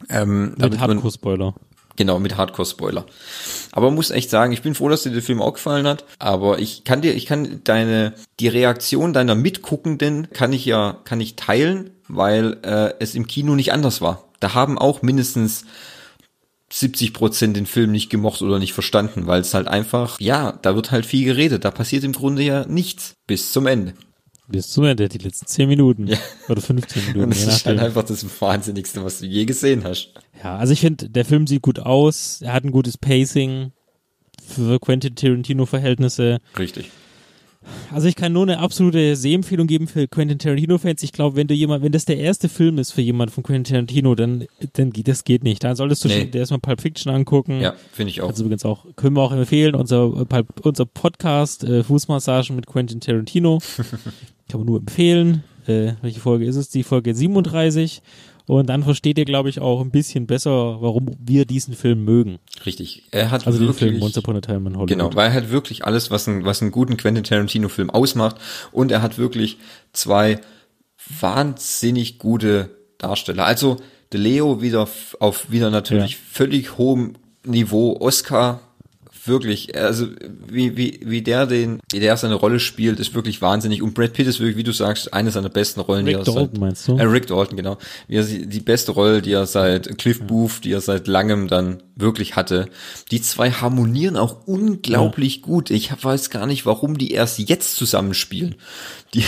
Ähm, 0.07 0.53
Mit 0.55 0.79
Hardcore-Spoiler. 0.79 1.55
Genau, 1.97 2.19
mit 2.19 2.37
Hardcore-Spoiler. 2.37 3.05
Aber 3.71 3.91
muss 3.91 4.11
echt 4.11 4.29
sagen, 4.29 4.53
ich 4.53 4.61
bin 4.61 4.75
froh, 4.75 4.87
dass 4.87 5.03
dir 5.03 5.11
der 5.11 5.23
Film 5.23 5.41
auch 5.41 5.53
gefallen 5.53 5.87
hat. 5.87 6.05
Aber 6.19 6.59
ich 6.59 6.83
kann 6.83 7.01
dir, 7.01 7.15
ich 7.15 7.25
kann 7.25 7.61
deine, 7.63 8.13
die 8.39 8.47
Reaktion 8.47 9.13
deiner 9.13 9.35
Mitguckenden 9.35 10.29
kann 10.31 10.53
ich 10.53 10.63
ja, 10.65 11.01
kann 11.03 11.19
ich 11.19 11.35
teilen, 11.35 11.89
weil 12.07 12.57
äh, 12.61 12.93
es 12.99 13.15
im 13.15 13.27
Kino 13.27 13.55
nicht 13.55 13.73
anders 13.73 13.99
war. 13.99 14.25
Da 14.39 14.53
haben 14.53 14.77
auch 14.77 15.01
mindestens 15.01 15.65
70 16.71 17.13
Prozent 17.13 17.57
den 17.57 17.65
Film 17.65 17.91
nicht 17.91 18.09
gemocht 18.09 18.43
oder 18.43 18.59
nicht 18.59 18.73
verstanden, 18.73 19.25
weil 19.25 19.41
es 19.41 19.55
halt 19.55 19.67
einfach, 19.67 20.19
ja, 20.19 20.51
da 20.61 20.75
wird 20.75 20.91
halt 20.91 21.05
viel 21.05 21.25
geredet. 21.25 21.65
Da 21.65 21.71
passiert 21.71 22.03
im 22.03 22.13
Grunde 22.13 22.43
ja 22.43 22.65
nichts 22.67 23.15
bis 23.25 23.51
zum 23.51 23.65
Ende. 23.65 23.93
Bis 24.49 24.69
zum 24.69 24.85
Ende, 24.85 25.09
die 25.09 25.17
letzten 25.17 25.45
10 25.47 25.67
Minuten. 25.67 26.07
Ja. 26.07 26.17
Oder 26.47 26.61
15 26.61 27.01
Minuten. 27.07 27.23
Und 27.25 27.29
das 27.31 27.43
ist 27.45 27.65
halt 27.65 27.79
einfach 27.79 28.03
das 28.03 28.25
Wahnsinnigste, 28.41 29.03
was 29.03 29.19
du 29.19 29.25
je 29.25 29.45
gesehen 29.45 29.83
hast. 29.83 30.13
Ja, 30.43 30.57
also 30.57 30.71
ich 30.73 30.79
finde, 30.79 31.09
der 31.09 31.25
Film 31.25 31.47
sieht 31.47 31.61
gut 31.61 31.79
aus, 31.79 32.41
er 32.41 32.53
hat 32.53 32.63
ein 32.63 32.71
gutes 32.71 32.97
Pacing 32.97 33.71
für 34.47 34.79
Quentin 34.79 35.15
Tarantino-Verhältnisse. 35.15 36.39
Richtig. 36.57 36.89
Also 37.91 38.07
ich 38.07 38.15
kann 38.15 38.31
nur 38.31 38.43
eine 38.43 38.59
absolute 38.59 39.17
Sehempfehlung 39.17 39.67
geben 39.67 39.89
für 39.89 40.07
Quentin 40.07 40.39
Tarantino-Fans. 40.39 41.03
Ich 41.03 41.11
glaube, 41.11 41.35
wenn 41.35 41.47
du 41.47 41.53
jemand, 41.53 41.83
wenn 41.83 41.91
das 41.91 42.05
der 42.05 42.17
erste 42.17 42.47
Film 42.47 42.77
ist 42.77 42.91
für 42.93 43.01
jemand 43.01 43.31
von 43.31 43.43
Quentin 43.43 43.65
Tarantino, 43.65 44.15
dann, 44.15 44.45
dann 44.73 44.91
geht 44.91 45.09
das 45.09 45.25
geht 45.25 45.43
nicht. 45.43 45.65
Dann 45.65 45.75
solltest 45.75 46.05
du 46.05 46.07
Nee. 46.07 46.21
schon 46.21 46.31
erstmal 46.31 46.61
Pulp 46.61 46.79
Fiction 46.79 47.11
angucken. 47.11 47.59
Ja, 47.59 47.73
finde 47.91 48.11
ich 48.11 48.21
auch. 48.21 48.29
Also 48.29 48.45
übrigens 48.45 48.63
auch, 48.63 48.85
können 48.95 49.17
wir 49.17 49.21
auch 49.23 49.33
empfehlen, 49.33 49.75
unser, 49.75 50.05
unser 50.63 50.85
Podcast, 50.85 51.65
äh, 51.65 51.83
Fußmassagen 51.83 52.55
mit 52.55 52.67
Quentin 52.67 53.01
Tarantino. 53.01 53.59
Kann 54.49 54.59
man 54.61 54.67
nur 54.67 54.79
empfehlen. 54.79 55.43
Äh, 55.67 55.93
welche 56.01 56.19
Folge 56.19 56.45
ist 56.45 56.55
es? 56.55 56.69
Die 56.69 56.83
Folge 56.83 57.13
37. 57.13 58.01
Und 58.45 58.67
dann 58.69 58.81
versteht 58.83 59.17
ihr, 59.17 59.25
glaube 59.25 59.49
ich, 59.49 59.59
auch 59.59 59.81
ein 59.81 59.91
bisschen 59.91 60.25
besser, 60.25 60.81
warum 60.81 61.09
wir 61.19 61.45
diesen 61.45 61.73
Film 61.75 62.05
mögen. 62.05 62.39
Richtig. 62.65 63.03
Er 63.11 63.29
hat 63.29 63.45
Also 63.45 63.59
den 63.59 63.67
wirklich, 63.67 63.89
Film 63.91 64.01
Once 64.01 64.17
Upon 64.17 64.37
a 64.37 64.41
Time 64.41 64.69
in 64.69 64.77
Hollywood. 64.77 64.87
Genau, 64.87 65.13
weil 65.15 65.27
er 65.29 65.33
hat 65.33 65.51
wirklich 65.51 65.83
alles, 65.83 66.11
was, 66.11 66.27
ein, 66.27 66.45
was 66.45 66.61
einen 66.61 66.71
guten 66.71 66.95
Quentin 66.95 67.25
Tarantino-Film 67.25 67.89
ausmacht. 67.89 68.37
Und 68.71 68.89
er 68.93 69.01
hat 69.01 69.17
wirklich 69.17 69.57
zwei 69.91 70.39
wahnsinnig 71.19 72.19
gute 72.19 72.69
Darsteller. 72.97 73.45
Also 73.45 73.77
De 74.13 74.19
Leo 74.21 74.61
wieder 74.61 74.87
auf 75.19 75.51
wieder 75.51 75.69
natürlich 75.69 76.11
Ja. 76.13 76.17
völlig 76.31 76.77
hohem 76.77 77.15
Niveau. 77.45 77.97
Oscar 77.99 78.61
wirklich, 79.27 79.77
also 79.77 80.07
wie, 80.47 80.77
wie, 80.77 80.99
wie 81.03 81.21
der 81.21 81.45
den, 81.45 81.79
wie 81.91 81.99
der 81.99 82.17
seine 82.17 82.35
Rolle 82.35 82.59
spielt, 82.59 82.99
ist 82.99 83.13
wirklich 83.13 83.41
wahnsinnig. 83.41 83.81
Und 83.81 83.93
Brad 83.93 84.13
Pitt 84.13 84.27
ist 84.27 84.39
wirklich, 84.39 84.57
wie 84.57 84.63
du 84.63 84.71
sagst, 84.71 85.13
eine 85.13 85.31
seiner 85.31 85.49
besten 85.49 85.79
Rollen, 85.79 86.05
die 86.05 86.13
Rick 86.13 86.21
er 86.21 86.25
Dalton 86.25 86.49
seit, 86.51 86.59
meinst 86.59 86.87
du? 86.87 86.97
Äh, 86.97 87.03
Rick 87.03 87.27
Dalton, 87.27 87.57
genau. 87.57 87.77
Wie 88.07 88.17
er 88.17 88.23
die 88.23 88.59
beste 88.59 88.91
Rolle, 88.91 89.21
die 89.21 89.33
er 89.33 89.45
seit 89.45 89.97
Cliff 89.97 90.21
Booth, 90.21 90.63
die 90.63 90.71
er 90.71 90.81
seit 90.81 91.07
langem 91.07 91.47
dann 91.47 91.83
wirklich 91.95 92.35
hatte. 92.35 92.69
Die 93.11 93.21
zwei 93.21 93.51
harmonieren 93.51 94.17
auch 94.17 94.47
unglaublich 94.47 95.41
gut. 95.41 95.71
Ich 95.71 95.91
weiß 96.03 96.29
gar 96.29 96.45
nicht, 96.45 96.65
warum 96.65 96.97
die 96.97 97.11
erst 97.11 97.39
jetzt 97.39 97.75
zusammenspielen. 97.75 98.55
Die, 99.13 99.23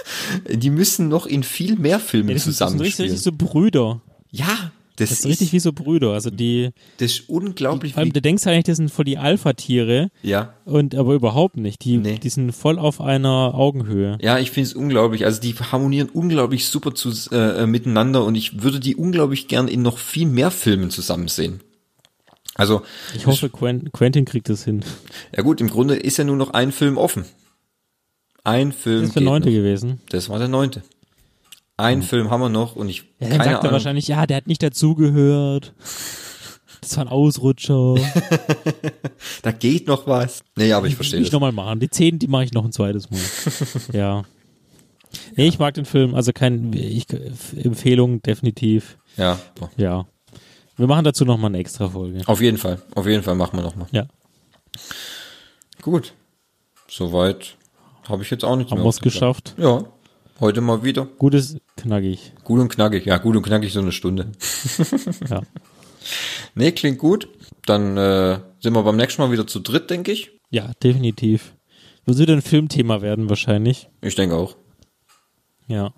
die 0.50 0.70
müssen 0.70 1.08
noch 1.08 1.26
in 1.26 1.42
viel 1.42 1.76
mehr 1.76 2.00
Filmen 2.00 2.30
Ja, 2.30 2.34
das, 2.34 2.44
sind, 2.44 2.52
zusammenspielen. 2.54 3.10
richtig 3.10 3.22
so 3.22 3.32
Brüder. 3.32 4.00
ja, 4.30 4.72
Das, 4.96 5.10
ist 5.10 5.26
richtig 5.26 5.52
wie 5.52 5.58
so 5.58 5.72
Brüder. 5.72 6.12
Also 6.12 6.30
die. 6.30 6.70
Das 6.98 7.10
ist 7.12 7.28
unglaublich. 7.28 7.94
Vor 7.94 8.00
allem, 8.02 8.12
du 8.12 8.22
denkst 8.22 8.46
eigentlich, 8.46 8.64
das 8.64 8.76
sind 8.76 8.90
voll 8.90 9.04
die 9.04 9.18
Alpha-Tiere. 9.18 10.10
Ja. 10.22 10.54
Und 10.64 10.94
aber 10.94 11.14
überhaupt 11.14 11.56
nicht. 11.56 11.84
Die, 11.84 11.98
die 11.98 12.28
sind 12.28 12.52
voll 12.52 12.78
auf 12.78 13.00
einer 13.00 13.54
Augenhöhe. 13.54 14.18
Ja, 14.22 14.38
ich 14.38 14.52
finde 14.52 14.68
es 14.68 14.74
unglaublich. 14.74 15.24
Also 15.24 15.40
die 15.40 15.52
harmonieren 15.54 16.08
unglaublich 16.10 16.66
super 16.68 16.94
zu, 16.94 17.10
äh, 17.32 17.66
miteinander 17.66 18.24
und 18.24 18.36
ich 18.36 18.62
würde 18.62 18.78
die 18.78 18.94
unglaublich 18.94 19.48
gern 19.48 19.66
in 19.66 19.82
noch 19.82 19.98
viel 19.98 20.26
mehr 20.26 20.50
Filmen 20.52 20.90
zusammen 20.90 21.26
sehen. 21.28 21.60
Also 22.54 22.82
Ich 23.16 23.26
hoffe, 23.26 23.48
Quen- 23.48 23.90
Quentin 23.90 24.24
kriegt 24.24 24.48
das 24.48 24.62
hin. 24.64 24.84
ja 25.36 25.42
gut, 25.42 25.60
im 25.60 25.68
Grunde 25.70 25.96
ist 25.96 26.18
ja 26.18 26.24
nur 26.24 26.36
noch 26.36 26.50
ein 26.50 26.70
Film 26.70 26.98
offen. 26.98 27.24
Ein 28.44 28.72
Film. 28.72 29.00
Das 29.00 29.08
ist 29.08 29.14
der 29.16 29.22
neunte 29.22 29.48
noch. 29.48 29.56
gewesen. 29.56 30.00
Das 30.10 30.28
war 30.28 30.38
der 30.38 30.46
neunte. 30.48 30.82
Ein 31.76 32.02
Film 32.02 32.30
haben 32.30 32.40
wir 32.40 32.48
noch 32.48 32.76
und 32.76 32.88
ich 32.88 32.98
Ja, 33.18 33.28
dann 33.28 33.30
keine 33.30 33.38
sagt 33.44 33.48
er 33.54 33.60
Ahnung. 33.60 33.72
wahrscheinlich, 33.72 34.06
ja, 34.08 34.26
der 34.26 34.36
hat 34.38 34.46
nicht 34.46 34.62
dazugehört. 34.62 35.74
Das 36.80 36.96
war 36.96 37.04
ein 37.06 37.08
Ausrutscher. 37.08 37.94
da 39.42 39.52
geht 39.52 39.86
noch 39.88 40.06
was. 40.06 40.44
Nee, 40.56 40.72
aber 40.72 40.86
ich 40.86 40.94
verstehe 40.96 41.20
Nicht 41.20 41.32
nochmal 41.32 41.50
machen. 41.52 41.80
Die 41.80 41.88
zehn, 41.90 42.18
die 42.18 42.28
mache 42.28 42.44
ich 42.44 42.52
noch 42.52 42.64
ein 42.64 42.72
zweites 42.72 43.10
Mal. 43.10 43.20
ja. 43.92 44.24
Nee, 45.36 45.46
ich 45.48 45.58
mag 45.58 45.74
den 45.74 45.84
Film, 45.84 46.14
also 46.14 46.32
kein 46.32 46.72
ich, 46.74 47.06
Empfehlung 47.56 48.20
definitiv. 48.22 48.98
Ja. 49.16 49.38
Ja. 49.76 50.06
Wir 50.76 50.86
machen 50.86 51.04
dazu 51.04 51.24
nochmal 51.24 51.50
eine 51.50 51.58
extra 51.58 51.88
Folge. 51.88 52.20
Auf 52.26 52.40
jeden 52.40 52.58
Fall. 52.58 52.82
Auf 52.94 53.06
jeden 53.06 53.22
Fall 53.22 53.34
machen 53.36 53.56
wir 53.58 53.62
nochmal. 53.62 53.86
Ja. 53.92 54.06
Gut. 55.82 56.12
Soweit 56.88 57.56
habe 58.08 58.22
ich 58.22 58.30
jetzt 58.30 58.44
auch 58.44 58.56
nicht 58.56 58.70
Haben 58.70 58.78
mehr. 58.78 58.84
wir's 58.86 58.96
aufgeschlagen. 58.96 59.34
geschafft? 59.42 59.54
Ja. 59.58 59.84
Heute 60.40 60.60
mal 60.60 60.82
wieder. 60.82 61.06
Gutes 61.18 61.56
knackig. 61.76 62.32
Gut 62.42 62.60
und 62.60 62.68
knackig. 62.68 63.06
Ja, 63.06 63.18
gut 63.18 63.36
und 63.36 63.42
knackig 63.42 63.72
so 63.72 63.80
eine 63.80 63.92
Stunde. 63.92 64.32
Ja. 65.30 65.42
Nee, 66.54 66.72
klingt 66.72 66.98
gut. 66.98 67.28
Dann 67.64 67.96
äh, 67.96 68.38
sind 68.60 68.74
wir 68.74 68.82
beim 68.82 68.96
nächsten 68.96 69.22
Mal 69.22 69.30
wieder 69.30 69.46
zu 69.46 69.60
dritt, 69.60 69.88
denke 69.88 70.12
ich. 70.12 70.32
Ja, 70.50 70.70
definitiv. 70.82 71.54
Wird 72.04 72.18
wieder 72.18 72.34
ein 72.34 72.42
Filmthema 72.42 73.00
werden 73.00 73.30
wahrscheinlich. 73.30 73.88
Ich 74.02 74.14
denke 74.14 74.36
auch. 74.36 74.54
Ja. 75.66 75.94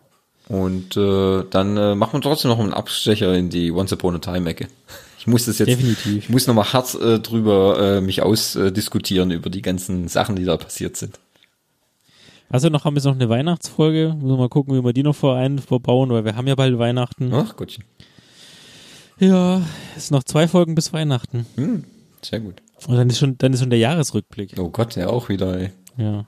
Und 0.49 0.97
äh, 0.97 1.43
dann 1.51 1.77
äh, 1.77 1.95
machen 1.97 2.13
wir 2.15 2.21
trotzdem 2.21 2.53
noch 2.53 2.61
einen 2.61 2.73
Abstecher 2.73 3.35
in 3.35 3.51
die 3.51 3.73
Once 3.73 3.93
Upon 3.93 4.15
a 4.15 4.19
Time 4.19 4.49
Ecke. 4.49 4.69
Ich 5.19 5.27
muss 5.27 5.47
das 5.47 5.59
jetzt, 5.59 5.69
Definitiv. 5.69 6.25
ich 6.25 6.29
muss 6.29 6.47
nochmal 6.47 6.73
hart 6.73 6.95
äh, 6.95 7.19
drüber 7.19 7.97
äh, 7.97 8.01
mich 8.01 8.23
ausdiskutieren 8.23 9.33
über 9.33 9.51
die 9.51 9.63
ganzen 9.63 10.07
Sachen, 10.07 10.37
die 10.37 10.45
da 10.45 10.57
passiert 10.57 10.97
sind. 10.97 11.19
Also 12.49 12.69
noch 12.69 12.85
haben 12.85 12.95
wir 12.95 12.99
jetzt 12.99 13.07
noch 13.07 13.15
eine 13.15 13.29
Weihnachtsfolge. 13.29 14.15
Müssen 14.15 14.29
wir 14.29 14.37
mal 14.37 14.49
gucken, 14.49 14.75
wie 14.79 14.85
wir 14.85 14.93
die 14.93 15.03
noch 15.03 15.17
vor 15.17 15.37
ein 15.37 15.59
verbauen, 15.59 16.11
weil 16.11 16.25
wir 16.25 16.37
haben 16.37 16.47
ja 16.47 16.55
bald 16.55 16.79
Weihnachten. 16.79 17.33
Ach 17.35 17.57
Gottchen. 17.57 17.85
Ja, 19.19 19.63
es 19.97 20.09
sind 20.09 20.17
noch 20.17 20.25
zwei 20.25 20.47
Folgen 20.47 20.75
bis 20.75 20.93
Weihnachten. 20.93 21.47
Hm, 21.57 21.85
sehr 22.23 22.41
gut. 22.41 22.57
Und 22.87 22.97
dann 22.97 23.09
ist 23.09 23.19
schon, 23.19 23.37
dann 23.39 23.53
ist 23.53 23.61
schon 23.61 23.71
der 23.71 23.79
Jahresrückblick. 23.79 24.55
Oh 24.59 24.69
Gott, 24.69 24.95
ja 24.97 25.09
auch 25.09 25.29
wieder, 25.29 25.59
ey. 25.59 25.71
Ja. 25.97 26.27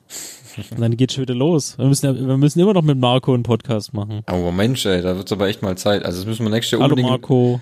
Und 0.71 0.81
dann 0.81 0.97
geht's 0.97 1.15
schon 1.15 1.23
wieder 1.23 1.35
los. 1.35 1.77
Wir 1.79 1.85
müssen, 1.87 2.07
ja- 2.07 2.15
wir 2.17 2.37
müssen 2.39 2.59
immer 2.59 2.73
noch 2.73 2.83
mit 2.83 2.99
Marco 2.99 3.35
einen 3.35 3.43
Podcast 3.43 3.93
machen. 3.93 4.23
Aber 4.27 4.51
Mensch, 4.51 4.87
ey, 4.87 5.03
da 5.03 5.17
wird's 5.17 5.31
aber 5.31 5.47
echt 5.49 5.63
mal 5.63 5.77
Zeit. 5.77 6.05
Also 6.05 6.19
das 6.19 6.27
müssen 6.27 6.45
wir 6.45 6.51
nächstes 6.51 6.73
Jahr 6.73 6.81
Hallo 6.81 6.93
unbedingt. 6.95 7.11
Marco. 7.11 7.61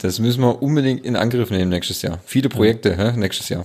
Das 0.00 0.18
müssen 0.18 0.40
wir 0.42 0.60
unbedingt 0.62 1.04
in 1.06 1.16
Angriff 1.16 1.50
nehmen 1.50 1.70
nächstes 1.70 2.02
Jahr. 2.02 2.18
Viele 2.26 2.48
Projekte, 2.48 2.96
hä, 2.96 3.16
nächstes 3.16 3.48
Jahr. 3.48 3.64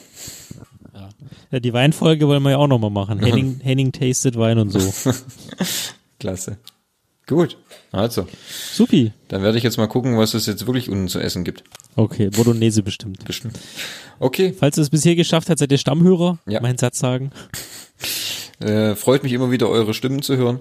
Ja, 1.52 1.60
die 1.60 1.74
Weinfolge 1.74 2.28
wollen 2.28 2.44
wir 2.44 2.52
ja 2.52 2.58
auch 2.58 2.68
nochmal 2.68 2.90
machen. 2.90 3.20
Henning, 3.24 3.60
Henning 3.62 3.92
tastet 3.92 4.38
Wein 4.38 4.58
und 4.60 4.72
so. 4.72 4.80
Klasse. 6.20 6.58
Gut, 7.28 7.58
also. 7.92 8.28
Supi. 8.74 9.12
Dann 9.28 9.44
werde 9.44 9.58
ich 9.58 9.64
jetzt 9.64 9.78
mal 9.78 9.88
gucken, 9.88 10.18
was 10.18 10.34
es 10.34 10.48
jetzt 10.48 10.66
wirklich 10.66 10.90
unten 10.90 11.08
zu 11.08 11.20
essen 11.20 11.44
gibt. 11.44 11.64
Okay, 11.96 12.30
Bolognese 12.30 12.82
bestimmt. 12.82 13.24
Bestimmt. 13.26 13.60
Okay. 14.20 14.54
Falls 14.58 14.78
ihr 14.78 14.82
es 14.82 14.90
bisher 14.90 15.16
geschafft 15.16 15.50
habt, 15.50 15.60
seid 15.60 15.72
ihr 15.72 15.78
Stammhörer. 15.78 16.40
Ja. 16.48 16.60
Meinen 16.62 16.78
Satz 16.78 17.00
sagen. 17.00 17.32
Äh, 18.62 18.96
freut 18.96 19.24
mich 19.24 19.32
immer 19.32 19.52
wieder, 19.52 19.70
eure 19.70 19.94
Stimmen 19.94 20.22
zu 20.22 20.36
hören. 20.36 20.60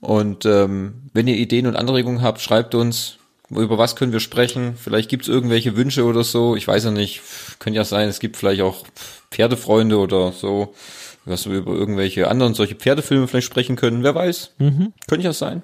Und 0.00 0.46
ähm, 0.46 1.10
wenn 1.12 1.28
ihr 1.28 1.36
Ideen 1.36 1.66
und 1.66 1.76
Anregungen 1.76 2.22
habt, 2.22 2.40
schreibt 2.40 2.74
uns, 2.74 3.18
über 3.62 3.78
was 3.78 3.96
können 3.96 4.12
wir 4.12 4.20
sprechen. 4.20 4.74
Vielleicht 4.76 5.08
gibt's 5.08 5.28
irgendwelche 5.28 5.76
Wünsche 5.76 6.04
oder 6.04 6.24
so. 6.24 6.56
Ich 6.56 6.66
weiß 6.66 6.84
ja 6.84 6.90
nicht. 6.90 7.20
Könnte 7.58 7.76
ja 7.76 7.84
sein, 7.84 8.08
es 8.08 8.20
gibt 8.20 8.36
vielleicht 8.36 8.62
auch 8.62 8.84
Pferdefreunde 9.30 9.98
oder 9.98 10.32
so, 10.32 10.74
was 11.24 11.48
wir 11.48 11.58
über 11.58 11.72
irgendwelche 11.72 12.28
anderen 12.28 12.54
solche 12.54 12.74
Pferdefilme 12.74 13.28
vielleicht 13.28 13.46
sprechen 13.46 13.76
können. 13.76 14.02
Wer 14.02 14.14
weiß. 14.14 14.52
Mhm. 14.58 14.92
Könnte 15.08 15.24
ja 15.24 15.32
sein. 15.32 15.62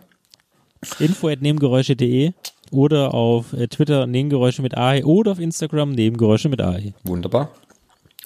Info 0.99 1.29
at 1.29 1.43
nebengeräusche.de 1.43 2.33
oder 2.71 3.15
auf 3.15 3.53
äh, 3.53 3.69
Twitter 3.69 4.07
Nebengeräusche 4.07 4.63
mit 4.63 4.77
AE 4.77 5.05
oder 5.05 5.33
auf 5.33 5.41
Instagram 5.41 5.93
Nebengeräusche 5.93 6.49
mit 6.49 6.61
AE. 6.61 6.95
Wunderbar. 7.05 7.51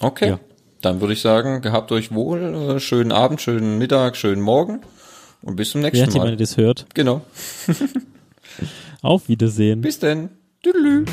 Okay. 0.00 0.28
Ja. 0.28 0.40
Dann 0.82 1.00
würde 1.00 1.14
ich 1.14 1.20
sagen, 1.20 1.62
gehabt 1.62 1.92
euch 1.92 2.12
wohl, 2.12 2.42
äh, 2.42 2.80
schönen 2.80 3.10
Abend, 3.10 3.40
schönen 3.40 3.78
Mittag, 3.78 4.16
schönen 4.16 4.42
Morgen 4.42 4.82
und 5.42 5.56
bis 5.56 5.70
zum 5.70 5.80
nächsten 5.80 6.12
wann 6.12 6.18
Mal. 6.18 6.30
ihr 6.32 6.36
das 6.36 6.56
hört. 6.56 6.86
Genau. 6.94 7.22
Auf 9.04 9.28
Wiedersehen. 9.28 9.82
Bis 9.82 9.98
denn. 9.98 10.30
Tüdelü. 10.62 11.04